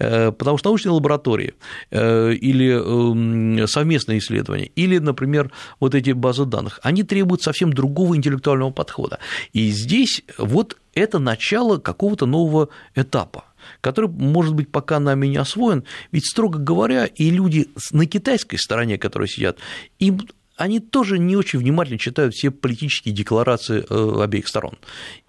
э, 0.00 0.32
потому 0.32 0.58
что 0.58 0.70
научные 0.70 0.90
лаборатории 0.90 1.54
э, 1.92 2.32
или 2.32 2.72
эм, 2.72 3.68
совместные 3.68 4.18
исследования, 4.18 4.66
или, 4.74 4.98
например, 4.98 5.52
вот 5.78 5.94
эти 5.94 6.10
базы 6.10 6.46
данных, 6.46 6.80
они 6.82 7.04
требуют 7.04 7.42
совсем 7.42 7.72
другого 7.72 8.16
интеллектуального 8.16 8.72
подхода. 8.72 9.20
И 9.52 9.68
здесь 9.70 10.24
вот 10.36 10.76
это 10.94 11.20
начало 11.20 11.78
какого-то 11.78 12.26
нового 12.26 12.70
этапа 12.96 13.44
который, 13.80 14.10
может 14.10 14.54
быть, 14.54 14.70
пока 14.70 15.00
нами 15.00 15.26
не 15.26 15.38
освоен, 15.38 15.84
ведь, 16.12 16.26
строго 16.26 16.58
говоря, 16.58 17.06
и 17.06 17.30
люди 17.30 17.68
на 17.92 18.04
китайской 18.04 18.58
стороне, 18.58 18.98
которые 18.98 19.26
сидят, 19.26 19.56
им 19.98 20.20
они 20.56 20.80
тоже 20.80 21.18
не 21.18 21.36
очень 21.36 21.58
внимательно 21.58 21.98
читают 21.98 22.34
все 22.34 22.50
политические 22.50 23.14
декларации 23.14 23.84
э, 23.88 24.22
обеих 24.22 24.48
сторон. 24.48 24.78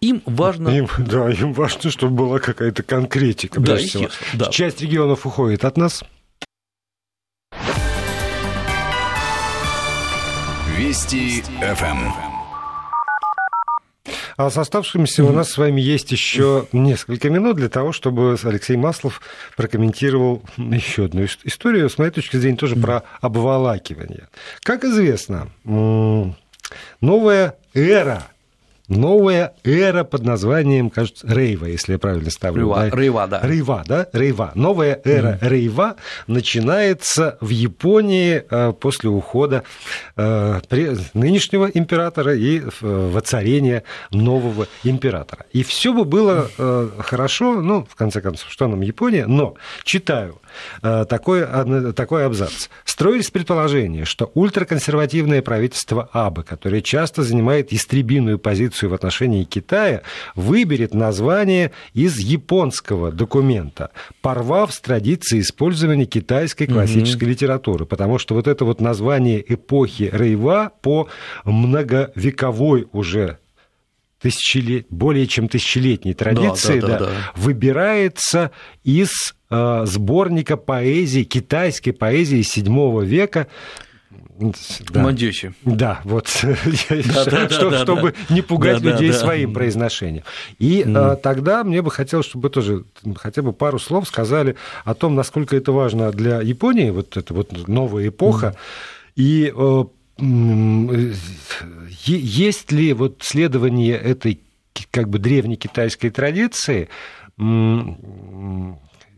Им 0.01 0.21
важно... 0.25 0.69
Им, 0.69 0.88
да, 0.97 1.29
им 1.31 1.53
важно, 1.53 1.89
чтобы 1.89 2.15
была 2.15 2.39
какая-то 2.39 2.83
конкретика. 2.83 3.59
Да, 3.59 3.77
всего. 3.77 4.09
Да. 4.33 4.49
Часть 4.49 4.81
регионов 4.81 5.25
уходит 5.25 5.65
от 5.65 5.77
нас. 5.77 6.03
Вести 10.77 11.41
ФМ. 11.61 12.24
А 14.38 14.50
с 14.50 14.58
оставшимися 14.58 15.24
у 15.24 15.32
нас 15.32 15.52
с 15.52 15.58
вами 15.58 15.80
есть 15.80 16.12
еще 16.12 16.67
несколько 16.74 17.30
минут 17.30 17.56
для 17.56 17.69
того, 17.69 17.93
чтобы 17.93 18.38
Алексей 18.43 18.76
Маслов 18.76 19.21
прокомментировал 19.56 20.41
еще 20.58 21.06
одну 21.06 21.26
историю, 21.43 21.89
с 21.89 21.98
моей 21.98 22.12
точки 22.12 22.36
зрения, 22.38 22.58
тоже 22.58 22.76
про 22.76 23.04
обволакивание. 23.21 24.28
Как 24.62 24.84
известно, 24.84 25.48
новая 25.63 27.56
эра 27.74 28.28
новая 28.88 29.54
эра 29.63 30.04
под 30.04 30.24
названием, 30.24 30.89
кажется, 30.89 31.28
Рейва, 31.28 31.65
если 31.65 31.93
я 31.93 32.00
правильно 32.00 32.30
ставлю. 32.30 32.74
Рейва, 32.76 32.89
да? 32.89 32.95
Рейва, 32.95 33.28
да. 33.28 33.41
Рейва, 33.43 33.84
да, 33.88 34.08
Рейва. 34.13 34.52
Новая 34.56 35.00
эра 35.04 35.39
mm-hmm. 35.41 35.50
Рейва 35.50 35.95
начинается 36.28 37.38
в 37.41 37.50
Японии 37.50 38.43
э, 38.50 38.74
после 38.74 39.10
ухода 39.10 39.63
э, 40.15 40.60
нынешнего 41.13 41.65
императора 41.65 42.36
и 42.36 42.62
воцарения 42.82 43.84
нового 44.12 44.67
императора. 44.84 45.45
И 45.52 45.63
все 45.63 45.93
бы 45.93 46.06
было 46.06 46.50
э, 46.58 46.89
хорошо, 47.00 47.62
ну, 47.62 47.88
в 47.89 47.95
конце 47.95 48.21
концов, 48.21 48.52
что 48.52 48.67
нам 48.67 48.82
Япония, 48.82 49.26
но 49.26 49.56
читаю 49.84 50.39
такой, 50.82 51.45
такой 51.93 52.26
абзац. 52.26 52.69
Строились 52.86 53.30
предположения, 53.30 54.06
что 54.06 54.32
ультраконсервативное 54.36 55.41
правительство 55.41 56.10
Абы, 56.13 56.43
которое 56.43 56.82
часто 56.82 57.24
занимает 57.24 57.74
истребиную 57.74 58.39
позицию 58.39 58.74
позицию 58.75 58.89
в 58.89 58.93
отношении 58.93 59.43
Китая, 59.43 60.01
выберет 60.35 60.93
название 60.93 61.71
из 61.93 62.17
японского 62.19 63.11
документа, 63.11 63.91
порвав 64.21 64.73
с 64.73 64.79
традицией 64.79 65.41
использования 65.41 66.05
китайской 66.05 66.67
классической 66.67 67.23
угу. 67.23 67.31
литературы, 67.31 67.85
потому 67.85 68.19
что 68.19 68.35
вот 68.35 68.47
это 68.47 68.65
вот 68.65 68.81
название 68.81 69.43
эпохи 69.53 70.09
Рейва 70.11 70.71
по 70.81 71.07
многовековой 71.45 72.88
уже 72.91 73.38
тысячелет... 74.19 74.88
более 74.89 75.27
чем 75.27 75.47
тысячелетней 75.47 76.13
традиции 76.13 76.79
да, 76.79 76.88
да, 76.88 76.99
да, 76.99 77.05
да. 77.05 77.11
выбирается 77.35 78.51
из 78.83 79.11
э, 79.49 79.83
сборника 79.85 80.57
поэзии, 80.57 81.23
китайской 81.23 81.91
поэзии 81.91 82.39
VII 82.39 83.05
века 83.05 83.47
да. 84.89 85.04
Мадюси. 85.04 85.54
Да, 85.63 86.01
вот, 86.04 86.28
чтобы 86.30 88.13
не 88.30 88.41
пугать 88.41 88.82
людей 88.82 89.13
своим 89.13 89.53
произношением. 89.53 90.24
И 90.59 90.84
а, 90.86 91.16
тогда 91.16 91.63
мне 91.63 91.82
бы 91.82 91.91
хотелось, 91.91 92.26
чтобы 92.26 92.49
тоже 92.49 92.84
хотя 93.16 93.41
бы 93.41 93.53
пару 93.53 93.80
слов 93.80 94.07
сказали 94.07 94.55
о 94.84 94.93
том, 94.93 95.16
насколько 95.16 95.55
это 95.55 95.72
важно 95.72 96.11
для 96.11 96.41
Японии, 96.41 96.89
вот 96.89 97.18
эта 97.18 97.34
вот 97.34 97.68
новая 97.68 98.09
эпоха, 98.09 98.55
и 99.16 99.53
э, 99.55 99.84
есть 102.05 102.72
ли 102.72 102.93
вот 102.93 103.18
следование 103.22 103.95
этой 103.95 104.41
как 104.91 105.09
бы 105.09 105.20
древней 105.20 105.55
китайской 105.55 106.09
традиции 106.09 106.89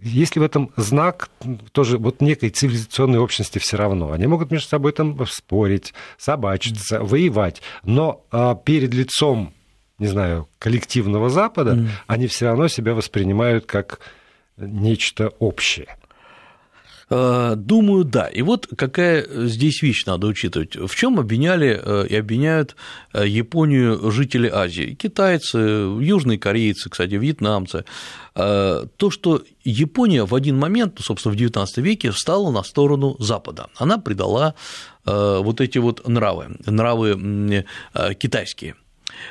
есть 0.02 0.36
ли 0.36 0.42
в 0.42 0.44
этом 0.44 0.72
знак 0.78 1.30
тоже 1.72 1.98
вот 1.98 2.22
некой 2.22 2.50
цивилизационной 2.50 3.20
общности 3.20 3.60
все 3.60 3.78
равно? 3.78 4.12
Они 4.12 4.28
могут 4.28 4.52
между 4.52 4.68
собой 4.68 4.92
там 4.92 5.26
спорить, 5.26 5.94
собачиться, 6.18 7.04
воевать, 7.04 7.62
но 7.84 8.26
а, 8.32 8.56
перед 8.56 8.94
лицом, 8.94 9.54
не 10.00 10.08
знаю, 10.08 10.48
коллективного 10.60 11.30
Запада 11.30 11.76
mm. 11.76 11.88
они 12.08 12.28
все 12.28 12.46
равно 12.46 12.68
себя 12.68 12.94
воспринимают 12.94 13.66
как 13.66 14.00
нечто 14.58 15.30
общее. 15.40 15.98
Э, 17.10 17.54
думаю, 17.56 18.04
да. 18.04 18.28
И 18.28 18.42
вот 18.42 18.68
какая 18.78 19.26
здесь 19.48 19.82
вещь 19.82 20.06
надо 20.06 20.28
учитывать. 20.28 20.76
В 20.76 20.94
чем 20.96 21.20
обвиняли 21.20 21.80
э, 21.82 22.08
и 22.10 22.16
обвиняют 22.16 22.76
э, 23.14 23.26
Японию 23.26 24.12
жители 24.12 24.50
Азии? 24.50 24.94
Китайцы, 24.94 25.58
южные 25.58 26.38
корейцы, 26.38 26.90
кстати, 26.90 27.14
вьетнамцы. 27.16 27.86
То, 28.34 29.10
что 29.10 29.42
Япония 29.64 30.24
в 30.24 30.36
один 30.36 30.60
момент, 30.60 30.94
ну, 31.00 31.04
собственно, 31.04 31.34
в 31.34 31.38
XIX 31.40 31.66
веке 31.78 32.12
встала 32.12 32.52
на 32.52 32.62
сторону 32.62 33.16
Запада. 33.18 33.70
Она 33.78 33.98
предала 33.98 34.54
вот 35.06 35.60
эти 35.60 35.80
вот 35.80 36.08
нравы, 36.08 36.56
нравы 36.68 37.66
китайские– 38.20 38.76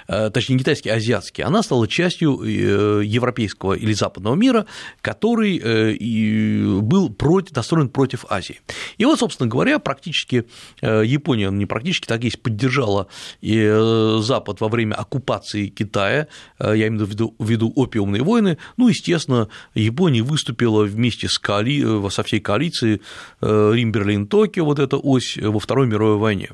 точнее, 0.07 0.55
не 0.55 0.59
китайский, 0.61 0.91
а 0.91 0.95
азиатский, 0.95 1.45
она 1.45 1.63
стала 1.63 1.87
частью 1.87 2.41
э, 2.43 3.05
европейского 3.05 3.75
или 3.75 3.93
западного 3.93 4.35
мира, 4.35 4.67
который 5.01 5.59
э, 5.59 6.81
был 6.81 7.11
против, 7.11 7.55
настроен 7.55 7.89
против 7.89 8.25
Азии. 8.29 8.61
И 8.99 9.05
вот, 9.05 9.19
собственно 9.19 9.49
говоря, 9.49 9.79
практически 9.79 10.47
Япония, 10.83 11.51
не 11.51 11.67
практически, 11.67 12.07
так 12.07 12.25
есть, 12.25 12.41
поддержала 12.43 13.09
Запад 13.43 14.61
во 14.61 14.69
время 14.69 14.95
оккупации 14.95 15.69
Китая, 15.69 16.29
я 16.59 16.89
имею 16.89 17.07
в 17.07 17.11
виду, 17.11 17.35
в 17.39 17.49
виду 17.49 17.73
опиумные 17.75 18.23
войны, 18.23 18.59
ну, 18.77 18.89
естественно, 18.89 19.49
Япония 19.75 20.23
выступила 20.23 20.85
вместе 20.85 21.29
с 21.29 21.39
коали... 21.39 22.09
со 22.11 22.23
всей 22.23 22.41
коалицией 22.41 23.03
Рим, 23.41 23.93
Берлин, 23.93 24.27
Токио, 24.27 24.65
вот 24.65 24.79
эта 24.79 24.97
ось 24.97 25.37
во 25.41 25.59
Второй 25.59 25.87
мировой 25.87 26.17
войне. 26.17 26.51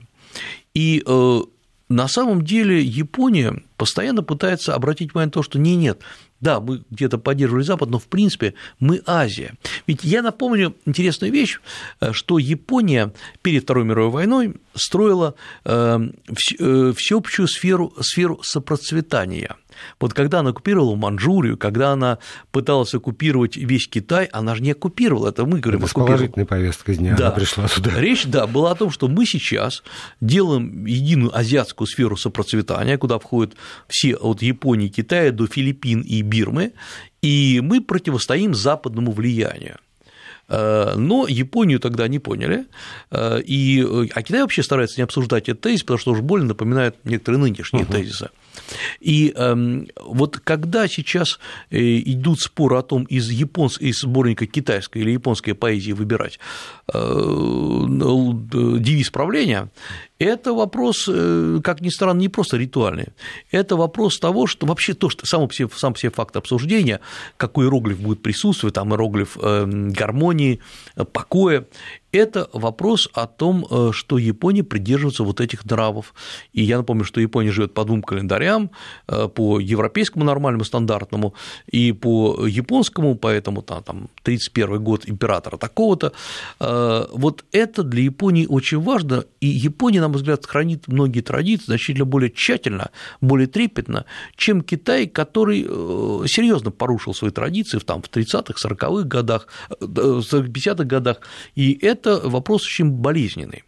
И 0.75 1.03
на 1.93 2.09
самом 2.09 2.43
деле 2.43 2.83
Япония 2.83 3.63
постоянно 3.77 4.23
пытается 4.23 4.75
обратить 4.75 5.13
внимание 5.13 5.27
на 5.27 5.33
то, 5.33 5.43
что 5.43 5.59
не, 5.59 5.77
нет, 5.77 6.01
да, 6.41 6.59
мы 6.61 6.83
где-то 6.91 7.19
поддерживали 7.19 7.63
Запад, 7.63 7.91
но 7.91 7.99
в 7.99 8.07
принципе 8.07 8.55
мы 8.81 9.01
Азия. 9.07 9.55
Ведь 9.87 10.03
я 10.03 10.23
напомню 10.23 10.75
интересную 10.87 11.33
вещь, 11.33 11.61
э, 12.01 12.13
что 12.13 12.39
Япония 12.39 13.13
перед 13.43 13.63
Второй 13.63 13.85
мировой 13.85 14.11
войной 14.11 14.57
строила 14.75 15.35
э, 15.65 15.99
э, 16.59 16.93
всеобщую 16.97 17.47
сферу, 17.47 17.95
сферу 18.01 18.41
сопроцветания. 18.43 19.57
Вот 20.01 20.15
когда 20.15 20.41
она 20.41 20.51
оккупировала 20.51 20.97
Манчжурию, 20.97 21.57
когда 21.57 21.93
она 21.93 22.19
пыталась 22.51 22.95
оккупировать 22.95 23.57
весь 23.57 23.89
Китай, 23.89 24.27
она 24.27 24.55
же 24.55 24.63
не 24.63 24.73
оккупировала, 24.73 25.29
это 25.29 25.45
мы 25.45 25.61
говорим. 25.61 25.81
Это 25.81 25.89
с 25.89 25.95
положительной 25.95 26.47
повесткой 26.47 26.97
дня 26.97 27.15
да. 27.17 27.27
она 27.27 27.37
пришла 27.37 27.69
туда. 27.69 27.99
Речь, 27.99 28.25
да, 28.27 28.47
была 28.47 28.73
о 28.73 28.75
том, 28.75 28.91
что 28.91 29.09
мы 29.09 29.27
сейчас 29.27 29.83
делаем 30.21 30.85
единую 30.85 31.37
азиатскую 31.37 31.87
сферу 31.87 32.17
сопроцветания, 32.17 32.99
куда 32.99 33.19
входят 33.19 33.55
все 33.89 34.15
от 34.17 34.43
Японии, 34.43 34.89
Китая 34.89 35.31
до 35.33 35.47
Филиппин 35.47 36.01
и 36.01 36.23
Бирмы, 36.23 36.73
и 37.21 37.61
мы 37.63 37.81
противостоим 37.81 38.55
западному 38.55 39.13
влиянию. 39.13 39.77
Э, 40.53 40.95
но 40.97 41.27
Японию 41.27 41.81
тогда 41.81 42.09
не 42.09 42.19
поняли, 42.19 42.67
э, 43.11 43.41
и, 43.41 43.83
а 44.15 44.23
Китай 44.23 44.43
вообще 44.43 44.63
старается 44.63 45.01
не 45.01 45.05
обсуждать 45.05 45.49
этот 45.49 45.63
тезис, 45.63 45.83
потому 45.83 45.99
что 45.99 46.13
уж 46.13 46.21
больно 46.21 46.49
напоминает 46.49 46.97
некоторые 47.05 47.41
нынешние 47.41 47.85
угу. 47.85 47.93
тезисы. 47.93 48.29
И 49.01 49.33
э, 49.35 49.85
вот 50.05 50.39
когда 50.39 50.87
сейчас 50.89 51.39
э, 51.71 51.79
идут 51.81 52.41
споры 52.41 52.77
о 52.77 52.83
том, 52.83 53.05
из, 53.05 53.31
японс... 53.31 53.81
из 53.81 54.01
сборника 54.01 54.47
китайской 54.47 54.99
или 54.99 55.13
японской 55.13 55.55
поэзии 55.55 55.93
выбирать 55.93 56.39
э, 56.93 56.99
девиз 56.99 59.11
правления, 59.11 59.71
это 60.23 60.53
вопрос, 60.53 61.09
э, 61.09 61.61
как 61.63 61.81
ни 61.81 61.89
странно, 61.89 62.19
не 62.19 62.29
просто 62.29 62.57
ритуальный. 62.57 63.09
Это 63.51 63.77
вопрос 63.77 64.19
того, 64.19 64.47
что 64.47 64.67
вообще 64.67 64.95
то, 64.95 65.11
что 65.11 65.27
сам 65.27 65.49
все, 65.49 65.69
сам 65.75 65.95
все 65.95 66.11
факт 66.11 66.37
обсуждения, 66.37 67.01
какой 67.37 67.67
иероглиф 67.67 68.01
будет 68.01 68.23
присутствовать, 68.23 68.75
там 68.75 68.93
иероглиф 68.93 69.37
эм, 69.43 69.91
гармонии, 69.91 70.61
покоя, 71.13 71.67
это 72.13 72.49
вопрос 72.53 73.09
о 73.15 73.27
том, 73.27 73.67
э, 73.71 73.91
что 73.93 74.19
Япония 74.19 74.63
придерживается 74.63 75.25
вот 75.25 75.41
этих 75.41 75.65
нравов. 75.65 76.15
И 76.53 76.63
я 76.63 76.77
напомню, 76.77 77.05
что 77.05 77.21
Япония 77.21 77.51
живет 77.51 77.75
по 77.75 77.85
двум 77.85 78.03
календарям, 78.03 78.71
э, 79.09 79.29
по 79.29 79.59
европейскому 79.59 80.25
нормальному 80.25 80.65
стандартному 80.65 81.35
и 81.71 81.93
по 81.93 82.47
японскому, 82.47 83.15
поэтому 83.17 83.63
там, 83.63 83.83
там 83.83 84.09
31 84.23 84.79
год 84.85 85.09
императора 85.09 85.57
такого-то. 85.57 86.13
Э, 86.61 87.07
вот 87.13 87.45
это 87.53 87.83
для 87.83 88.03
Японии 88.03 88.47
очень 88.47 88.81
важно, 88.81 89.25
и 89.41 89.47
Япония, 89.47 90.01
на 90.01 90.09
мой 90.09 90.19
взгляд, 90.19 90.47
хранит 90.47 90.89
многие 90.89 91.23
традиции 91.23 91.67
значительно 91.67 92.05
более 92.05 92.31
тщательно, 92.31 92.91
более 93.23 93.47
трепетно, 93.47 94.05
чем 94.37 94.61
Китай, 94.63 95.07
который 95.07 95.63
серьезно 96.29 96.71
порушил 96.71 97.15
свои 97.15 97.31
традиции 97.31 97.79
там, 97.79 98.03
в 98.03 98.11
30-х, 98.11 98.69
40-х 98.69 99.09
годах, 99.09 99.47
50-х 99.81 100.85
годах, 100.85 101.21
и 101.55 101.79
это 101.81 102.02
это 102.03 102.29
вопрос 102.29 102.65
очень 102.65 102.91
болезненный. 102.91 103.65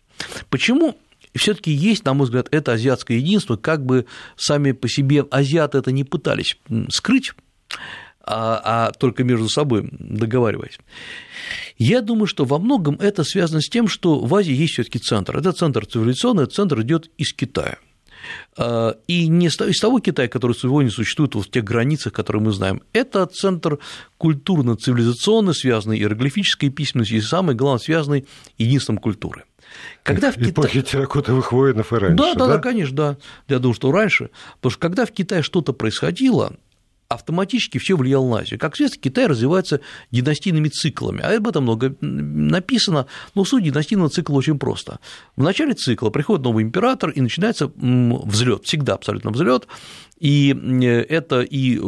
Почему 0.51 0.97
все-таки 1.35 1.70
есть, 1.70 2.05
на 2.05 2.14
мой 2.14 2.26
взгляд, 2.26 2.49
это 2.51 2.72
азиатское 2.72 3.18
единство, 3.18 3.57
как 3.57 3.85
бы 3.85 4.07
сами 4.37 4.72
по 4.72 4.89
себе 4.89 5.24
азиаты 5.30 5.78
это 5.78 5.93
не 5.93 6.05
пытались 6.05 6.57
скрыть, 6.91 7.32
а, 8.20 8.61
а 8.89 8.93
только 8.93 9.24
между 9.24 9.49
собой 9.49 9.89
договариваясь. 9.91 10.78
Я 11.76 12.01
думаю, 12.01 12.26
что 12.26 12.45
во 12.45 12.59
многом 12.59 12.97
это 12.97 13.24
связано 13.24 13.61
с 13.61 13.68
тем, 13.68 13.89
что 13.89 14.20
в 14.20 14.35
Азии 14.35 14.55
есть 14.55 14.74
все-таки 14.74 14.99
центр. 14.99 15.37
Это 15.37 15.53
центр 15.53 15.87
цивилизационный, 15.87 16.47
центр 16.47 16.80
идет 16.82 17.11
из 17.18 17.32
Китая. 17.32 17.78
А, 18.57 18.97
и 19.07 19.29
не 19.29 19.47
из 19.47 19.81
того 19.81 20.01
Китая, 20.01 20.29
который 20.29 20.55
сегодня 20.55 20.91
существует 20.91 21.35
в 21.35 21.51
тех 21.51 21.64
границах, 21.64 22.12
которые 22.12 22.43
мы 22.43 22.53
знаем. 22.53 22.83
Это 22.93 23.27
центр 23.27 23.79
культурно-цивилизационный, 24.18 25.55
связанный 25.55 25.99
иероглифической 25.99 26.70
письменностью 26.70 27.18
и, 27.18 27.20
самое 27.20 27.57
главное, 27.57 27.81
связанный 27.81 28.27
единством 28.59 28.99
культуры. 28.99 29.45
Когда 30.03 30.31
в 30.31 30.39
Эпохи 30.39 30.81
Кита... 30.81 30.91
терракотовых 30.93 31.53
воинов 31.53 31.93
и 31.93 31.97
раньше, 31.97 32.16
да, 32.16 32.35
да, 32.35 32.47
да, 32.47 32.59
конечно, 32.59 32.97
да. 32.97 33.16
Я 33.49 33.59
думаю, 33.59 33.75
что 33.75 33.91
раньше. 33.91 34.31
Потому 34.57 34.70
что 34.70 34.81
когда 34.81 35.07
в 35.07 35.12
Китае 35.12 35.43
что-то 35.43 35.72
происходило, 35.72 36.55
автоматически 37.14 37.78
все 37.78 37.96
влияло 37.96 38.28
на 38.28 38.40
Азию. 38.42 38.58
Как 38.58 38.76
известно, 38.76 38.98
Китай 39.00 39.26
развивается 39.26 39.80
династийными 40.10 40.68
циклами, 40.68 41.20
а 41.22 41.36
об 41.36 41.48
этом 41.48 41.64
много 41.64 41.96
написано, 42.00 43.06
но 43.34 43.44
суть 43.44 43.64
династийного 43.64 44.10
цикла 44.10 44.34
очень 44.34 44.58
просто. 44.58 45.00
В 45.36 45.42
начале 45.42 45.74
цикла 45.74 46.10
приходит 46.10 46.44
новый 46.44 46.64
император, 46.64 47.10
и 47.10 47.20
начинается 47.20 47.70
взлет, 47.76 48.64
всегда 48.64 48.94
абсолютно 48.94 49.30
взлет, 49.30 49.66
и 50.18 50.56
это 51.08 51.40
и 51.42 51.80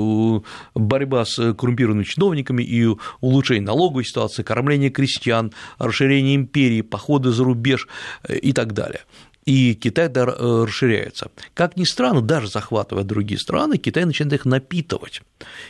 борьба 0.75 1.25
с 1.25 1.55
коррумпированными 1.55 2.05
чиновниками, 2.05 2.63
и 2.63 2.89
улучшение 3.21 3.65
налоговой 3.65 4.05
ситуации, 4.05 4.43
кормление 4.43 4.91
крестьян, 4.91 5.53
расширение 5.79 6.35
империи, 6.37 6.83
походы 6.83 7.31
за 7.31 7.45
рубеж 7.45 7.89
э, 8.25 8.37
и 8.37 8.53
так 8.53 8.73
далее 8.73 9.03
и 9.47 9.75
Китай 9.75 10.09
расширяется. 10.13 11.31
Как 11.55 11.77
ни 11.77 11.85
странно, 11.85 12.21
даже 12.21 12.49
захватывая 12.49 13.05
другие 13.05 13.39
страны, 13.39 13.79
Китай 13.79 14.05
начинает 14.05 14.41
их 14.41 14.45
напитывать. 14.45 15.23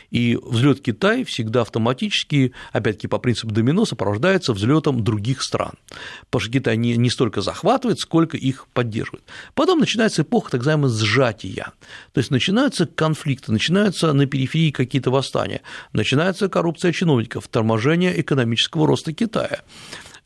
И 0.09 0.37
взлет 0.41 0.81
Китая 0.81 1.23
всегда 1.23 1.61
автоматически, 1.61 2.53
опять-таки 2.71 3.07
по 3.07 3.19
принципу 3.19 3.53
домино, 3.53 3.85
сопровождается 3.85 4.53
взлетом 4.53 5.03
других 5.03 5.43
стран. 5.43 5.73
Потому 6.25 6.41
что 6.41 6.51
Китай 6.51 6.75
не, 6.75 6.97
не 6.97 7.11
столько 7.11 7.41
захватывает, 7.41 7.99
сколько 7.99 8.35
их 8.35 8.67
поддерживает. 8.73 9.23
Потом 9.53 9.79
начинается 9.79 10.23
эпоха 10.23 10.51
так 10.51 10.61
называемого 10.61 10.89
сжатия. 10.89 11.71
То 12.13 12.19
есть 12.19 12.31
начинаются 12.31 12.87
конфликты, 12.87 13.51
начинаются 13.51 14.11
на 14.13 14.25
периферии 14.25 14.71
какие-то 14.71 15.11
восстания, 15.11 15.61
начинается 15.93 16.49
коррупция 16.49 16.91
чиновников, 16.91 17.47
торможение 17.47 18.19
экономического 18.19 18.87
роста 18.87 19.13
Китая. 19.13 19.61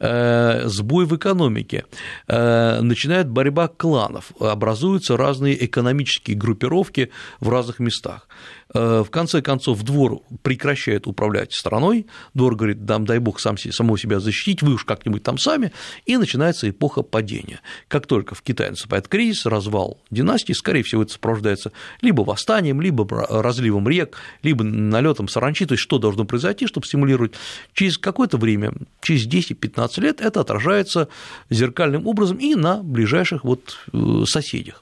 Сбой 0.01 1.05
в 1.05 1.15
экономике, 1.15 1.85
начинает 2.27 3.29
борьба 3.29 3.67
кланов, 3.67 4.31
образуются 4.39 5.15
разные 5.15 5.65
экономические 5.65 6.35
группировки 6.35 7.11
в 7.39 7.49
разных 7.49 7.79
местах. 7.79 8.27
Э, 8.73 9.03
в 9.05 9.09
конце 9.09 9.41
концов 9.41 9.83
двор 9.83 10.21
прекращает 10.43 11.07
управлять 11.07 11.53
страной, 11.53 12.07
двор 12.33 12.55
говорит, 12.55 12.85
дам, 12.85 13.05
дай 13.05 13.19
бог 13.19 13.39
сам, 13.39 13.57
самого 13.57 13.97
себя 13.97 14.19
защитить, 14.19 14.61
вы 14.61 14.73
уж 14.73 14.85
как-нибудь 14.85 15.23
там 15.23 15.37
сами, 15.37 15.71
и 16.05 16.17
начинается 16.17 16.69
эпоха 16.69 17.01
падения. 17.01 17.59
Как 17.87 18.07
только 18.07 18.35
в 18.35 18.41
Китае 18.41 18.71
наступает 18.71 19.07
кризис, 19.07 19.45
развал 19.45 19.99
династии, 20.09 20.53
скорее 20.53 20.83
всего, 20.83 21.03
это 21.03 21.13
сопровождается 21.13 21.71
либо 22.01 22.21
восстанием, 22.21 22.81
либо 22.81 23.07
разливом 23.29 23.87
рек, 23.89 24.17
либо 24.41 24.63
налетом 24.63 25.27
саранчи, 25.27 25.65
то 25.65 25.73
есть 25.73 25.83
что 25.83 25.97
должно 25.97 26.25
произойти, 26.25 26.67
чтобы 26.67 26.85
стимулировать. 26.85 27.33
Через 27.73 27.97
какое-то 27.97 28.37
время, 28.37 28.73
через 29.01 29.27
10-15 29.27 30.01
лет 30.01 30.21
это 30.21 30.39
отражается 30.39 31.09
зеркальным 31.49 32.07
образом 32.07 32.37
и 32.37 32.55
на 32.55 32.81
ближайших 32.81 33.43
вот 33.43 33.77
э, 33.91 34.23
соседях. 34.25 34.81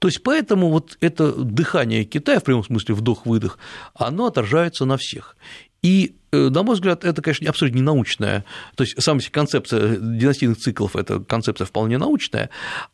То 0.00 0.08
есть 0.08 0.22
поэтому 0.22 0.70
вот 0.70 0.96
это 1.00 1.32
дыхание 1.32 2.04
Китая, 2.04 2.40
в 2.40 2.44
прямом 2.44 2.64
смысле 2.64 2.94
вдох-выдох, 2.96 3.58
оно 3.94 4.26
отражается 4.26 4.84
на 4.86 4.96
всех. 4.96 5.36
И, 5.82 6.16
э, 6.32 6.48
на 6.48 6.62
мой 6.62 6.74
взгляд, 6.74 7.04
это, 7.04 7.22
конечно, 7.22 7.48
абсолютно 7.48 7.78
не 7.78 7.84
научная, 7.84 8.44
то 8.74 8.84
есть 8.84 9.00
сама 9.00 9.20
концепция 9.30 9.96
династийных 9.96 10.58
циклов– 10.58 10.96
это 10.96 11.20
концепция 11.20 11.66
вполне 11.66 11.98
научная, 11.98 12.50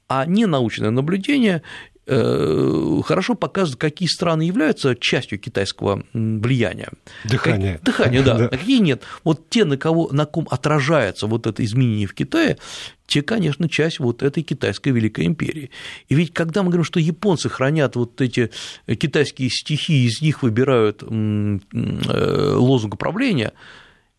а 0.08 0.26
ненаучное 0.26 0.90
наблюдение 0.90 1.62
Э, 1.62 1.95
хорошо 2.06 3.34
показывает, 3.34 3.80
какие 3.80 4.08
страны 4.08 4.42
являются 4.42 4.94
частью 4.94 5.38
китайского 5.38 6.04
влияния. 6.12 6.88
Дыхание. 7.24 7.74
Как, 7.74 7.84
дыхание, 7.84 8.22
да, 8.24 8.36
а 8.36 8.48
какие 8.48 8.78
нет. 8.78 9.02
Вот 9.24 9.48
те, 9.50 9.64
на, 9.64 9.76
кого, 9.76 10.08
на 10.12 10.24
ком 10.24 10.46
отражается 10.50 11.26
вот 11.26 11.46
это 11.46 11.64
изменение 11.64 12.06
в 12.06 12.14
Китае, 12.14 12.58
те, 13.06 13.22
конечно, 13.22 13.68
часть 13.68 13.98
вот 13.98 14.22
этой 14.22 14.42
китайской 14.42 14.90
Великой 14.90 15.26
империи. 15.26 15.70
И 16.08 16.14
ведь 16.14 16.32
когда 16.32 16.62
мы 16.62 16.70
говорим, 16.70 16.84
что 16.84 17.00
японцы 17.00 17.48
хранят 17.48 17.96
вот 17.96 18.20
эти 18.20 18.50
китайские 18.86 19.50
стихи, 19.50 20.06
из 20.06 20.20
них 20.20 20.42
выбирают 20.42 21.02
э, 21.02 22.54
лозунг 22.54 22.94
управления, 22.94 23.52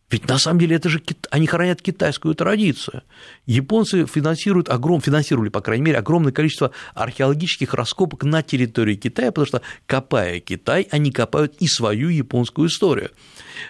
ведь 0.10 0.28
на 0.30 0.38
самом 0.38 0.60
деле 0.60 0.78
это 0.78 0.88
же 0.88 1.01
они 1.32 1.47
хранят 1.47 1.82
китайскую 1.82 2.34
традицию. 2.34 3.03
Японцы 3.45 4.05
финансируют 4.05 4.70
огром, 4.70 5.01
финансировали, 5.01 5.49
по 5.49 5.60
крайней 5.60 5.84
мере, 5.84 5.97
огромное 5.97 6.32
количество 6.32 6.72
археологических 6.93 7.74
раскопок 7.74 8.24
на 8.24 8.41
территории 8.41 8.95
Китая, 8.95 9.32
потому 9.34 9.47
что, 9.47 9.62
копая 9.86 10.39
Китай, 10.39 10.88
они 10.91 11.12
копают 11.12 11.55
и 11.60 11.68
свою 11.68 12.08
японскую 12.08 12.70
историю. 12.70 13.12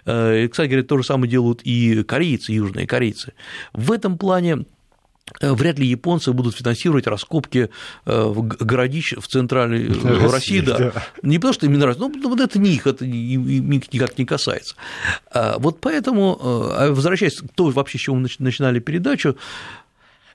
Э, 0.05 0.47
кстати 0.47 0.69
говоря, 0.69 0.85
то 0.85 0.97
же 0.97 1.03
самое 1.03 1.29
делают 1.29 1.61
и 1.63 2.03
корейцы, 2.03 2.51
южные 2.51 2.85
корейцы. 2.85 3.33
В 3.73 3.91
этом 3.91 4.19
плане 4.19 4.65
вряд 5.41 5.80
ли 5.80 5.88
японцы 5.88 6.32
будут 6.34 6.55
финансировать 6.55 7.07
раскопки 7.07 7.69
э, 8.05 8.23
в 8.23 8.41
городищ 8.41 9.13
в 9.17 9.28
центральной 9.28 9.88
России, 9.88 10.09
э, 10.09 10.32
России 10.32 10.59
да. 10.61 10.78
да. 10.78 11.03
Не 11.21 11.38
потому, 11.38 11.53
что 11.53 11.65
им 11.65 11.73
не 11.73 11.78
нравится, 11.78 12.07
но 12.07 12.30
вот 12.30 12.39
это 12.39 12.59
не 12.59 12.73
их, 12.75 12.88
это 12.88 13.05
никак 13.05 14.17
не 14.17 14.25
касается. 14.25 14.75
А 15.32 15.57
вот 15.59 15.80
поэтому, 15.80 16.39
а 16.41 16.91
возвращаясь 16.91 17.38
к 17.38 17.53
тому, 17.53 17.71
вообще, 17.71 17.97
с 17.97 18.01
чего 18.01 18.15
мы 18.15 18.28
начинали 18.39 18.80
передачу, 18.80 19.36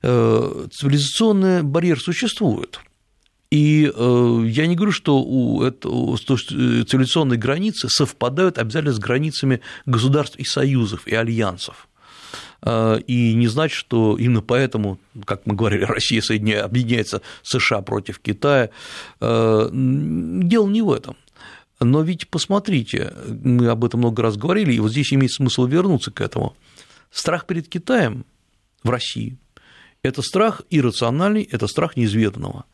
цивилизационный 0.02 1.62
барьер 1.62 2.00
существует. 2.00 2.80
И 3.50 3.82
я 3.82 4.66
не 4.66 4.76
говорю, 4.76 4.92
что 4.92 5.22
у 5.22 5.62
этого, 5.62 6.16
цивилизационные 6.16 7.38
границы 7.38 7.88
совпадают 7.88 8.58
обязательно 8.58 8.94
с 8.94 8.98
границами 8.98 9.60
государств 9.86 10.36
и 10.38 10.44
союзов, 10.44 11.06
и 11.06 11.14
альянсов. 11.14 11.88
А, 12.62 12.96
и 12.96 13.34
не 13.34 13.48
значит, 13.48 13.76
что 13.76 14.16
именно 14.16 14.40
поэтому, 14.40 14.98
как 15.24 15.46
мы 15.46 15.54
говорили, 15.54 15.82
Россия 15.88 16.20
соединяет, 16.20 16.64
объединяется 16.64 17.22
США 17.42 17.82
против 17.82 18.18
Китая. 18.18 18.70
А, 19.20 19.68
дело 19.72 20.68
не 20.68 20.82
в 20.82 20.92
этом. 20.92 21.16
Но 21.80 22.02
ведь 22.02 22.28
посмотрите, 22.28 23.12
мы 23.26 23.66
об 23.68 23.84
этом 23.84 24.00
много 24.00 24.22
раз 24.22 24.36
говорили, 24.36 24.72
и 24.72 24.80
вот 24.80 24.92
здесь 24.92 25.12
имеет 25.12 25.32
смысл 25.32 25.66
вернуться 25.66 26.12
к 26.12 26.20
этому. 26.20 26.54
Страх 27.10 27.46
перед 27.46 27.68
Китаем 27.68 28.24
в 28.84 28.90
России– 28.90 29.36
это 30.02 30.22
страх 30.22 30.62
иррациональный, 30.70 31.42
это 31.50 31.66
страх 31.66 31.96
неизведанного. 31.96 32.64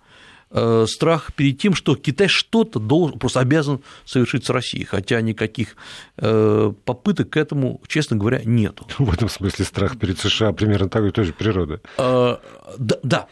Э, 0.50 0.86
страх 0.88 1.34
перед 1.34 1.58
тем, 1.58 1.74
что 1.74 1.94
Китай 1.94 2.26
что-то 2.26 2.78
должен, 2.78 3.18
просто 3.18 3.40
обязан 3.40 3.82
совершить 4.06 4.46
с 4.46 4.50
Россией, 4.50 4.84
хотя 4.84 5.20
никаких 5.20 5.76
э, 6.16 6.72
попыток 6.86 7.30
к 7.30 7.36
этому, 7.36 7.82
честно 7.86 8.16
говоря, 8.16 8.40
нету. 8.44 8.86
В 8.98 9.12
этом 9.12 9.28
смысле 9.28 9.66
страх 9.66 9.98
перед 9.98 10.18
США 10.18 10.52
примерно 10.52 10.88
такой 10.88 11.10
той 11.10 11.26
же 11.26 11.34
природы. 11.34 11.80
Э, 11.98 12.36
да, 12.78 12.96
да, 13.02 13.26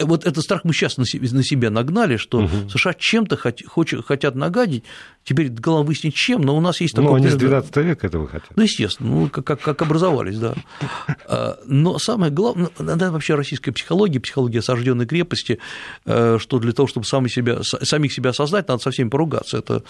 вот 0.00 0.26
этот 0.26 0.42
страх 0.42 0.64
мы 0.64 0.72
сейчас 0.72 0.96
на 0.96 1.04
себя 1.04 1.68
нагнали, 1.70 2.16
что 2.16 2.38
угу. 2.38 2.70
США 2.70 2.94
чем-то 2.94 3.36
хотят 3.36 4.34
нагадить, 4.34 4.84
теперь 5.28 5.50
главное 5.50 5.86
выяснить, 5.86 6.14
чем, 6.14 6.40
но 6.40 6.56
у 6.56 6.60
нас 6.60 6.80
есть 6.80 6.94
такой... 6.94 7.10
Ну, 7.10 7.16
они 7.16 7.28
с 7.28 7.34
12 7.34 7.76
века 7.76 8.06
этого 8.06 8.26
хотят. 8.26 8.48
Ну, 8.56 8.62
естественно, 8.62 9.10
ну, 9.10 9.28
как, 9.28 9.44
как, 9.44 9.60
как 9.60 9.82
образовались, 9.82 10.38
да. 10.38 10.54
Но 11.66 11.98
самое 11.98 12.32
главное, 12.32 12.70
ну, 12.78 12.96
да, 12.96 13.10
вообще 13.10 13.34
российская 13.34 13.70
психология, 13.72 14.20
психология 14.20 14.60
осажденной 14.60 15.04
крепости, 15.04 15.58
что 16.04 16.58
для 16.58 16.72
того, 16.72 16.88
чтобы 16.88 17.04
сами 17.04 17.28
себя, 17.28 17.62
самих 17.62 18.10
себя 18.14 18.32
создать, 18.32 18.68
надо 18.68 18.82
со 18.82 18.90
всеми 18.90 19.10
поругаться. 19.10 19.58
Это, 19.58 19.82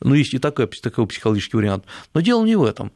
ну, 0.00 0.14
есть 0.14 0.32
и 0.32 0.38
такой, 0.38 0.68
такой 0.68 1.06
психологический 1.06 1.58
вариант. 1.58 1.84
Но 2.14 2.22
дело 2.22 2.42
не 2.46 2.56
в 2.56 2.64
этом. 2.64 2.90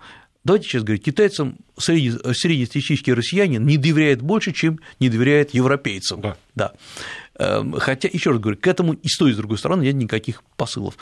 Давайте 0.45 0.69
сейчас 0.69 0.83
говорить, 0.83 1.05
китайцам 1.05 1.59
среднестатистический 1.79 3.13
россиянин 3.13 3.65
не 3.65 3.77
доверяет 3.77 4.23
больше, 4.23 4.53
чем 4.53 4.81
не 4.99 5.09
доверяет 5.09 5.55
европейцам. 5.55 6.21
Да. 6.21 6.37
да. 6.55 6.73
Эм, 7.39 7.75
хотя, 7.75 8.09
еще 8.13 8.31
раз 8.31 8.41
говорю, 8.41 8.59
к 8.59 8.67
этому 8.67 8.93
и 8.93 9.09
с 9.09 9.17
той, 9.17 9.31
и 9.31 9.35
с 9.35 9.37
другой 9.37 9.59
стороны 9.59 9.83
нет 9.83 9.95
никаких 9.95 10.43
посылов. 10.57 10.97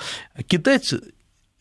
Китайцы 0.46 1.00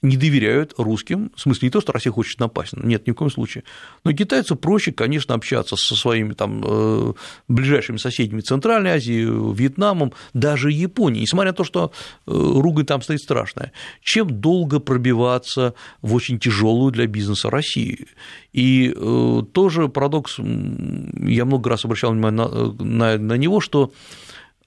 не 0.02 0.16
доверяют 0.16 0.74
русским, 0.78 1.32
в 1.36 1.42
смысле 1.42 1.68
не 1.68 1.72
то, 1.72 1.82
что 1.82 1.92
Россия 1.92 2.14
хочет 2.14 2.40
напасть, 2.40 2.74
нет, 2.74 3.06
ни 3.06 3.12
в 3.12 3.16
коем 3.16 3.30
случае, 3.30 3.66
но 4.06 4.14
китайцу 4.14 4.56
проще, 4.56 4.94
конечно, 4.94 5.36
общаться 5.36 5.76
со 5.76 5.96
своими 5.96 6.34
там 6.34 6.64
э, 6.66 7.14
ближайшими 7.50 7.98
соседями 7.98 8.40
Центральной 8.40 8.92
Азии, 8.92 9.26
Вьетнамом, 9.54 10.14
даже 10.34 10.72
Японией, 10.72 11.24
несмотря 11.24 11.52
на 11.52 11.56
то, 11.56 11.64
что 11.66 11.92
э, 12.26 12.32
ругань 12.32 12.86
там 12.86 13.02
стоит 13.02 13.20
страшная, 13.20 13.74
чем 14.02 14.30
долго 14.30 14.80
пробиваться 14.80 15.74
в 16.02 16.14
очень 16.14 16.40
тяжелую 16.40 16.94
для 16.94 17.06
бизнеса 17.06 17.50
Россию. 17.50 18.08
И 18.54 18.94
э, 18.96 19.42
тоже 19.52 19.90
парадокс, 19.90 20.40
я 20.40 21.44
много 21.44 21.70
раз 21.70 21.84
обращал 21.84 22.14
внимание 22.14 22.48
на, 22.48 22.72
на, 22.72 23.18
на 23.18 23.34
него, 23.34 23.60
что 23.60 23.92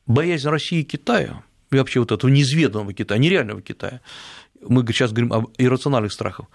боязнь 0.06 0.48
России 0.48 0.80
и 0.80 0.84
Китая, 0.84 1.42
и 1.70 1.76
вообще 1.76 2.00
вот 2.00 2.12
этого 2.12 2.30
неизведанного 2.30 2.92
Китая, 2.92 3.18
нереального 3.18 3.62
Китая, 3.62 4.00
мы 4.66 4.86
сейчас 4.86 5.10
говорим 5.10 5.32
об 5.32 5.50
иррациональных 5.58 6.12
страхах, 6.12 6.46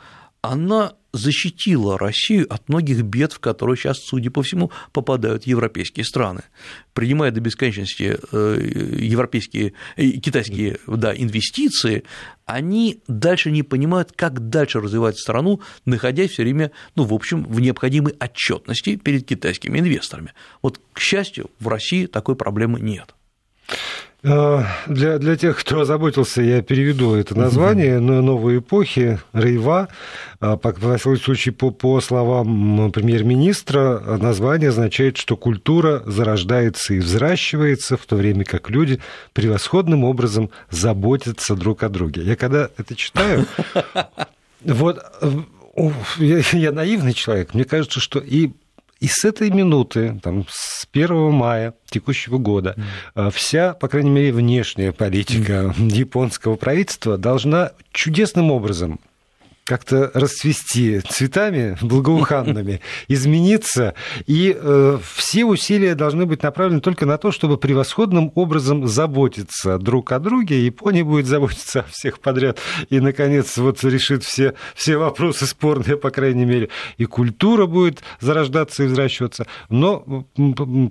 она 0.42 0.94
защитила 1.14 1.98
Россию 1.98 2.46
от 2.54 2.70
многих 2.70 3.02
бед, 3.02 3.34
в 3.34 3.40
которые 3.40 3.76
сейчас, 3.76 3.98
судя 4.00 4.30
по 4.30 4.44
всему, 4.44 4.72
попадают 4.94 5.48
европейские 5.48 6.06
страны. 6.06 6.44
Принимая 6.94 7.32
до 7.32 7.42
бесконечности 7.42 8.20
э, 8.32 8.98
европейские, 9.00 9.74
э, 9.96 10.10
китайские 10.12 10.78
да, 10.86 11.16
инвестиции, 11.16 12.04
они 12.46 13.02
дальше 13.08 13.52
не 13.52 13.64
понимают, 13.64 14.12
как 14.16 14.50
дальше 14.50 14.80
развивать 14.80 15.18
страну, 15.18 15.62
находясь 15.86 16.32
все 16.32 16.44
время, 16.44 16.72
ну, 16.96 17.04
в 17.04 17.14
общем, 17.14 17.44
в 17.44 17.60
необходимой 17.60 18.14
отчетности 18.20 18.96
перед 18.96 19.26
китайскими 19.26 19.80
инвесторами. 19.80 20.34
Вот, 20.62 20.80
к 20.94 21.00
счастью, 21.00 21.50
в 21.60 21.68
России 21.68 22.06
такой 22.06 22.36
проблемы 22.36 22.80
нет. 22.80 23.16
Э, 24.24 24.64
для, 24.88 25.20
для 25.20 25.36
тех, 25.36 25.60
кто 25.60 25.82
озаботился, 25.82 26.42
я 26.42 26.62
переведу 26.62 27.14
это 27.14 27.38
название 27.38 27.98
uh 27.98 28.22
«Новой 28.22 28.58
эпохи», 28.60 29.20
«Рейва». 29.34 29.90
По, 30.40 30.58
по 30.58 30.98
случаю, 30.98 31.56
по, 31.56 31.72
по 31.72 32.02
словам 32.02 32.92
премьер-министра, 32.92 34.18
название 34.20 34.70
означает, 34.70 35.18
что 35.18 35.36
культура 35.38 36.04
зарождается 36.06 36.94
и 36.94 37.00
взращивается, 37.00 37.98
в 37.98 38.06
то 38.06 38.16
время 38.16 38.44
как 38.44 38.70
люди 38.70 39.00
превосходным 39.34 40.04
образом 40.04 40.50
заботятся 40.70 41.56
друг 41.56 41.84
о 41.84 41.90
друге. 41.90 42.24
Я 42.24 42.36
когда 42.36 42.70
это 42.78 42.96
читаю, 42.96 43.46
вот 44.64 45.00
э, 45.22 45.32
я, 46.18 46.42
я 46.54 46.72
наивный 46.72 47.14
человек, 47.14 47.54
мне 47.54 47.66
кажется, 47.66 48.00
что 48.00 48.20
и 48.20 48.52
и 49.00 49.08
с 49.08 49.26
этой 49.26 49.50
минуты, 49.52 50.20
там, 50.24 50.46
с 50.50 50.88
1 50.92 51.32
мая 51.32 51.74
текущего 51.90 52.38
года, 52.38 52.76
mm. 53.16 53.32
вся, 53.32 53.74
по 53.74 53.88
крайней 53.88 54.10
мере, 54.10 54.32
внешняя 54.32 54.92
политика 54.92 55.74
mm. 55.78 55.92
японского 55.94 56.56
правительства 56.56 57.18
должна 57.18 57.72
чудесным 57.92 58.52
образом 58.52 59.00
как-то 59.68 60.10
расцвести 60.14 61.02
цветами 61.02 61.78
благоуханными, 61.82 62.80
измениться, 63.10 63.96
и 64.26 64.58
э, 64.58 64.98
все 65.14 65.44
усилия 65.44 65.94
должны 65.94 66.26
быть 66.26 66.42
направлены 66.42 66.80
только 66.80 67.06
на 67.06 67.18
то, 67.18 67.32
чтобы 67.34 67.58
превосходным 67.58 68.32
образом 68.36 68.88
заботиться 68.88 69.78
друг 69.78 70.14
о 70.14 70.20
друге. 70.20 70.66
Япония 70.66 71.04
будет 71.04 71.26
заботиться 71.26 71.82
о 71.82 71.86
всех 71.92 72.22
подряд 72.22 72.60
и, 72.90 73.02
наконец, 73.02 73.58
вот 73.58 73.84
решит 73.84 74.24
все, 74.24 74.54
все 74.74 74.96
вопросы 74.96 75.46
спорные, 75.46 75.98
по 75.98 76.12
крайней 76.12 76.46
мере, 76.46 76.70
и 76.98 77.04
культура 77.04 77.66
будет 77.66 78.02
зарождаться 78.22 78.84
и 78.84 78.88
взращиваться, 78.88 79.48
но 79.70 80.26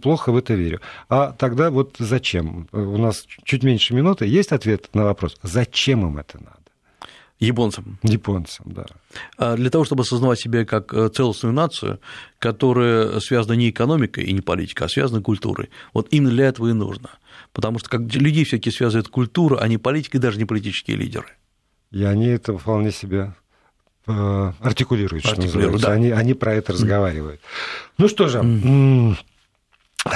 плохо 0.03 0.33
в 0.33 0.37
это 0.37 0.53
верю. 0.53 0.83
А 1.09 1.33
тогда 1.33 1.71
вот 1.71 1.97
зачем? 1.99 2.69
У 2.73 2.99
нас 2.99 3.25
чуть 3.45 3.63
меньше 3.63 3.95
минуты. 3.95 4.27
Есть 4.27 4.53
ответ 4.53 4.91
на 4.93 5.05
вопрос, 5.05 5.37
зачем 5.43 6.07
им 6.07 6.19
это 6.19 6.39
надо? 6.39 6.56
Японцам. 7.39 7.99
Японцам, 8.03 8.73
да. 8.73 8.87
А 9.37 9.57
для 9.57 9.69
того, 9.69 9.85
чтобы 9.85 10.03
осознавать 10.03 10.41
себя 10.41 10.65
как 10.65 10.95
э, 10.95 11.11
целостную 11.11 11.53
нацию, 11.53 12.01
которая 12.39 13.21
связана 13.21 13.53
не 13.53 13.69
экономикой 13.69 14.25
и 14.25 14.33
не 14.33 14.41
политикой, 14.41 14.85
а 14.85 14.89
связана 14.89 15.21
культурой. 15.21 15.69
Вот 15.93 16.09
именно 16.11 16.31
для 16.31 16.47
этого 16.47 16.69
и 16.69 16.73
нужно. 16.73 17.11
Потому 17.53 17.79
что 17.79 17.91
как 17.91 18.01
людей 18.15 18.45
все-таки 18.45 18.71
связывает 18.71 19.09
культура, 19.09 19.59
а 19.59 19.69
не 19.69 19.77
политика 19.77 20.17
и 20.17 20.21
даже 20.21 20.39
не 20.39 20.47
политические 20.47 20.97
лидеры. 20.97 21.27
И 21.91 22.03
они 22.05 22.27
это 22.27 22.57
вполне 22.57 22.91
себе 22.91 23.35
э, 24.07 24.53
артикулируют, 24.61 25.27
что 25.27 25.41
называется. 25.41 25.87
Да. 25.87 25.93
Они, 25.93 26.11
они 26.11 26.33
про 26.33 26.55
это 26.55 26.73
разговаривают. 26.73 27.41
Mm. 27.41 27.95
Ну 27.99 28.09
что 28.09 28.29
же, 28.29 28.39
mm. 28.39 29.17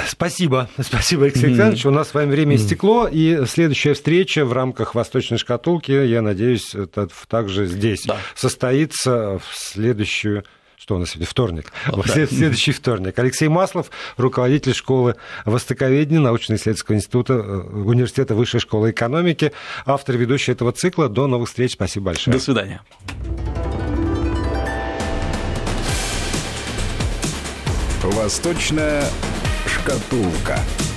Спасибо, 0.07 0.69
спасибо, 0.79 1.25
Алексей 1.25 1.43
mm-hmm. 1.43 1.47
Александрович. 1.47 1.85
У 1.85 1.91
нас 1.91 2.09
с 2.09 2.13
вами 2.13 2.31
время 2.31 2.55
истекло, 2.55 3.07
и 3.07 3.45
следующая 3.45 3.93
встреча 3.93 4.45
в 4.45 4.53
рамках 4.53 4.95
Восточной 4.95 5.37
шкатулки, 5.37 5.91
я 5.91 6.21
надеюсь, 6.21 6.75
это 6.75 7.07
также 7.27 7.65
здесь 7.65 8.03
да. 8.05 8.17
состоится 8.35 9.39
в 9.39 9.55
следующую 9.55 10.43
что 10.77 10.95
у 10.95 10.97
нас 10.97 11.11
сегодня? 11.11 11.27
Вторник. 11.27 11.71
В 11.85 12.07
следующий 12.07 12.71
вторник. 12.71 13.17
Алексей 13.19 13.47
Маслов, 13.47 13.91
руководитель 14.17 14.73
школы 14.73 15.15
Востоковедения 15.45 16.19
научно-исследовательского 16.19 16.95
института 16.95 17.33
э, 17.33 17.59
Университета 17.83 18.33
Высшей 18.33 18.59
школы 18.59 18.89
экономики, 18.89 19.51
автор 19.85 20.15
и 20.15 20.17
ведущий 20.17 20.53
этого 20.53 20.71
цикла. 20.71 21.07
До 21.07 21.27
новых 21.27 21.49
встреч. 21.49 21.73
Спасибо 21.73 22.07
большое. 22.07 22.35
До 22.35 22.43
свидания. 22.43 22.81
Восточная 28.01 29.03
шкатулка. 29.81 30.90